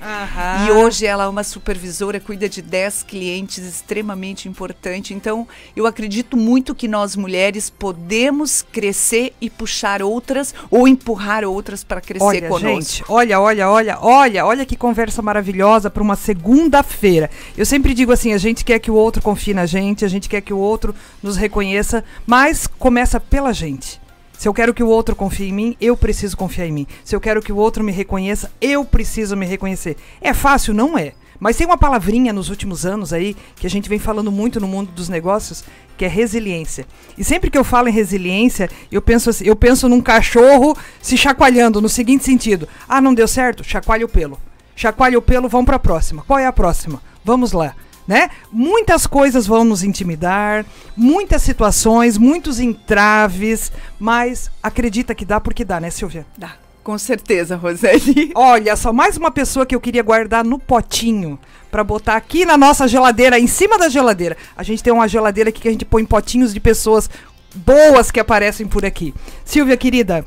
E 0.65 0.71
hoje 0.71 1.05
ela 1.05 1.25
é 1.25 1.27
uma 1.27 1.43
supervisora, 1.43 2.21
cuida 2.21 2.47
de 2.47 2.61
10 2.61 3.03
clientes, 3.03 3.65
extremamente 3.65 4.47
importante. 4.47 5.13
Então, 5.13 5.45
eu 5.75 5.85
acredito 5.85 6.37
muito 6.37 6.73
que 6.73 6.87
nós 6.87 7.17
mulheres 7.17 7.69
podemos 7.69 8.61
crescer 8.61 9.33
e 9.41 9.49
puxar 9.49 10.01
outras 10.01 10.55
ou 10.71 10.87
empurrar 10.87 11.43
outras 11.43 11.83
para 11.83 11.99
crescer 11.99 12.25
olha, 12.25 12.47
conosco. 12.47 12.69
Gente, 12.69 13.03
olha, 13.09 13.41
olha, 13.41 13.69
olha, 13.69 13.97
olha, 13.99 14.45
olha 14.45 14.65
que 14.65 14.77
conversa 14.77 15.21
maravilhosa 15.21 15.89
para 15.89 16.01
uma 16.01 16.15
segunda-feira. 16.15 17.29
Eu 17.57 17.65
sempre 17.65 17.88
sempre 17.89 17.95
digo 17.95 18.11
assim, 18.11 18.33
a 18.33 18.37
gente 18.37 18.63
quer 18.63 18.77
que 18.77 18.91
o 18.91 18.93
outro 18.93 19.19
confie 19.19 19.51
na 19.51 19.65
gente, 19.65 20.05
a 20.05 20.07
gente 20.07 20.29
quer 20.29 20.41
que 20.41 20.53
o 20.53 20.59
outro 20.59 20.93
nos 21.23 21.35
reconheça, 21.35 22.03
mas 22.27 22.67
começa 22.67 23.19
pela 23.19 23.51
gente. 23.51 23.99
Se 24.37 24.47
eu 24.47 24.53
quero 24.53 24.75
que 24.75 24.83
o 24.83 24.87
outro 24.87 25.15
confie 25.15 25.49
em 25.49 25.51
mim, 25.51 25.77
eu 25.81 25.97
preciso 25.97 26.37
confiar 26.37 26.67
em 26.67 26.71
mim. 26.71 26.87
Se 27.03 27.15
eu 27.15 27.19
quero 27.19 27.41
que 27.41 27.51
o 27.51 27.57
outro 27.57 27.83
me 27.83 27.91
reconheça, 27.91 28.51
eu 28.61 28.85
preciso 28.85 29.35
me 29.35 29.47
reconhecer. 29.47 29.97
É 30.21 30.35
fácil? 30.35 30.71
Não 30.71 30.99
é. 30.99 31.13
Mas 31.39 31.57
tem 31.57 31.65
uma 31.65 31.79
palavrinha 31.79 32.31
nos 32.31 32.49
últimos 32.49 32.85
anos 32.85 33.11
aí 33.11 33.35
que 33.55 33.65
a 33.65 33.69
gente 33.69 33.89
vem 33.89 33.97
falando 33.97 34.31
muito 34.31 34.59
no 34.59 34.67
mundo 34.67 34.91
dos 34.91 35.09
negócios, 35.09 35.63
que 35.97 36.05
é 36.05 36.07
resiliência. 36.07 36.85
E 37.17 37.23
sempre 37.23 37.49
que 37.49 37.57
eu 37.57 37.63
falo 37.63 37.87
em 37.87 37.91
resiliência, 37.91 38.69
eu 38.91 39.01
penso 39.01 39.31
assim, 39.31 39.45
eu 39.45 39.55
penso 39.55 39.89
num 39.89 40.01
cachorro 40.01 40.77
se 41.01 41.17
chacoalhando 41.17 41.81
no 41.81 41.89
seguinte 41.89 42.23
sentido: 42.23 42.67
"Ah, 42.87 43.01
não 43.01 43.15
deu 43.15 43.27
certo, 43.27 43.63
chacoalha 43.63 44.05
o 44.05 44.09
pelo. 44.09 44.37
Chacoalha 44.75 45.17
o 45.17 45.23
pelo, 45.23 45.49
vamos 45.49 45.65
para 45.65 45.77
a 45.77 45.79
próxima. 45.79 46.23
Qual 46.27 46.37
é 46.37 46.45
a 46.45 46.53
próxima? 46.53 47.01
Vamos 47.23 47.51
lá. 47.51 47.75
Né? 48.07 48.31
Muitas 48.51 49.05
coisas 49.05 49.45
vão 49.45 49.63
nos 49.63 49.83
intimidar, 49.83 50.65
muitas 50.97 51.43
situações, 51.43 52.17
muitos 52.17 52.59
entraves, 52.59 53.71
mas 53.99 54.49
acredita 54.63 55.13
que 55.13 55.23
dá 55.23 55.39
porque 55.39 55.63
dá, 55.63 55.79
né, 55.79 55.91
Silvia? 55.91 56.25
Dá. 56.35 56.53
Com 56.83 56.97
certeza, 56.97 57.55
Roseli. 57.55 58.31
Olha 58.35 58.75
só, 58.75 58.91
mais 58.91 59.15
uma 59.15 59.29
pessoa 59.29 59.63
que 59.63 59.75
eu 59.75 59.79
queria 59.79 60.01
guardar 60.01 60.43
no 60.43 60.57
potinho 60.57 61.37
para 61.69 61.83
botar 61.83 62.15
aqui 62.15 62.45
na 62.45 62.57
nossa 62.57 62.87
geladeira, 62.87 63.39
em 63.39 63.45
cima 63.45 63.77
da 63.77 63.89
geladeira. 63.89 64.35
A 64.57 64.63
gente 64.63 64.81
tem 64.81 64.91
uma 64.91 65.07
geladeira 65.07 65.51
aqui 65.51 65.61
que 65.61 65.67
a 65.67 65.71
gente 65.71 65.85
põe 65.85 66.03
potinhos 66.03 66.51
de 66.51 66.59
pessoas 66.59 67.07
boas 67.53 68.09
que 68.09 68.19
aparecem 68.19 68.67
por 68.67 68.83
aqui. 68.85 69.13
Silvia, 69.45 69.77
querida, 69.77 70.25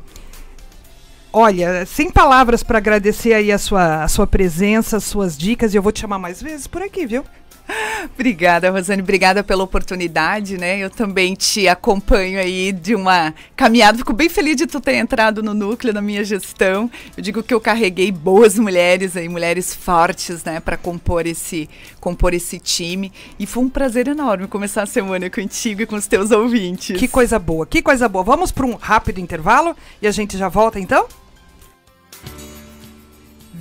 Olha, 1.35 1.83
sem 1.87 2.11
palavras 2.11 2.61
para 2.61 2.77
agradecer 2.77 3.33
aí 3.33 3.51
a 3.51 3.57
sua, 3.57 4.03
a 4.03 4.07
sua 4.07 4.27
presença, 4.27 4.97
as 4.97 5.03
suas 5.03 5.35
dicas, 5.35 5.73
e 5.73 5.77
eu 5.77 5.81
vou 5.81 5.91
te 5.91 6.01
chamar 6.01 6.19
mais 6.19 6.39
vezes 6.39 6.67
por 6.67 6.83
aqui, 6.83 7.07
viu? 7.07 7.25
Obrigada, 8.13 8.69
Rosane. 8.69 9.01
Obrigada 9.01 9.43
pela 9.43 9.63
oportunidade, 9.63 10.59
né? 10.59 10.77
Eu 10.77 10.91
também 10.91 11.33
te 11.33 11.67
acompanho 11.67 12.39
aí 12.39 12.71
de 12.71 12.93
uma 12.93 13.33
caminhada. 13.55 13.97
Fico 13.97 14.13
bem 14.13 14.29
feliz 14.29 14.57
de 14.57 14.67
tu 14.67 14.79
ter 14.79 14.93
entrado 14.93 15.41
no 15.41 15.55
núcleo 15.55 15.91
da 15.91 16.03
minha 16.03 16.23
gestão. 16.23 16.87
Eu 17.17 17.23
digo 17.23 17.41
que 17.41 17.51
eu 17.51 17.59
carreguei 17.59 18.11
boas 18.11 18.59
mulheres 18.59 19.17
aí, 19.17 19.27
mulheres 19.27 19.73
fortes, 19.73 20.43
né, 20.43 20.59
para 20.59 20.77
compor 20.77 21.25
esse 21.25 21.67
compor 21.99 22.35
esse 22.35 22.59
time. 22.59 23.11
E 23.39 23.47
foi 23.47 23.63
um 23.63 23.69
prazer 23.69 24.07
enorme 24.07 24.47
começar 24.47 24.83
a 24.83 24.85
semana 24.85 25.31
contigo 25.31 25.81
e 25.81 25.87
com 25.87 25.95
os 25.95 26.05
teus 26.05 26.29
ouvintes. 26.29 26.95
Que 26.95 27.07
coisa 27.07 27.39
boa, 27.39 27.65
que 27.65 27.81
coisa 27.81 28.07
boa. 28.07 28.23
Vamos 28.23 28.51
para 28.51 28.67
um 28.67 28.75
rápido 28.75 29.19
intervalo 29.19 29.75
e 29.99 30.05
a 30.05 30.11
gente 30.11 30.37
já 30.37 30.47
volta 30.47 30.79
então? 30.79 31.07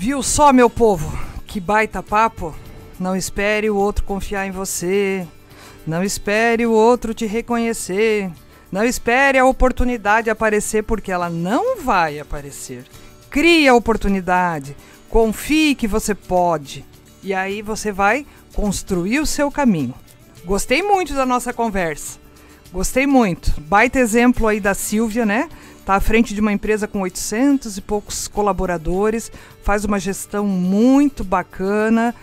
Viu 0.03 0.21
só, 0.21 0.53
meu 0.53 0.69
povo? 0.69 1.17
Que 1.47 1.61
baita 1.61 2.03
papo. 2.03 2.53
Não 2.99 3.15
espere 3.15 3.71
o 3.71 3.77
outro 3.77 4.03
confiar 4.03 4.45
em 4.45 4.51
você. 4.51 5.25
Não 5.87 6.03
espere 6.03 6.67
o 6.67 6.73
outro 6.73 7.15
te 7.15 7.25
reconhecer. 7.25 8.29
Não 8.73 8.83
espere 8.83 9.39
a 9.39 9.45
oportunidade 9.45 10.29
aparecer, 10.29 10.83
porque 10.83 11.13
ela 11.13 11.31
não 11.31 11.81
vai 11.81 12.19
aparecer. 12.19 12.85
Crie 13.31 13.69
a 13.69 13.77
oportunidade. 13.77 14.77
Confie 15.09 15.77
que 15.77 15.87
você 15.87 16.17
pode. 16.17 16.85
E 17.23 17.33
aí 17.33 17.63
você 17.63 17.93
vai 17.93 18.27
construir 18.55 19.21
o 19.21 19.27
seu 19.27 19.53
caminho. 19.53 19.95
Gostei 20.45 20.83
muito 20.83 21.15
da 21.15 21.25
nossa 21.25 21.53
conversa. 21.53 22.19
Gostei 22.73 23.07
muito. 23.07 23.53
Baita 23.61 24.01
exemplo 24.01 24.49
aí 24.49 24.59
da 24.59 24.75
Silvia, 24.75 25.25
né? 25.25 25.49
Está 25.83 25.97
à 25.97 26.01
frente 26.01 26.33
de 26.33 26.41
uma 26.41 26.53
empresa 26.53 26.87
com 26.87 27.01
800 27.01 27.77
e 27.77 27.81
poucos 27.81 28.29
colaboradores, 28.29 29.33
faz 29.65 29.85
uma 29.85 29.99
gestão 29.99 30.47
muito 30.47 31.25
bacana. 31.25 32.15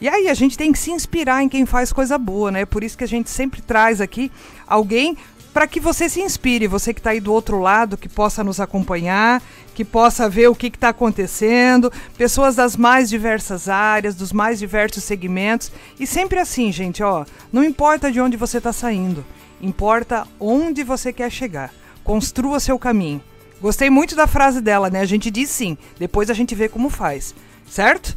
E 0.00 0.08
aí 0.08 0.28
a 0.28 0.34
gente 0.34 0.58
tem 0.58 0.72
que 0.72 0.78
se 0.80 0.90
inspirar 0.90 1.40
em 1.40 1.48
quem 1.48 1.64
faz 1.64 1.92
coisa 1.92 2.18
boa, 2.18 2.50
né? 2.50 2.66
Por 2.66 2.82
isso 2.82 2.98
que 2.98 3.04
a 3.04 3.08
gente 3.08 3.30
sempre 3.30 3.62
traz 3.62 4.00
aqui 4.00 4.32
alguém 4.66 5.16
para 5.52 5.68
que 5.68 5.78
você 5.78 6.08
se 6.08 6.20
inspire, 6.20 6.66
você 6.66 6.92
que 6.92 6.98
está 6.98 7.10
aí 7.10 7.20
do 7.20 7.32
outro 7.32 7.60
lado, 7.60 7.96
que 7.96 8.08
possa 8.08 8.42
nos 8.42 8.58
acompanhar, 8.58 9.40
que 9.76 9.84
possa 9.84 10.28
ver 10.28 10.48
o 10.48 10.54
que 10.54 10.66
está 10.66 10.88
acontecendo, 10.88 11.92
pessoas 12.18 12.56
das 12.56 12.76
mais 12.76 13.08
diversas 13.08 13.68
áreas, 13.68 14.16
dos 14.16 14.32
mais 14.32 14.58
diversos 14.58 15.04
segmentos. 15.04 15.70
E 16.00 16.04
sempre 16.04 16.40
assim, 16.40 16.72
gente, 16.72 17.00
ó, 17.00 17.24
não 17.52 17.62
importa 17.62 18.10
de 18.10 18.20
onde 18.20 18.36
você 18.36 18.58
está 18.58 18.72
saindo, 18.72 19.24
importa 19.62 20.26
onde 20.40 20.82
você 20.82 21.12
quer 21.12 21.30
chegar. 21.30 21.72
Construa 22.04 22.60
seu 22.60 22.78
caminho. 22.78 23.22
Gostei 23.60 23.88
muito 23.88 24.14
da 24.14 24.26
frase 24.26 24.60
dela, 24.60 24.90
né? 24.90 25.00
A 25.00 25.06
gente 25.06 25.30
diz 25.30 25.48
sim, 25.48 25.78
depois 25.98 26.28
a 26.28 26.34
gente 26.34 26.54
vê 26.54 26.68
como 26.68 26.90
faz, 26.90 27.34
certo? 27.66 28.14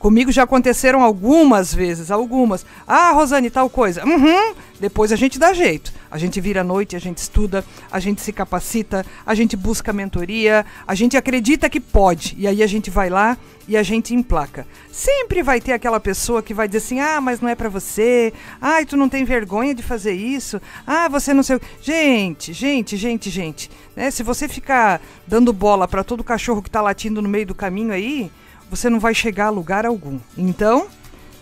Comigo 0.00 0.32
já 0.32 0.44
aconteceram 0.44 1.02
algumas 1.02 1.74
vezes, 1.74 2.10
algumas. 2.10 2.64
Ah, 2.88 3.12
Rosane, 3.12 3.50
tal 3.50 3.68
coisa. 3.68 4.02
Uhum. 4.02 4.54
Depois 4.80 5.12
a 5.12 5.16
gente 5.16 5.38
dá 5.38 5.52
jeito. 5.52 5.92
A 6.10 6.16
gente 6.16 6.40
vira 6.40 6.62
à 6.62 6.64
noite, 6.64 6.96
a 6.96 6.98
gente 6.98 7.18
estuda, 7.18 7.62
a 7.92 8.00
gente 8.00 8.22
se 8.22 8.32
capacita, 8.32 9.04
a 9.26 9.34
gente 9.34 9.58
busca 9.58 9.92
mentoria, 9.92 10.64
a 10.88 10.94
gente 10.94 11.18
acredita 11.18 11.68
que 11.68 11.78
pode. 11.78 12.34
E 12.38 12.46
aí 12.46 12.62
a 12.62 12.66
gente 12.66 12.88
vai 12.88 13.10
lá 13.10 13.36
e 13.68 13.76
a 13.76 13.82
gente 13.82 14.14
emplaca. 14.14 14.66
Sempre 14.90 15.42
vai 15.42 15.60
ter 15.60 15.74
aquela 15.74 16.00
pessoa 16.00 16.42
que 16.42 16.54
vai 16.54 16.66
dizer 16.66 16.78
assim: 16.78 16.98
ah, 16.98 17.20
mas 17.20 17.42
não 17.42 17.50
é 17.50 17.54
para 17.54 17.68
você. 17.68 18.32
Ai, 18.58 18.86
tu 18.86 18.96
não 18.96 19.06
tem 19.06 19.22
vergonha 19.22 19.74
de 19.74 19.82
fazer 19.82 20.14
isso. 20.14 20.62
Ah, 20.86 21.08
você 21.08 21.34
não 21.34 21.42
sei. 21.42 21.60
Gente, 21.82 22.54
gente, 22.54 22.96
gente, 22.96 23.28
gente. 23.28 23.70
Né? 23.94 24.10
Se 24.10 24.22
você 24.22 24.48
ficar 24.48 24.98
dando 25.26 25.52
bola 25.52 25.86
para 25.86 26.02
todo 26.02 26.24
cachorro 26.24 26.62
que 26.62 26.70
tá 26.70 26.80
latindo 26.80 27.20
no 27.20 27.28
meio 27.28 27.44
do 27.44 27.54
caminho 27.54 27.92
aí 27.92 28.30
você 28.70 28.88
não 28.88 29.00
vai 29.00 29.12
chegar 29.14 29.46
a 29.46 29.50
lugar 29.50 29.84
algum. 29.84 30.18
Então, 30.38 30.86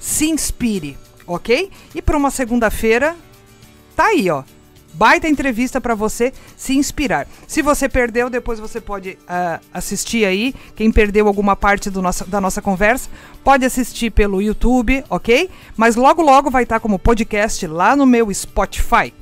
se 0.00 0.26
inspire, 0.28 0.96
ok? 1.26 1.70
E 1.94 2.00
para 2.00 2.16
uma 2.16 2.30
segunda-feira, 2.30 3.14
tá 3.94 4.06
aí, 4.06 4.30
ó. 4.30 4.42
Baita 4.94 5.28
entrevista 5.28 5.80
para 5.80 5.94
você 5.94 6.32
se 6.56 6.74
inspirar. 6.74 7.28
Se 7.46 7.62
você 7.62 7.88
perdeu, 7.88 8.28
depois 8.28 8.58
você 8.58 8.80
pode 8.80 9.10
uh, 9.10 9.64
assistir 9.72 10.24
aí. 10.24 10.54
Quem 10.74 10.90
perdeu 10.90 11.28
alguma 11.28 11.54
parte 11.54 11.90
nosso, 11.90 12.24
da 12.24 12.40
nossa 12.40 12.60
conversa, 12.60 13.08
pode 13.44 13.64
assistir 13.64 14.10
pelo 14.10 14.42
YouTube, 14.42 15.04
ok? 15.08 15.50
Mas 15.76 15.94
logo, 15.94 16.22
logo 16.22 16.50
vai 16.50 16.64
estar 16.64 16.76
tá 16.76 16.80
como 16.80 16.98
podcast 16.98 17.64
lá 17.66 17.94
no 17.94 18.06
meu 18.06 18.32
Spotify. 18.34 19.12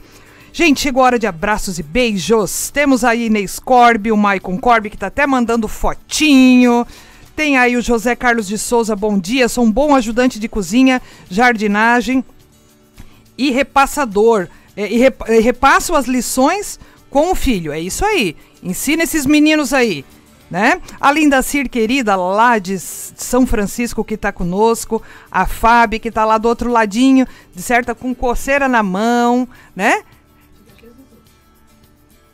Gente, 0.50 0.80
chegou 0.80 1.02
a 1.02 1.06
hora 1.06 1.18
de 1.18 1.26
abraços 1.26 1.78
e 1.78 1.82
beijos. 1.82 2.70
Temos 2.70 3.04
aí 3.04 3.26
Inês 3.26 3.58
Corby, 3.58 4.10
o 4.10 4.16
Maicon 4.16 4.56
Corby, 4.56 4.88
que 4.88 4.96
tá 4.96 5.08
até 5.08 5.26
mandando 5.26 5.68
fotinho. 5.68 6.86
Tem 7.36 7.58
aí 7.58 7.76
o 7.76 7.82
José 7.82 8.16
Carlos 8.16 8.48
de 8.48 8.56
Souza, 8.56 8.96
bom 8.96 9.18
dia. 9.18 9.46
Sou 9.46 9.62
um 9.62 9.70
bom 9.70 9.94
ajudante 9.94 10.40
de 10.40 10.48
cozinha, 10.48 11.02
jardinagem 11.28 12.24
e 13.36 13.50
repassador. 13.50 14.48
É, 14.74 14.90
e, 14.90 15.02
e 15.04 15.40
repasso 15.40 15.94
as 15.94 16.06
lições 16.06 16.80
com 17.10 17.30
o 17.30 17.34
filho. 17.34 17.72
É 17.72 17.78
isso 17.78 18.06
aí. 18.06 18.34
Ensina 18.62 19.02
esses 19.02 19.26
meninos 19.26 19.74
aí. 19.74 20.02
Né? 20.50 20.80
A 20.98 21.12
Linda 21.12 21.42
Cir, 21.42 21.68
querida, 21.68 22.16
lá 22.16 22.58
de 22.58 22.78
São 22.78 23.46
Francisco, 23.46 24.02
que 24.02 24.14
está 24.14 24.32
conosco, 24.32 25.02
a 25.30 25.44
Fábio, 25.44 26.00
que 26.00 26.08
está 26.08 26.24
lá 26.24 26.38
do 26.38 26.48
outro 26.48 26.70
ladinho, 26.70 27.26
de 27.54 27.60
certa 27.60 27.94
com 27.94 28.14
coceira 28.14 28.66
na 28.66 28.82
mão, 28.82 29.46
né? 29.74 30.04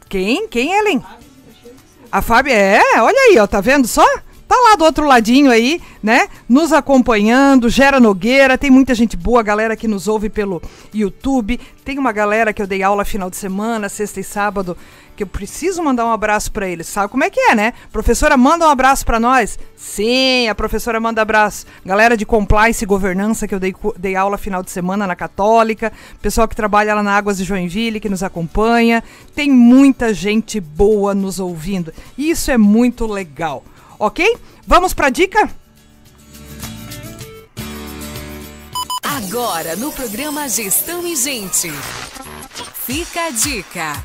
Quem? 0.09 0.47
Quem, 0.47 0.75
Ellen? 0.75 1.03
A 2.13 2.21
Fábio, 2.21 2.53
é, 2.53 2.83
olha 3.01 3.19
aí, 3.19 3.39
ó, 3.39 3.47
tá 3.47 3.63
vendo 3.63 3.89
só? 3.89 4.07
Tá 4.53 4.61
lá 4.69 4.77
do 4.77 4.85
outro 4.85 5.07
ladinho 5.07 5.51
aí, 5.51 5.81
né? 6.03 6.29
Nos 6.47 6.75
acompanhando, 6.75 7.71
Gera 7.71 7.99
Nogueira, 7.99 8.59
tem 8.59 8.71
muita 8.71 8.95
gente 8.95 9.17
boa, 9.17 9.43
galera 9.43 9.75
que 9.75 9.89
nos 9.89 10.07
ouve 10.07 10.29
pelo 10.29 10.61
YouTube. 10.93 11.59
Tem 11.83 11.99
uma 11.99 12.13
galera 12.13 12.53
que 12.53 12.61
eu 12.61 12.67
dei 12.67 12.83
aula 12.83 13.03
final 13.03 13.31
de 13.31 13.37
semana, 13.39 13.89
sexta 13.89 14.21
e 14.21 14.23
sábado, 14.23 14.77
que 15.17 15.23
eu 15.23 15.27
preciso 15.27 15.83
mandar 15.83 16.05
um 16.05 16.13
abraço 16.13 16.53
para 16.53 16.69
eles. 16.69 16.87
Sabe 16.87 17.11
como 17.11 17.25
é 17.25 17.31
que 17.31 17.41
é, 17.41 17.55
né? 17.55 17.73
Professora, 17.91 18.37
manda 18.37 18.67
um 18.67 18.69
abraço 18.69 19.07
para 19.07 19.19
nós? 19.19 19.59
Sim, 19.75 20.47
a 20.49 20.55
professora 20.55 21.01
manda 21.01 21.23
abraço. 21.23 21.65
Galera 21.83 22.15
de 22.15 22.27
compliance 22.27 22.85
e 22.85 22.87
governança, 22.87 23.49
que 23.49 23.55
eu 23.55 23.59
dei, 23.59 23.75
dei 23.97 24.15
aula 24.17 24.37
final 24.37 24.63
de 24.63 24.71
semana 24.71 25.07
na 25.07 25.17
Católica. 25.17 25.91
Pessoal 26.21 26.47
que 26.47 26.55
trabalha 26.55 26.95
lá 26.95 27.03
na 27.03 27.17
Águas 27.17 27.39
de 27.39 27.45
Joinville, 27.45 28.01
que 28.01 28.09
nos 28.11 28.23
acompanha. 28.23 29.03
Tem 29.35 29.51
muita 29.51 30.13
gente 30.13 30.61
boa 30.61 31.15
nos 31.15 31.41
ouvindo. 31.41 31.91
E 32.19 32.29
isso 32.29 32.51
é 32.51 32.59
muito 32.59 33.07
legal. 33.07 33.65
Ok? 34.03 34.37
Vamos 34.67 34.93
pra 34.93 35.11
dica? 35.11 35.49
Agora, 39.01 39.77
no 39.77 39.93
programa 39.93 40.49
Gestão 40.49 41.07
e 41.07 41.15
Gente. 41.15 41.71
Fica 42.85 43.27
a 43.27 43.31
dica. 43.31 44.05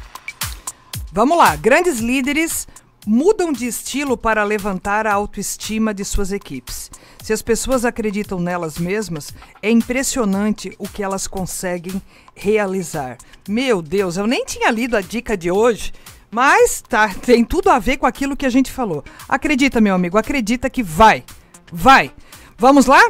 Vamos 1.11 1.35
lá, 1.35 1.55
grandes 1.55 1.97
líderes 1.97 2.67
mudam 3.07 3.51
de 3.51 3.65
estilo 3.65 4.15
para 4.15 4.43
levantar 4.43 5.07
a 5.07 5.13
autoestima 5.13 5.95
de 5.95 6.05
suas 6.05 6.31
equipes. 6.31 6.91
Se 7.23 7.33
as 7.33 7.41
pessoas 7.41 7.83
acreditam 7.83 8.39
nelas 8.39 8.77
mesmas, 8.77 9.33
é 9.63 9.71
impressionante 9.71 10.75
o 10.77 10.87
que 10.87 11.01
elas 11.01 11.25
conseguem 11.25 11.99
realizar. 12.35 13.17
Meu 13.49 13.81
Deus, 13.81 14.15
eu 14.15 14.27
nem 14.27 14.45
tinha 14.45 14.69
lido 14.69 14.95
a 14.95 15.01
dica 15.01 15.35
de 15.35 15.49
hoje, 15.49 15.91
mas 16.30 16.82
tá, 16.88 17.09
tem 17.09 17.43
tudo 17.43 17.69
a 17.69 17.80
ver 17.80 17.97
com 17.97 18.05
aquilo 18.05 18.36
que 18.36 18.45
a 18.45 18.49
gente 18.49 18.71
falou. 18.71 19.03
Acredita, 19.28 19.82
meu 19.82 19.95
amigo, 19.95 20.17
acredita 20.17 20.69
que 20.69 20.84
vai. 20.84 21.23
Vai. 21.71 22.11
Vamos 22.57 22.86
lá? 22.86 23.01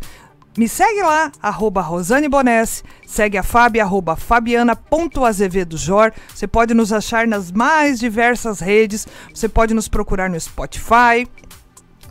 me 0.56 0.68
segue 0.68 1.02
lá, 1.02 1.32
arroba 1.40 1.80
Rosane 1.80 2.28
Bonesse, 2.28 2.82
segue 3.06 3.38
a 3.38 3.42
Fábio, 3.42 3.80
arroba 3.80 4.16
fabiana.azevedojor. 4.16 6.12
Você 6.34 6.46
pode 6.46 6.74
nos 6.74 6.92
achar 6.92 7.26
nas 7.26 7.50
mais 7.50 7.98
diversas 7.98 8.60
redes, 8.60 9.06
você 9.32 9.48
pode 9.48 9.72
nos 9.72 9.88
procurar 9.88 10.28
no 10.28 10.38
Spotify, 10.38 11.26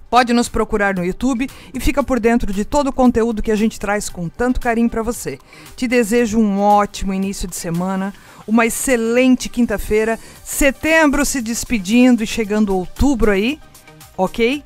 pode 0.10 0.34
nos 0.34 0.50
procurar 0.50 0.96
no 0.96 1.06
YouTube 1.06 1.48
e 1.72 1.80
fica 1.80 2.04
por 2.04 2.20
dentro 2.20 2.52
de 2.52 2.66
todo 2.66 2.88
o 2.88 2.94
conteúdo 2.94 3.44
que 3.44 3.52
a 3.52 3.56
gente 3.56 3.80
traz 3.80 4.10
com 4.10 4.28
tanto 4.28 4.60
carinho 4.60 4.90
para 4.90 5.04
você. 5.04 5.38
Te 5.76 5.88
desejo 5.88 6.40
um 6.40 6.60
ótimo 6.60 7.14
início 7.14 7.48
de 7.48 7.56
semana, 7.56 8.12
uma 8.48 8.66
excelente 8.66 9.50
quinta-feira, 9.50 10.18
setembro 10.44 11.24
se 11.26 11.42
despedindo 11.42 12.24
e 12.24 12.28
chegando 12.28 12.76
outubro 12.76 13.30
aí, 13.30 13.60
ok? 14.18 14.64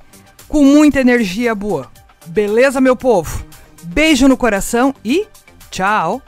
Com 0.48 0.64
muita 0.64 1.02
energia 1.02 1.54
boa. 1.54 1.92
Beleza, 2.26 2.80
meu 2.80 2.96
povo? 2.96 3.46
Beijo 3.86 4.28
no 4.28 4.38
coração 4.38 4.94
e 5.04 5.28
tchau! 5.70 6.22